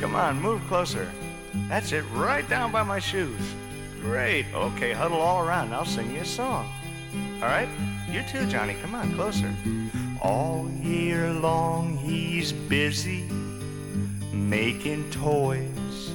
Come 0.00 0.14
on, 0.14 0.40
move 0.40 0.62
closer. 0.68 1.10
That's 1.68 1.92
it, 1.92 2.04
right 2.12 2.48
down 2.48 2.72
by 2.72 2.82
my 2.82 2.98
shoes. 2.98 3.40
Great. 4.00 4.46
Okay, 4.54 4.92
huddle 4.92 5.20
all 5.20 5.46
around. 5.46 5.72
I'll 5.72 5.86
sing 5.86 6.12
you 6.12 6.20
a 6.20 6.24
song. 6.24 6.68
All 7.36 7.48
right? 7.48 7.68
You 8.10 8.22
too, 8.22 8.46
Johnny. 8.46 8.74
Come 8.82 8.94
on, 8.94 9.14
closer. 9.14 9.50
All 10.20 10.68
year 10.82 11.32
long, 11.32 11.96
he's 11.96 12.52
busy 12.52 13.24
making 14.32 15.10
toys 15.10 16.12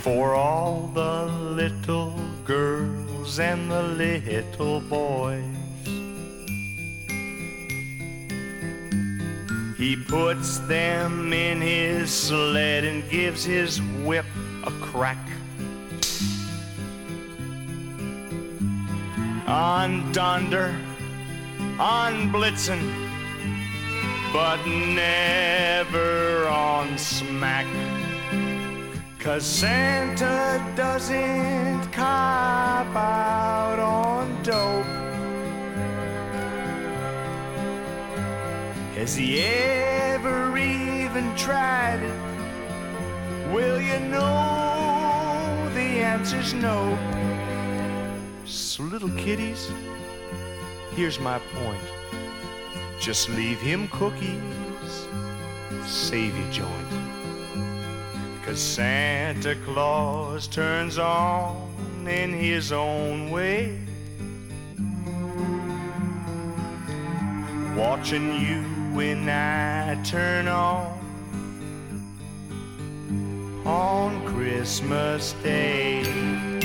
for 0.00 0.34
all 0.34 0.90
the 0.94 1.26
little 1.26 2.18
girls 2.44 3.38
and 3.38 3.70
the 3.70 3.82
little 3.82 4.80
boys. 4.80 5.59
He 9.80 9.96
puts 9.96 10.58
them 10.58 11.32
in 11.32 11.62
his 11.62 12.10
sled 12.10 12.84
and 12.84 13.08
gives 13.08 13.42
his 13.42 13.80
whip 13.80 14.26
a 14.62 14.70
crack. 14.72 15.16
On 19.46 20.12
Donder, 20.12 20.78
on 21.78 22.30
Blitzen, 22.30 22.92
but 24.34 24.62
never 24.66 26.46
on 26.48 26.98
Smack. 26.98 27.66
Cause 29.18 29.46
Santa 29.46 30.62
doesn't 30.76 31.90
cop 31.90 32.94
out 32.94 33.78
on 33.78 34.42
dope. 34.42 35.19
Has 39.00 39.16
he 39.16 39.40
ever 39.40 40.58
even 40.58 41.34
tried 41.34 42.02
it? 42.02 43.50
Will 43.50 43.80
you 43.80 43.98
know 43.98 45.70
the 45.72 46.04
answer's 46.04 46.52
no? 46.52 46.98
So, 48.44 48.82
little 48.82 49.08
kiddies, 49.16 49.70
here's 50.94 51.18
my 51.18 51.38
point. 51.38 51.80
Just 53.00 53.30
leave 53.30 53.58
him 53.58 53.88
cookies, 53.88 55.08
save 55.86 56.36
your 56.36 56.50
joint. 56.50 56.88
Cause 58.44 58.60
Santa 58.60 59.56
Claus 59.64 60.46
turns 60.46 60.98
on 60.98 62.06
in 62.06 62.34
his 62.34 62.70
own 62.70 63.30
way. 63.30 63.78
Watching 67.74 68.38
you 68.38 68.79
when 68.94 69.28
I 69.28 70.00
turn 70.02 70.48
on 70.48 70.98
on 73.64 74.24
Christmas 74.26 75.32
Day. 75.42 76.59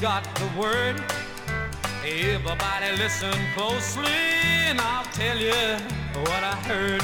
Got 0.00 0.22
the 0.34 0.60
word. 0.60 1.02
Everybody 2.04 2.96
listen 2.98 3.32
closely 3.54 4.04
and 4.68 4.80
I'll 4.80 5.04
tell 5.12 5.38
you 5.38 5.52
what 6.20 6.44
I 6.44 6.54
heard. 6.66 7.02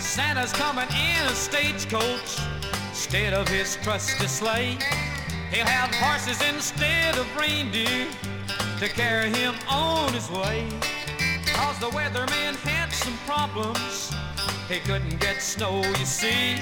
Santa's 0.00 0.52
coming 0.52 0.88
in 0.88 1.26
a 1.26 1.34
stagecoach 1.34 2.40
instead 2.88 3.34
of 3.34 3.46
his 3.48 3.76
trusty 3.82 4.26
sleigh. 4.26 4.78
He'll 5.50 5.66
have 5.66 5.94
horses 5.94 6.42
instead 6.48 7.16
of 7.16 7.26
reindeer 7.36 8.06
to 8.80 8.88
carry 8.88 9.30
him 9.30 9.54
on 9.70 10.12
his 10.12 10.28
way. 10.30 10.68
Cause 11.46 11.78
the 11.78 11.90
weatherman 11.90 12.56
had 12.56 12.90
some 12.90 13.16
problems. 13.26 14.12
He 14.68 14.80
couldn't 14.80 15.20
get 15.20 15.40
snow, 15.40 15.82
you 15.82 16.06
see. 16.06 16.56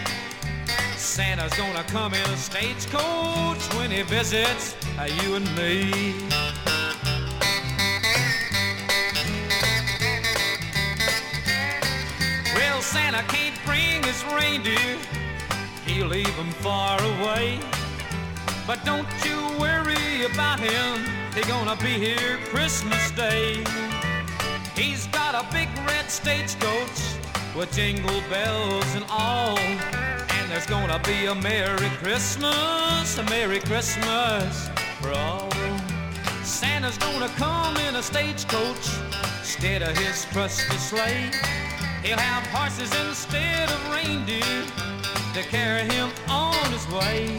Santa's 0.97 1.55
gonna 1.55 1.85
come 1.85 2.13
in 2.13 2.31
a 2.31 2.37
stagecoach 2.37 3.63
when 3.75 3.91
he 3.91 4.03
visits 4.03 4.77
you 5.09 5.35
and 5.35 5.57
me. 5.57 6.15
Well, 12.55 12.83
Santa 12.83 13.23
can't 13.29 13.59
bring 13.65 14.03
his 14.03 14.23
reindeer. 14.25 14.99
He'll 15.87 16.07
leave 16.07 16.37
them 16.37 16.51
far 16.51 17.01
away. 17.01 17.61
But 18.67 18.85
don't 18.85 19.09
you 19.25 19.39
worry 19.59 20.27
about 20.27 20.61
him. 20.61 21.07
He's 21.35 21.47
gonna 21.47 21.77
be 21.77 21.95
here 21.95 22.39
Christmas 22.47 23.11
Day. 23.13 23.65
He's 24.77 25.07
got 25.09 25.35
a 25.35 25.51
big 25.53 25.69
red 25.87 26.11
stagecoach 26.11 27.01
with 27.57 27.73
jingle 27.73 28.21
bells 28.29 28.95
and 28.95 29.05
all. 29.09 29.59
And 29.59 30.51
there's 30.51 30.67
gonna 30.67 31.01
be 31.01 31.27
a 31.27 31.35
Merry 31.35 31.89
Christmas, 32.03 33.17
a 33.17 33.23
Merry 33.25 33.61
Christmas 33.61 34.71
Santa's 36.43 36.99
gonna 36.99 37.29
come 37.37 37.77
in 37.89 37.97
a 37.97 38.03
stagecoach 38.03 38.89
instead 39.39 39.83
of 39.83 39.97
his 39.97 40.25
trusty 40.27 40.77
sleigh. 40.77 41.31
He'll 42.03 42.19
have 42.19 42.47
horses 42.49 42.93
instead 43.07 43.71
of 43.71 43.91
reindeer 43.91 44.65
to 45.35 45.43
carry 45.49 45.83
him 45.83 46.11
on 46.29 46.55
his 46.73 46.87
way. 46.89 47.37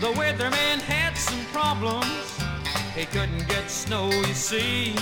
The 0.00 0.12
weatherman 0.12 0.80
had 0.80 1.16
some 1.16 1.44
problems. 1.46 2.38
He 2.94 3.06
couldn't 3.06 3.48
get 3.48 3.70
snow, 3.70 4.10
you 4.10 4.34
see. 4.34 4.94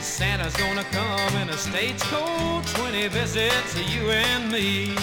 Santa's 0.00 0.56
gonna 0.56 0.84
come 0.84 1.36
in 1.42 1.50
a 1.50 1.56
stagecoach 1.56 2.78
when 2.78 2.94
he 2.94 3.08
visits 3.08 3.76
you 3.94 4.10
and 4.10 4.50
me. 4.50 4.96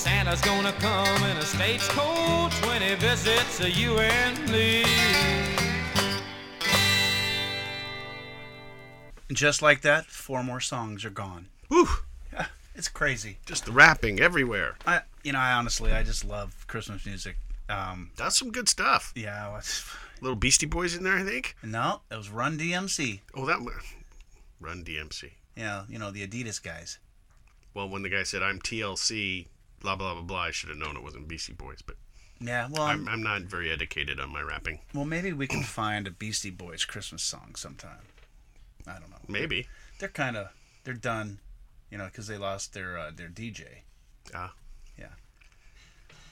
Santa's 0.00 0.40
gonna 0.40 0.72
come 0.72 1.22
in 1.24 1.36
a 1.36 1.42
stagecoach 1.42 2.54
when 2.66 2.80
he 2.80 2.94
visits 2.94 3.60
you 3.78 3.98
and 3.98 4.50
me. 4.50 4.82
And 9.28 9.36
just 9.36 9.60
like 9.60 9.82
that, 9.82 10.06
four 10.06 10.42
more 10.42 10.60
songs 10.60 11.04
are 11.04 11.10
gone. 11.10 11.48
Whew. 11.68 11.86
It's 12.74 12.88
crazy. 12.88 13.36
Just 13.44 13.66
the 13.66 13.72
rapping 13.72 14.20
everywhere. 14.20 14.76
I, 14.86 15.02
you 15.22 15.32
know, 15.32 15.38
I 15.38 15.52
honestly, 15.52 15.92
I 15.92 16.02
just 16.02 16.24
love 16.24 16.64
Christmas 16.66 17.04
music. 17.04 17.36
Um, 17.68 18.10
That's 18.16 18.38
some 18.38 18.50
good 18.52 18.68
stuff. 18.70 19.12
yeah, 19.14 19.48
well, 19.48 19.58
it's- 19.58 19.84
Little 20.22 20.36
Beastie 20.36 20.66
Boys 20.66 20.94
in 20.96 21.02
there, 21.04 21.16
I 21.18 21.22
think. 21.24 21.56
no, 21.62 22.00
it 22.10 22.16
was 22.16 22.30
Run 22.30 22.58
DMC. 22.58 23.20
Oh, 23.34 23.44
that 23.46 23.60
one. 23.60 23.74
Run 24.60 24.82
DMC. 24.84 25.30
Yeah, 25.56 25.84
you 25.90 25.98
know 25.98 26.10
the 26.10 26.26
Adidas 26.26 26.62
guys. 26.62 26.98
Well, 27.74 27.88
when 27.88 28.02
the 28.02 28.08
guy 28.08 28.22
said 28.22 28.42
I'm 28.42 28.60
TLC, 28.60 29.46
blah 29.80 29.96
blah 29.96 30.14
blah 30.14 30.22
blah, 30.22 30.40
I 30.42 30.50
should 30.50 30.68
have 30.68 30.78
known 30.78 30.96
it 30.96 31.02
wasn't 31.02 31.28
Beastie 31.28 31.52
Boys. 31.52 31.82
But 31.82 31.96
Yeah, 32.40 32.68
well, 32.70 32.82
I'm, 32.82 33.08
I'm 33.08 33.22
not 33.22 33.42
very 33.42 33.70
educated 33.70 34.20
on 34.20 34.30
my 34.32 34.40
rapping. 34.42 34.80
well, 34.94 35.04
maybe 35.04 35.32
we 35.32 35.46
can 35.46 35.62
find 35.62 36.06
a 36.06 36.10
Beastie 36.10 36.50
Boys 36.50 36.84
Christmas 36.84 37.22
song 37.22 37.54
sometime. 37.56 38.02
I 38.86 38.92
don't 38.98 39.10
know. 39.10 39.16
Maybe. 39.28 39.66
They're 39.98 40.08
kind 40.08 40.36
of 40.36 40.48
they're 40.84 40.94
done, 40.94 41.38
you 41.90 41.98
know, 41.98 42.06
because 42.06 42.26
they 42.26 42.38
lost 42.38 42.72
their 42.74 42.98
uh, 42.98 43.10
their 43.14 43.28
DJ. 43.28 43.64
Ah. 44.34 44.52
Yeah. 44.98 45.06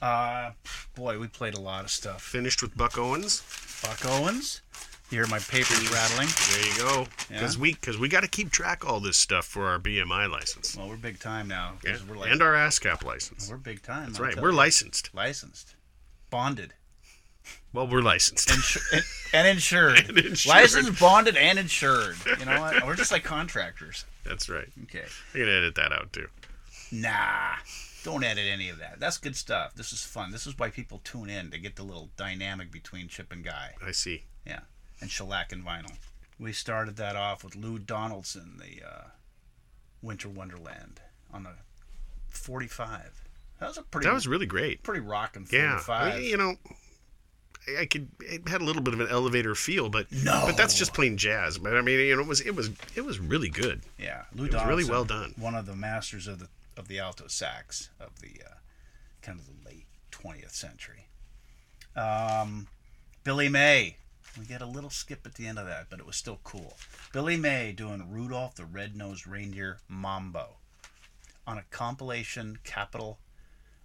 Uh, 0.01 0.51
boy, 0.95 1.19
we 1.19 1.27
played 1.27 1.53
a 1.55 1.59
lot 1.59 1.83
of 1.83 1.91
stuff. 1.91 2.21
Finished 2.21 2.61
with 2.61 2.75
Buck 2.77 2.97
Owens. 2.97 3.43
Buck 3.83 4.05
Owens. 4.05 4.61
You 5.09 5.17
hear 5.17 5.27
my 5.27 5.39
papers 5.39 5.91
rattling. 5.91 6.27
There 6.51 6.67
you 6.67 6.77
go. 6.77 7.07
Yeah. 7.31 7.39
Because 7.39 7.57
we 7.57 7.73
because 7.73 7.97
we 7.97 8.09
got 8.09 8.21
to 8.21 8.27
keep 8.27 8.51
track 8.51 8.87
all 8.87 8.99
this 8.99 9.17
stuff 9.17 9.45
for 9.45 9.65
our 9.65 9.79
BMI 9.79 10.29
license. 10.29 10.77
Well, 10.77 10.87
we're 10.87 10.97
big 10.97 11.19
time 11.19 11.47
now. 11.47 11.73
Yeah, 11.83 11.97
like, 12.15 12.29
and 12.29 12.41
our 12.43 12.53
ASCAP 12.53 13.03
license. 13.03 13.49
We're 13.49 13.57
big 13.57 13.81
time. 13.81 14.07
That's 14.07 14.19
I'll 14.19 14.25
right. 14.27 14.39
We're 14.39 14.51
you. 14.51 14.55
licensed. 14.57 15.09
Licensed. 15.15 15.75
Bonded. 16.29 16.73
Well, 17.73 17.87
we're 17.87 18.01
licensed. 18.01 18.51
and, 18.51 19.03
and 19.33 19.47
insured. 19.47 19.97
And 20.09 20.17
insured. 20.17 20.55
Licensed, 20.55 20.99
bonded, 20.99 21.35
and 21.37 21.57
insured. 21.57 22.17
You 22.39 22.45
know 22.45 22.59
what? 22.61 22.85
We're 22.85 22.95
just 22.95 23.11
like 23.11 23.23
contractors. 23.23 24.05
That's 24.25 24.47
right. 24.47 24.67
Okay. 24.83 25.05
I'm 25.33 25.39
gonna 25.39 25.51
edit 25.51 25.75
that 25.75 25.91
out 25.91 26.13
too. 26.13 26.27
Nah. 26.91 27.55
Don't 28.03 28.23
edit 28.23 28.45
any 28.47 28.69
of 28.69 28.77
that. 28.79 28.99
That's 28.99 29.17
good 29.17 29.35
stuff. 29.35 29.73
This 29.75 29.91
is 29.91 30.03
fun. 30.03 30.31
This 30.31 30.47
is 30.47 30.57
why 30.57 30.69
people 30.69 31.01
tune 31.03 31.29
in 31.29 31.51
to 31.51 31.57
get 31.57 31.75
the 31.75 31.83
little 31.83 32.09
dynamic 32.15 32.71
between 32.71 33.07
Chip 33.07 33.31
and 33.31 33.43
Guy. 33.43 33.71
I 33.85 33.91
see. 33.91 34.23
Yeah. 34.45 34.61
And 35.01 35.09
shellac 35.09 35.51
and 35.51 35.63
vinyl. 35.65 35.93
We 36.39 36.53
started 36.53 36.95
that 36.97 37.15
off 37.15 37.43
with 37.43 37.55
Lou 37.55 37.79
Donaldson, 37.79 38.57
the 38.59 38.85
uh, 38.87 39.03
Winter 40.01 40.29
Wonderland, 40.29 41.01
on 41.33 41.43
the 41.43 41.51
45. 42.29 43.23
That 43.59 43.67
was 43.67 43.77
a 43.77 43.83
pretty. 43.83 44.07
that 44.07 44.13
was 44.13 44.27
really 44.27 44.45
great. 44.45 44.83
Pretty 44.83 45.01
rocking 45.01 45.45
Yeah. 45.51 45.79
45. 45.79 46.13
Well, 46.13 46.21
you 46.21 46.37
know, 46.37 46.55
I- 47.67 47.81
I 47.81 47.85
could. 47.85 48.07
It 48.21 48.47
had 48.47 48.61
a 48.61 48.63
little 48.63 48.81
bit 48.81 48.93
of 48.93 48.99
an 49.01 49.07
elevator 49.09 49.53
feel, 49.53 49.89
but 49.89 50.09
No. 50.11 50.43
But 50.45 50.55
that's 50.57 50.75
just 50.77 50.93
plain 50.93 51.17
jazz. 51.17 51.57
But 51.57 51.75
I 51.75 51.81
mean, 51.81 51.99
you 51.99 52.15
know, 52.15 52.21
it 52.21 52.27
was 52.27 52.39
it 52.41 52.55
was 52.55 52.69
it 52.95 53.01
was 53.01 53.19
really 53.19 53.49
good. 53.49 53.81
Yeah, 53.97 54.23
Lou 54.33 54.45
it 54.45 54.53
was 54.53 54.65
really 54.65 54.85
well 54.85 55.03
done. 55.05 55.33
One 55.37 55.55
of 55.55 55.65
the 55.65 55.75
masters 55.75 56.25
of 56.27 56.39
the 56.39 56.47
of 56.77 56.87
the 56.87 56.99
alto 56.99 57.27
sax 57.27 57.89
of 57.99 58.21
the 58.21 58.41
uh, 58.45 58.53
kind 59.21 59.39
of 59.39 59.45
the 59.45 59.69
late 59.69 59.85
twentieth 60.09 60.53
century. 60.55 61.07
Um, 61.95 62.67
Billy 63.25 63.49
May, 63.49 63.97
We 64.39 64.45
get 64.45 64.61
a 64.61 64.65
little 64.65 64.89
skip 64.89 65.25
at 65.25 65.35
the 65.35 65.47
end 65.47 65.59
of 65.59 65.65
that, 65.65 65.87
but 65.89 65.99
it 65.99 66.05
was 66.05 66.15
still 66.15 66.39
cool. 66.45 66.77
Billy 67.11 67.35
May 67.35 67.73
doing 67.73 68.09
Rudolph 68.09 68.55
the 68.55 68.63
Red-Nosed 68.63 69.27
Reindeer 69.27 69.79
Mambo 69.89 70.55
on 71.45 71.57
a 71.57 71.63
compilation 71.71 72.59
Capitol 72.63 73.19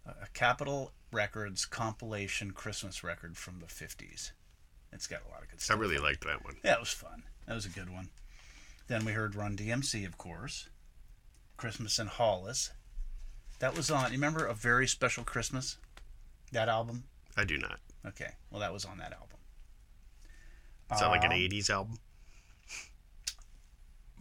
uh, 0.06 0.12
a 0.22 0.26
Capitol 0.28 0.92
Records 1.10 1.64
compilation 1.64 2.52
Christmas 2.52 3.02
record 3.02 3.36
from 3.36 3.58
the 3.58 3.66
50s. 3.66 4.30
It's 4.92 5.06
got 5.08 5.22
a 5.26 5.30
lot 5.32 5.42
of 5.42 5.50
good 5.50 5.60
stuff. 5.60 5.76
I 5.76 5.80
really 5.80 5.98
liked 5.98 6.24
that 6.24 6.44
one. 6.44 6.56
Yeah, 6.62 6.74
it 6.74 6.80
was 6.80 6.90
fun. 6.90 7.24
That 7.46 7.54
was 7.54 7.66
a 7.66 7.70
good 7.70 7.90
one. 7.90 8.10
Then 8.86 9.04
we 9.04 9.12
heard 9.12 9.34
Run 9.34 9.56
DMC, 9.56 10.06
of 10.06 10.18
course. 10.18 10.68
Christmas 11.56 11.98
in 11.98 12.06
Hollis. 12.06 12.70
That 13.58 13.76
was 13.76 13.90
on. 13.90 14.06
You 14.06 14.18
remember 14.18 14.46
a 14.46 14.54
very 14.54 14.86
special 14.86 15.24
Christmas? 15.24 15.78
That 16.52 16.68
album. 16.68 17.04
I 17.36 17.44
do 17.44 17.58
not. 17.58 17.80
Okay, 18.06 18.32
well 18.50 18.60
that 18.60 18.72
was 18.72 18.84
on 18.84 18.98
that 18.98 19.12
album. 19.12 19.33
Is 20.92 21.00
that 21.00 21.08
like 21.08 21.24
an 21.24 21.32
Um, 21.32 21.38
'80s 21.38 21.70
album? 21.70 21.98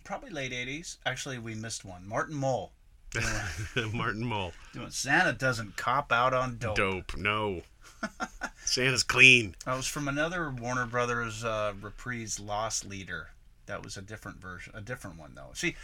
Probably 0.04 0.30
late 0.32 0.52
'80s. 0.52 0.98
Actually, 1.06 1.40
we 1.40 1.56
missed 1.56 1.86
one. 1.86 2.08
Martin 2.08 2.36
Mull. 2.36 2.72
Martin 3.94 4.24
Mull. 4.26 4.54
Santa 4.90 5.34
doesn't 5.34 5.78
cop 5.78 6.12
out 6.12 6.34
on 6.34 6.58
dope. 6.58 6.76
Dope. 6.76 7.16
No. 7.16 7.62
Santa's 8.66 9.04
clean. 9.04 9.56
That 9.66 9.76
was 9.78 9.88
from 9.88 10.08
another 10.08 10.50
Warner 10.50 10.86
Brothers 10.86 11.44
uh, 11.44 11.74
reprise, 11.80 12.40
Loss 12.40 12.86
Leader. 12.86 13.30
That 13.66 13.82
was 13.82 13.96
a 13.96 14.02
different 14.02 14.42
version, 14.42 14.74
a 14.76 14.82
different 14.82 15.18
one 15.18 15.36
though. 15.36 15.52
See, 15.54 15.76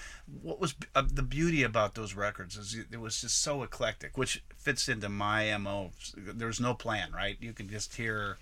what 0.41 0.59
was 0.59 0.75
uh, 0.95 1.03
the 1.09 1.21
beauty 1.23 1.63
about 1.63 1.95
those 1.95 2.13
records 2.13 2.57
is 2.57 2.75
it 2.91 2.99
was 2.99 3.21
just 3.21 3.41
so 3.41 3.63
eclectic, 3.63 4.17
which 4.17 4.43
fits 4.57 4.89
into 4.89 5.07
my 5.07 5.55
mo. 5.57 5.91
There's 6.17 6.59
no 6.59 6.73
plan, 6.73 7.13
right? 7.13 7.37
You 7.39 7.53
can 7.53 7.69
just 7.69 7.95
hear 7.95 8.37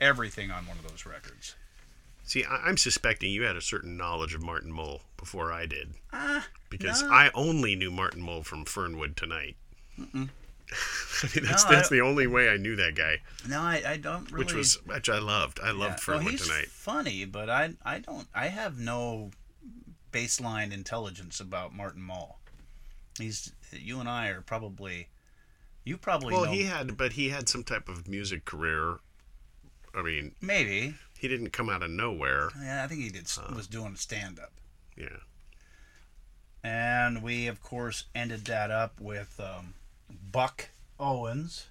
everything 0.00 0.50
on 0.50 0.66
one 0.66 0.78
of 0.78 0.88
those 0.88 1.04
records. 1.04 1.54
See, 2.28 2.44
I- 2.44 2.68
I'm 2.68 2.76
suspecting 2.76 3.30
you 3.32 3.42
had 3.44 3.56
a 3.56 3.60
certain 3.62 3.96
knowledge 3.96 4.34
of 4.34 4.42
Martin 4.42 4.70
Mull 4.70 5.02
before 5.16 5.50
I 5.52 5.64
did. 5.66 5.94
Ah, 6.12 6.46
Because 6.68 7.02
no. 7.02 7.10
I 7.10 7.30
only 7.34 7.74
knew 7.74 7.90
Martin 7.90 8.20
Mull 8.20 8.42
from 8.42 8.64
Fernwood 8.66 9.16
Tonight. 9.16 9.56
Mm-mm. 9.98 10.28
I 11.22 11.26
mean, 11.34 11.46
that's 11.46 11.64
No, 11.64 11.70
that's 11.70 11.88
the 11.88 12.02
only 12.02 12.26
way 12.26 12.50
I 12.50 12.58
knew 12.58 12.76
that 12.76 12.94
guy, 12.94 13.22
No, 13.48 13.60
I, 13.62 13.82
I 13.86 13.96
don't 13.96 14.30
really. 14.30 14.44
which 14.44 14.52
was 14.52 14.74
which 14.84 15.08
I 15.08 15.18
loved. 15.18 15.58
I 15.60 15.70
loved 15.70 15.80
Yeah, 15.80 15.88
no, 15.90 15.96
Fernwood 15.96 16.32
he's 16.32 16.42
Tonight. 16.46 16.68
funny, 16.68 17.24
but 17.24 17.48
I 17.48 17.70
I 17.82 18.00
don't 18.00 18.28
I 18.34 18.48
have 18.48 18.78
no 18.78 19.30
baseline 20.12 20.70
intelligence 20.72 21.40
about 21.40 21.74
Martin 21.74 22.02
Mull. 22.02 22.38
He's 23.18 23.52
you 23.72 23.98
and 24.00 24.08
I 24.08 24.28
are 24.28 24.42
probably 24.42 25.08
you 25.84 25.96
probably 25.96 26.34
Well, 26.34 26.44
know, 26.44 26.52
he 26.52 26.64
had, 26.64 26.98
but 26.98 27.14
he 27.14 27.30
had 27.30 27.48
some 27.48 27.64
type 27.64 27.88
of 27.88 28.06
music 28.06 28.44
career. 28.44 28.98
I 29.94 30.02
mean, 30.02 30.34
maybe 30.42 30.94
he 31.18 31.28
didn't 31.28 31.50
come 31.50 31.68
out 31.68 31.82
of 31.82 31.90
nowhere. 31.90 32.50
yeah 32.62 32.84
I 32.84 32.86
think 32.86 33.02
he 33.02 33.10
did 33.10 33.30
was 33.54 33.66
doing 33.66 33.96
stand 33.96 34.38
up. 34.38 34.52
Yeah. 34.96 35.18
And 36.64 37.22
we, 37.22 37.46
of 37.46 37.62
course, 37.62 38.04
ended 38.14 38.44
that 38.46 38.70
up 38.70 39.00
with 39.00 39.40
um, 39.40 39.74
Buck 40.32 40.70
Owens 40.98 41.66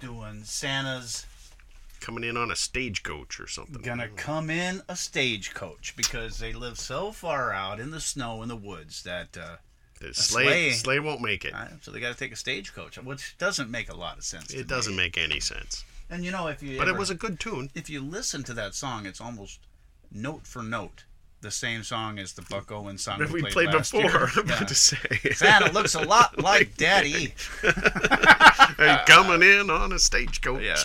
doing 0.00 0.42
Santa's 0.44 1.26
Coming 2.00 2.24
in 2.24 2.36
on 2.36 2.50
a 2.50 2.56
stagecoach 2.56 3.38
or 3.38 3.46
something. 3.46 3.80
gonna 3.80 4.08
come 4.08 4.50
in 4.50 4.82
a 4.88 4.96
stagecoach 4.96 5.94
because 5.96 6.38
they 6.38 6.52
live 6.52 6.76
so 6.76 7.12
far 7.12 7.52
out 7.52 7.78
in 7.78 7.92
the 7.92 8.00
snow 8.00 8.42
in 8.42 8.48
the 8.48 8.56
woods 8.56 9.04
that 9.04 9.36
uh, 9.36 9.56
The 10.00 10.12
sleigh, 10.12 10.72
sleigh 10.72 10.98
won't 10.98 11.20
make 11.20 11.44
it. 11.44 11.54
Uh, 11.54 11.66
so 11.80 11.92
they 11.92 12.00
got 12.00 12.12
to 12.12 12.18
take 12.18 12.32
a 12.32 12.36
stagecoach, 12.36 12.98
which 12.98 13.38
doesn't 13.38 13.70
make 13.70 13.88
a 13.88 13.94
lot 13.94 14.18
of 14.18 14.24
sense. 14.24 14.52
It 14.52 14.66
doesn't 14.66 14.96
me. 14.96 15.04
make 15.04 15.16
any 15.16 15.38
sense. 15.38 15.84
And 16.12 16.24
you 16.24 16.30
know, 16.30 16.46
if 16.48 16.62
you 16.62 16.76
But 16.76 16.88
it 16.88 16.96
was 16.96 17.08
a 17.08 17.14
good 17.14 17.40
tune. 17.40 17.70
If 17.74 17.88
you 17.88 18.02
listen 18.02 18.44
to 18.44 18.54
that 18.54 18.74
song, 18.74 19.06
it's 19.06 19.20
almost 19.20 19.60
note 20.12 20.46
for 20.46 20.62
note 20.62 21.04
the 21.40 21.50
same 21.50 21.82
song 21.82 22.18
as 22.18 22.34
the 22.34 22.42
Buck 22.42 22.70
Owens 22.70 23.02
song 23.02 23.18
That 23.18 23.28
we 23.28 23.36
we 23.36 23.40
played, 23.42 23.52
played 23.52 23.74
last 23.74 23.92
before, 23.92 24.10
year. 24.10 24.28
I'm 24.36 24.44
about 24.44 24.68
to 24.68 24.74
say. 24.74 24.96
Santa 25.32 25.72
looks 25.72 25.94
a 25.94 26.02
lot 26.02 26.38
like 26.42 26.76
Daddy. 26.76 27.34
Coming 29.06 29.42
in 29.42 29.70
on 29.70 29.92
a 29.92 29.98
stagecoach. 29.98 30.62
Yeah. 30.62 30.76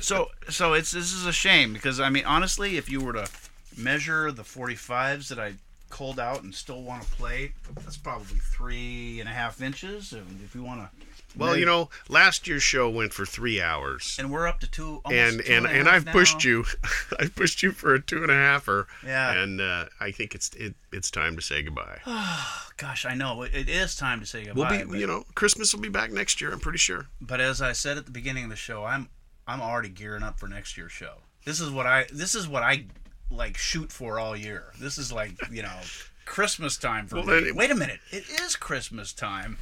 so 0.00 0.28
so 0.48 0.72
it's 0.72 0.92
this 0.92 1.12
is 1.12 1.26
a 1.26 1.32
shame 1.32 1.72
because 1.72 2.00
I 2.00 2.08
mean 2.08 2.24
honestly, 2.24 2.76
if 2.76 2.88
you 2.88 3.00
were 3.00 3.14
to 3.14 3.28
measure 3.76 4.32
the 4.32 4.42
45s 4.42 5.28
that 5.28 5.38
I 5.38 5.54
culled 5.90 6.20
out 6.20 6.42
and 6.42 6.54
still 6.54 6.82
want 6.82 7.02
to 7.02 7.08
play, 7.10 7.52
that's 7.74 7.96
probably 7.96 8.38
three 8.38 9.20
and 9.20 9.28
a 9.28 9.32
half 9.32 9.60
inches. 9.60 10.12
And 10.12 10.40
if 10.44 10.54
you 10.54 10.62
want 10.62 10.80
to, 10.80 11.06
Well, 11.36 11.56
you 11.56 11.66
know, 11.66 11.90
last 12.08 12.48
year's 12.48 12.62
show 12.62 12.88
went 12.88 13.12
for 13.12 13.24
three 13.26 13.60
hours. 13.60 14.16
and 14.18 14.30
we're 14.30 14.48
up 14.48 14.60
to 14.60 14.70
two. 14.70 15.00
Almost 15.04 15.12
and 15.14 15.44
two 15.44 15.52
and 15.52 15.66
and 15.66 15.86
half 15.86 15.94
I've 16.06 16.06
pushed 16.06 16.44
you, 16.44 16.64
I 17.20 17.26
pushed 17.26 17.62
you 17.62 17.72
for 17.72 17.94
a 17.94 18.00
two 18.00 18.22
and 18.22 18.30
a 18.30 18.34
halfer. 18.34 18.86
Yeah. 19.04 19.32
And 19.32 19.60
uh, 19.60 19.86
I 20.00 20.10
think 20.10 20.34
it's 20.34 20.50
it, 20.54 20.74
it's 20.92 21.10
time 21.10 21.36
to 21.36 21.42
say 21.42 21.62
goodbye. 21.62 22.00
Oh, 22.06 22.68
Gosh, 22.76 23.04
I 23.04 23.14
know 23.14 23.42
it, 23.42 23.54
it 23.54 23.68
is 23.68 23.94
time 23.96 24.20
to 24.20 24.26
say 24.26 24.44
goodbye. 24.44 24.68
We'll 24.70 24.78
be, 24.86 24.90
but- 24.92 24.98
you 25.00 25.06
know, 25.06 25.24
Christmas 25.34 25.74
will 25.74 25.80
be 25.80 25.88
back 25.88 26.10
next 26.12 26.40
year. 26.40 26.52
I'm 26.52 26.60
pretty 26.60 26.78
sure. 26.78 27.06
But 27.20 27.40
as 27.40 27.60
I 27.60 27.72
said 27.72 27.98
at 27.98 28.06
the 28.06 28.12
beginning 28.12 28.44
of 28.44 28.50
the 28.50 28.56
show, 28.56 28.84
I'm 28.84 29.08
I'm 29.46 29.60
already 29.60 29.88
gearing 29.90 30.22
up 30.22 30.38
for 30.40 30.48
next 30.48 30.76
year's 30.76 30.92
show. 30.92 31.14
This 31.44 31.60
is 31.60 31.70
what 31.70 31.86
I 31.86 32.06
this 32.12 32.34
is 32.34 32.48
what 32.48 32.62
I 32.62 32.86
like 33.30 33.56
shoot 33.58 33.92
for 33.92 34.18
all 34.18 34.34
year. 34.36 34.72
This 34.80 34.96
is 34.98 35.12
like 35.12 35.32
you 35.52 35.62
know 35.62 35.78
Christmas 36.24 36.76
time 36.76 37.06
for 37.06 37.16
Well, 37.16 37.40
me. 37.40 37.52
Wait 37.52 37.70
a 37.70 37.74
minute, 37.74 38.00
it 38.10 38.24
is 38.28 38.56
Christmas 38.56 39.12
time. 39.12 39.58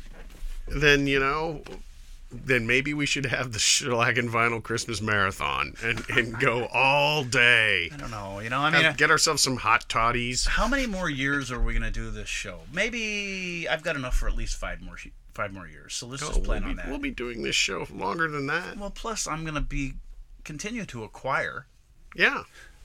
Then 0.68 1.06
you 1.06 1.18
know, 1.20 1.62
then 2.32 2.66
maybe 2.66 2.92
we 2.92 3.06
should 3.06 3.26
have 3.26 3.52
the 3.52 3.58
Shellac 3.58 4.18
and 4.18 4.28
Vinyl 4.28 4.62
Christmas 4.62 5.00
Marathon 5.00 5.74
and 5.82 6.04
and 6.10 6.38
go 6.40 6.66
all 6.72 7.22
day. 7.24 7.88
I 7.92 7.96
don't 7.96 8.10
know. 8.10 8.40
You 8.40 8.50
know, 8.50 8.60
I 8.60 8.70
mean, 8.70 8.82
Have- 8.82 8.96
get 8.96 9.10
ourselves 9.10 9.42
some 9.42 9.56
hot 9.58 9.88
toddies. 9.88 10.46
how 10.46 10.66
many 10.68 10.86
more 10.86 11.08
years 11.08 11.52
are 11.52 11.60
we 11.60 11.72
gonna 11.72 11.90
do 11.90 12.10
this 12.10 12.28
show? 12.28 12.60
Maybe 12.72 13.68
I've 13.68 13.82
got 13.84 13.96
enough 13.96 14.16
for 14.16 14.26
at 14.28 14.34
least 14.34 14.56
five 14.56 14.80
more 14.82 14.96
sh- 14.96 15.08
five 15.34 15.52
more 15.52 15.68
years. 15.68 15.94
So 15.94 16.06
let's 16.06 16.22
Oh, 16.22 16.28
just 16.28 16.42
plan 16.44 16.62
we'll, 16.62 16.70
on 16.70 16.76
be, 16.76 16.82
that. 16.82 16.88
we'll 16.90 16.98
be 16.98 17.10
doing 17.10 17.42
this 17.42 17.54
show 17.56 17.86
longer 17.92 18.28
than 18.28 18.46
that. 18.48 18.76
Well, 18.76 18.90
plus 18.90 19.26
I'm 19.28 19.44
gonna 19.44 19.60
be 19.60 19.94
continue 20.44 20.84
to 20.86 21.04
acquire 21.04 21.66
Yeah. 22.14 22.42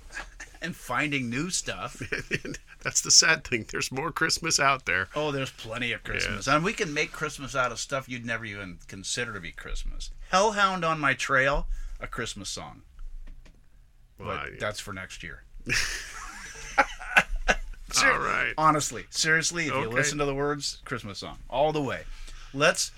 and 0.61 0.75
finding 0.75 1.29
new 1.29 1.49
stuff. 1.49 2.01
That's 2.83 3.01
the 3.01 3.11
sad 3.11 3.43
thing. 3.43 3.65
There's 3.71 3.91
more 3.91 4.11
Christmas 4.11 4.59
out 4.59 4.85
there. 4.85 5.07
Oh, 5.15 5.31
there's 5.31 5.51
plenty 5.51 5.91
of 5.91 6.03
Christmas. 6.03 6.47
Yes. 6.47 6.53
And 6.53 6.63
we 6.63 6.73
can 6.73 6.93
make 6.93 7.11
Christmas 7.11 7.55
out 7.55 7.71
of 7.71 7.79
stuff 7.79 8.09
you'd 8.09 8.25
never 8.25 8.45
even 8.45 8.79
consider 8.87 9.33
to 9.33 9.39
be 9.39 9.51
Christmas. 9.51 10.11
Hellhound 10.29 10.83
on 10.83 10.99
My 10.99 11.13
Trail, 11.13 11.67
a 11.99 12.07
Christmas 12.07 12.49
song. 12.49 12.81
Well, 14.17 14.29
but 14.29 14.39
I- 14.39 14.57
that's 14.59 14.79
for 14.79 14.93
next 14.93 15.23
year. 15.23 15.43
All 18.03 18.19
right. 18.19 18.53
Honestly, 18.57 19.05
seriously, 19.09 19.67
if 19.67 19.73
you 19.73 19.89
listen 19.89 20.17
to 20.19 20.25
the 20.25 20.33
words, 20.33 20.79
Christmas 20.85 21.19
song. 21.19 21.37
All 21.49 21.71
the 21.71 21.81
way. 21.81 22.01
Let's. 22.53 22.91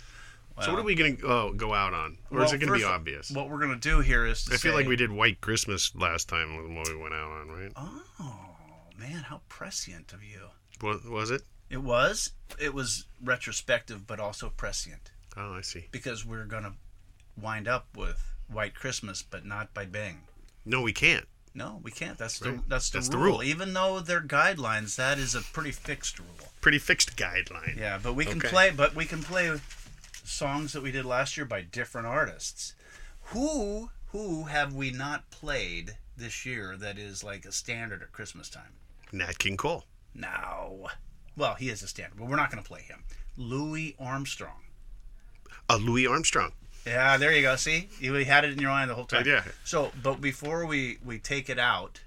so 0.62 0.72
what 0.72 0.80
are 0.80 0.84
we 0.84 0.96
going 0.96 1.18
to 1.18 1.28
oh, 1.28 1.54
go 1.54 1.74
out 1.74 1.94
on? 1.94 2.18
Or 2.32 2.44
is 2.44 2.54
it 2.54 2.60
going 2.60 2.72
to 2.72 2.78
be 2.78 2.86
obvious? 2.86 3.32
What 3.32 3.50
we're 3.50 3.60
going 3.60 3.74
to 3.74 3.90
do 3.90 4.00
here 4.00 4.26
is 4.26 4.46
to 4.46 4.54
I 4.54 4.58
feel 4.58 4.74
like 4.74 4.88
we 4.88 4.96
did 4.96 5.12
White 5.12 5.42
Christmas 5.42 5.94
last 5.96 6.30
time 6.30 6.56
when 6.56 6.84
we 6.84 6.96
went 6.96 7.14
out 7.14 7.32
on, 7.32 7.50
right? 7.50 7.72
Oh, 7.76 8.53
man, 8.98 9.24
how 9.30 9.42
prescient 9.50 10.14
of 10.14 10.24
you. 10.24 10.50
Was, 10.82 11.04
was 11.06 11.32
it? 11.32 11.44
It 11.70 11.82
was. 11.82 12.32
It 12.60 12.74
was 12.74 13.06
retrospective, 13.22 14.06
but 14.06 14.20
also 14.20 14.50
prescient. 14.56 15.12
Oh, 15.36 15.54
I 15.56 15.62
see. 15.62 15.88
Because 15.92 16.26
we're 16.26 16.46
going 16.46 16.64
to 16.64 16.74
wind 17.40 17.68
up 17.68 17.88
with 17.96 18.34
White 18.48 18.76
Christmas, 18.76 19.24
but 19.24 19.46
not 19.46 19.74
by 19.74 19.86
Bing. 19.86 20.22
No, 20.66 20.82
we 20.82 20.94
can't. 20.94 21.26
No, 21.56 21.80
we 21.84 21.92
can't. 21.92 22.18
That's 22.18 22.40
the 22.40 22.52
Right. 22.54 22.70
that's 22.70 22.90
the 22.90 22.98
That's 22.98 23.10
the 23.10 23.18
rule. 23.18 23.26
rule. 23.40 23.44
Even 23.44 23.74
though 23.74 24.00
they're 24.00 24.22
guidelines, 24.22 24.96
that 24.96 25.20
is 25.20 25.36
a 25.36 25.42
pretty 25.42 25.72
fixed 25.72 26.18
rule. 26.20 26.52
Pretty 26.62 26.80
fixed 26.80 27.16
guideline. 27.16 27.78
Yeah, 27.78 28.00
but 28.02 28.14
we 28.14 28.26
can 28.26 28.38
Okay. 28.40 28.50
play. 28.50 28.72
But 28.72 28.96
we 28.96 29.06
can 29.06 29.22
play 29.24 29.60
songs 30.24 30.74
that 30.74 30.82
we 30.82 30.92
did 30.92 31.06
last 31.06 31.38
year 31.38 31.46
by 31.46 31.62
different 31.62 32.08
artists. 32.08 32.74
Who 33.28 33.92
who 34.08 34.46
have 34.46 34.74
we 34.74 34.92
not 34.92 35.30
played 35.32 35.98
this 36.16 36.46
year 36.46 36.76
that 36.78 36.98
is 37.00 37.24
like 37.24 37.46
a 37.46 37.52
standard 37.52 38.02
at 38.04 38.12
Christmas 38.12 38.50
time? 38.50 38.74
Nat 39.14 39.38
King 39.40 39.58
Cole. 39.58 39.86
No. 40.14 40.90
Well, 41.38 41.56
he 41.56 41.70
is 41.70 41.82
a 41.82 41.88
standard, 41.88 42.18
but 42.18 42.28
we're 42.28 42.36
not 42.36 42.52
going 42.52 42.62
to 42.62 42.68
play 42.68 42.82
him. 42.82 43.04
Louis 43.38 43.96
Armstrong. 44.00 44.62
Uh, 45.70 45.78
Louis 45.78 46.06
Armstrong. 46.06 46.52
Yeah, 46.86 47.18
there 47.18 47.32
you 47.32 47.42
go. 47.44 47.56
See, 47.56 47.88
you 48.00 48.14
had 48.14 48.44
it 48.44 48.52
in 48.52 48.60
your 48.60 48.72
mind 48.72 48.90
the 48.90 48.96
whole 48.96 49.06
time. 49.06 49.26
Yeah. 49.26 49.44
So, 49.64 49.92
but 50.02 50.20
before 50.20 50.66
we 50.66 50.98
we 51.04 51.18
take 51.18 51.50
it 51.50 51.58
out, 51.58 52.02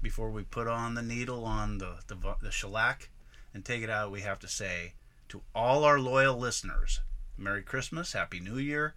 before 0.00 0.30
we 0.30 0.44
put 0.44 0.68
on 0.68 0.94
the 0.94 1.02
needle 1.02 1.44
on 1.44 1.78
the 1.78 1.96
the, 2.06 2.16
the 2.40 2.52
shellac 2.52 3.08
and 3.52 3.64
take 3.64 3.82
it 3.82 3.90
out, 3.90 4.12
we 4.12 4.20
have 4.20 4.38
to 4.40 4.48
say 4.48 4.92
to 5.28 5.42
all 5.54 5.82
our 5.82 5.98
loyal 5.98 6.38
listeners, 6.38 7.00
Merry 7.36 7.62
Christmas, 7.62 8.12
Happy 8.12 8.38
New 8.38 8.58
Year, 8.58 8.94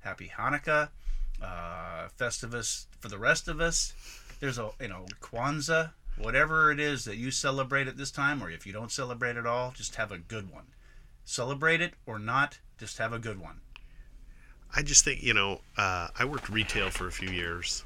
Happy 0.00 0.32
Hanukkah, 0.34 0.88
uh, 1.42 2.08
Festivus 2.18 2.86
for 2.98 3.08
the 3.08 3.18
rest 3.18 3.48
of 3.48 3.60
us. 3.60 3.92
There's 4.40 4.58
a 4.58 4.70
you 4.80 4.88
know 4.88 5.06
Kwanzaa, 5.20 5.90
whatever 6.18 6.70
it 6.70 6.80
is 6.80 7.04
that 7.04 7.16
you 7.16 7.30
celebrate 7.30 7.86
at 7.88 7.96
this 7.96 8.10
time, 8.10 8.42
or 8.42 8.50
if 8.50 8.66
you 8.66 8.72
don't 8.72 8.90
celebrate 8.92 9.36
at 9.36 9.46
all, 9.46 9.72
just 9.72 9.96
have 9.96 10.10
a 10.12 10.18
good 10.18 10.50
one. 10.50 10.64
Celebrate 11.24 11.80
it 11.80 11.94
or 12.06 12.18
not, 12.18 12.58
just 12.78 12.98
have 12.98 13.12
a 13.12 13.18
good 13.18 13.40
one. 13.40 13.60
I 14.74 14.82
just 14.82 15.04
think, 15.04 15.22
you 15.22 15.34
know, 15.34 15.60
uh, 15.76 16.08
I 16.18 16.24
worked 16.24 16.48
retail 16.48 16.90
for 16.90 17.06
a 17.06 17.12
few 17.12 17.30
years. 17.30 17.84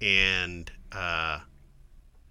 and 0.00 0.70
uh, 0.92 1.40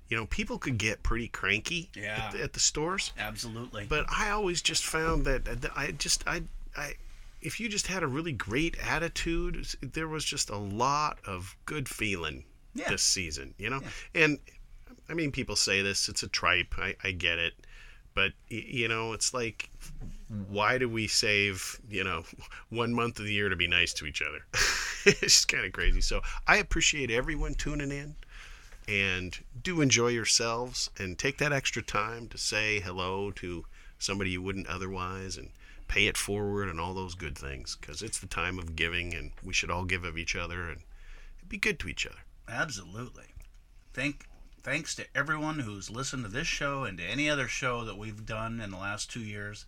you 0.10 0.18
know, 0.18 0.26
people 0.26 0.58
could 0.60 0.78
get 0.78 1.04
pretty 1.04 1.28
cranky 1.30 1.90
Yeah. 1.96 2.26
at, 2.26 2.32
the, 2.34 2.44
at 2.44 2.54
the 2.54 2.60
stores. 2.60 3.14
Absolutely. 3.18 3.86
But 3.88 4.06
I 4.10 4.30
always 4.32 4.62
just 4.62 4.84
found 4.86 5.26
that 5.26 5.46
that 5.46 5.72
I 5.76 5.92
just 5.92 6.28
I 6.28 6.44
I 6.76 6.94
if 7.42 7.60
you 7.60 7.70
just 7.70 7.88
had 7.88 8.04
a 8.04 8.08
really 8.08 8.34
great 8.34 8.76
attitude, 8.86 9.66
there 9.82 10.08
was 10.08 10.24
just 10.26 10.50
a 10.50 10.58
lot 10.58 11.20
of 11.26 11.56
good 11.66 11.88
feeling 11.90 12.44
Yeah. 12.76 12.90
this 12.90 13.02
season, 13.04 13.54
you 13.58 13.70
know. 13.70 13.82
And 14.14 14.38
I 15.12 15.14
mean, 15.14 15.32
people 15.32 15.58
say 15.58 15.82
this; 15.82 16.08
it's 16.08 16.24
a 16.24 16.28
tripe. 16.30 16.74
I, 16.78 16.96
I 17.04 17.12
get 17.12 17.38
it, 17.38 17.54
but 18.14 18.32
you 18.48 18.88
know, 18.88 19.12
it's 19.12 19.34
like, 19.34 19.70
why 20.48 20.78
do 20.78 20.88
we 20.88 21.08
save 21.08 21.82
you 21.90 22.04
know 22.04 22.24
one 22.70 22.94
month 22.94 23.20
of 23.20 23.26
the 23.26 23.34
year 23.34 23.50
to 23.50 23.56
be 23.58 23.68
nice 23.68 23.94
to 23.96 24.06
each 24.06 24.22
other? 24.22 24.46
it's 25.06 25.20
just 25.20 25.48
kind 25.50 25.66
of 25.66 25.74
crazy. 25.74 26.00
So 26.00 26.22
I 26.48 26.58
appreciate 26.58 27.12
everyone 27.12 27.56
tuning 27.56 27.92
in 27.92 28.16
and 28.88 29.38
do 29.62 29.82
enjoy 29.82 30.08
yourselves 30.08 30.90
and 30.98 31.20
take 31.20 31.38
that 31.40 31.52
extra 31.52 31.82
time 31.82 32.28
to 32.30 32.38
say 32.38 32.80
hello 32.80 33.32
to 33.32 33.66
somebody 34.00 34.32
you 34.32 34.42
wouldn't 34.42 34.68
otherwise 34.68 35.38
and 35.38 35.50
pay 35.88 36.08
it 36.08 36.18
forward 36.18 36.70
and 36.70 36.80
all 36.80 36.94
those 36.94 37.16
good 37.16 37.38
things 37.38 37.78
because 37.80 38.02
it's 38.02 38.20
the 38.20 38.28
time 38.28 38.58
of 38.58 38.78
giving 38.78 39.14
and 39.14 39.32
we 39.44 39.54
should 39.54 39.70
all 39.70 39.84
give 39.84 40.06
of 40.06 40.18
each 40.18 40.36
other 40.38 40.70
and 40.70 40.82
be 41.48 41.58
good 41.58 41.78
to 41.80 41.90
each 41.90 42.08
other. 42.08 42.20
Absolutely. 42.48 43.26
Thank 43.94 44.26
thanks 44.64 44.96
to 44.96 45.06
everyone 45.16 45.60
who's 45.60 45.90
listened 45.90 46.24
to 46.24 46.30
this 46.30 46.48
show 46.48 46.84
and 46.84 46.98
to 46.98 47.04
any 47.04 47.30
other 47.30 47.48
show 47.48 47.84
that 47.86 47.98
we've 47.98 48.26
done 48.26 48.60
in 48.62 48.72
the 48.72 48.78
last 48.78 49.12
two 49.12 49.22
years. 49.22 49.66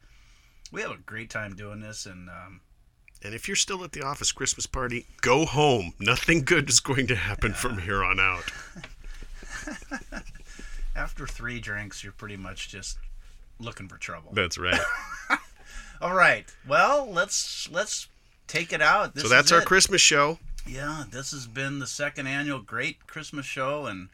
We 0.72 0.81
have 0.81 0.91
a 0.91 0.97
great 0.97 1.30
time 1.30 1.55
doing 1.55 1.81
this, 1.81 2.05
and 2.05 2.30
um, 2.30 2.61
And 3.23 3.33
if 3.33 3.47
you're 3.47 3.55
still 3.55 3.83
at 3.83 3.91
the 3.91 4.03
office 4.03 4.31
Christmas 4.31 4.65
party, 4.65 5.05
go 5.22 5.45
home. 5.45 5.93
Nothing 5.99 6.43
good 6.43 6.69
is 6.69 6.80
going 6.80 7.07
to 7.07 7.15
happen 7.15 7.53
from 7.53 7.80
here 7.80 8.03
on 8.03 8.19
out. 8.19 8.51
after 10.95 11.27
three 11.27 11.59
drinks, 11.59 12.03
you're 12.03 12.13
pretty 12.13 12.38
much 12.38 12.69
just 12.69 12.97
looking 13.59 13.88
for 13.88 13.97
trouble. 13.97 14.31
That's 14.33 14.57
right. 14.57 14.80
All 16.01 16.13
right. 16.13 16.45
Well, 16.67 17.09
let's 17.09 17.69
let's 17.72 18.07
take 18.47 18.73
it 18.73 18.81
out. 18.81 19.13
This 19.15 19.23
so 19.23 19.30
that's 19.30 19.51
our 19.51 19.61
it. 19.61 19.65
Christmas 19.65 20.01
show. 20.01 20.39
Yeah, 20.65 21.03
this 21.09 21.31
has 21.31 21.45
been 21.45 21.80
the 21.80 21.88
second 21.88 22.27
annual 22.27 22.59
Great 22.59 23.05
Christmas 23.05 23.45
Show, 23.45 23.85
and 23.85 24.09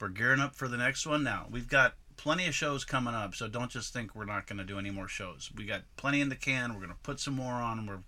we're 0.00 0.08
gearing 0.08 0.40
up 0.40 0.54
for 0.54 0.68
the 0.68 0.76
next 0.76 1.06
one 1.06 1.22
now. 1.22 1.46
We've 1.50 1.68
got 1.68 1.94
plenty 2.16 2.46
of 2.46 2.54
shows 2.54 2.84
coming 2.84 3.14
up, 3.14 3.34
so 3.34 3.48
don't 3.48 3.70
just 3.70 3.92
think 3.92 4.14
we're 4.14 4.24
not 4.24 4.46
going 4.46 4.58
to 4.58 4.64
do 4.64 4.78
any 4.78 4.90
more 4.90 5.08
shows. 5.08 5.50
We 5.56 5.64
got 5.64 5.82
plenty 5.96 6.20
in 6.20 6.28
the 6.28 6.36
can. 6.36 6.72
We're 6.74 6.80
going 6.80 6.90
to 6.90 6.98
put 7.02 7.20
some 7.20 7.34
more 7.34 7.54
on. 7.54 7.86
We're 7.86 8.00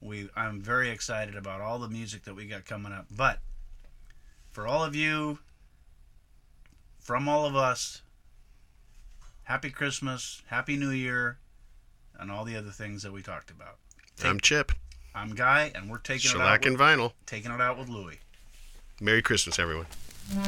we 0.00 0.30
I'm 0.34 0.60
very 0.62 0.90
excited 0.90 1.36
about 1.36 1.60
all 1.60 1.78
the 1.78 1.88
music 1.88 2.24
that 2.24 2.34
we 2.34 2.46
got 2.46 2.64
coming 2.64 2.92
up. 2.92 3.06
But 3.10 3.40
for 4.50 4.66
all 4.66 4.84
of 4.84 4.94
you, 4.94 5.38
from 6.98 7.28
all 7.28 7.46
of 7.46 7.54
us, 7.56 8.02
Happy 9.44 9.70
Christmas, 9.70 10.42
Happy 10.46 10.76
New 10.76 10.90
Year, 10.90 11.38
and 12.18 12.30
all 12.30 12.44
the 12.44 12.56
other 12.56 12.70
things 12.70 13.02
that 13.02 13.12
we 13.12 13.20
talked 13.20 13.50
about. 13.50 13.78
I'm 14.22 14.38
Chip. 14.38 14.72
I'm 15.14 15.34
Guy, 15.34 15.72
and 15.74 15.90
we're 15.90 15.98
taking 15.98 16.30
it 16.30 16.34
out. 16.36 16.38
Shellac 16.38 16.60
with- 16.60 16.68
and 16.68 16.78
vinyl. 16.78 17.12
Taking 17.26 17.50
it 17.50 17.60
out 17.60 17.76
with 17.76 17.88
Louie. 17.88 18.20
Merry 19.00 19.22
Christmas, 19.22 19.58
everyone. 19.58 19.86
I'm 20.32 20.44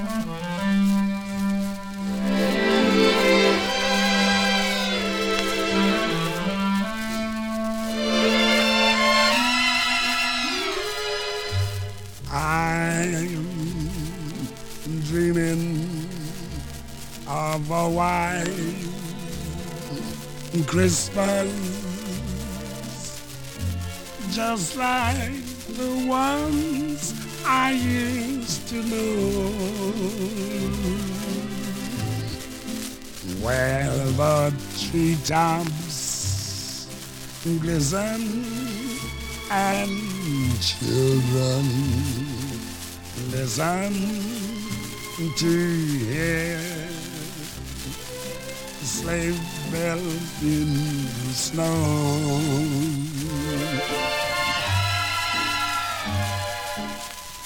dreaming 15.00 16.08
of 17.26 17.68
a 17.70 17.90
white 17.90 18.46
Christmas, 20.68 21.50
just 24.30 24.76
like 24.76 25.32
the 25.74 26.06
ones 26.08 27.31
I 27.44 27.72
used 27.72 28.68
to 28.68 28.82
know. 28.82 29.50
Where 33.40 33.90
the 33.90 34.52
treetops 34.78 36.86
glisten 37.60 38.44
and 39.50 39.90
children 40.60 41.64
listen 43.30 43.92
to 45.36 45.76
hear 46.06 46.60
sleigh 48.82 49.34
bells 49.70 50.42
in 50.42 50.74
the 50.74 51.32
snow. 51.32 52.32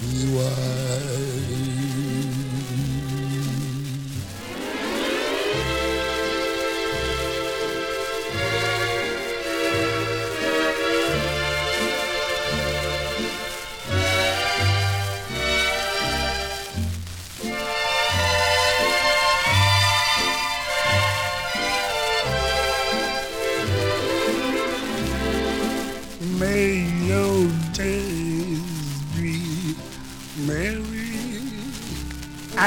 be 0.00 0.26
white. 0.36 1.51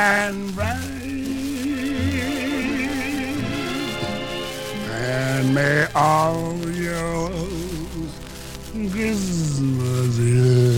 And 0.05 0.53
bright. 0.53 0.77
And 4.91 5.55
may 5.55 5.87
all 5.95 6.57
your 6.69 7.29
Christmases 8.91 10.74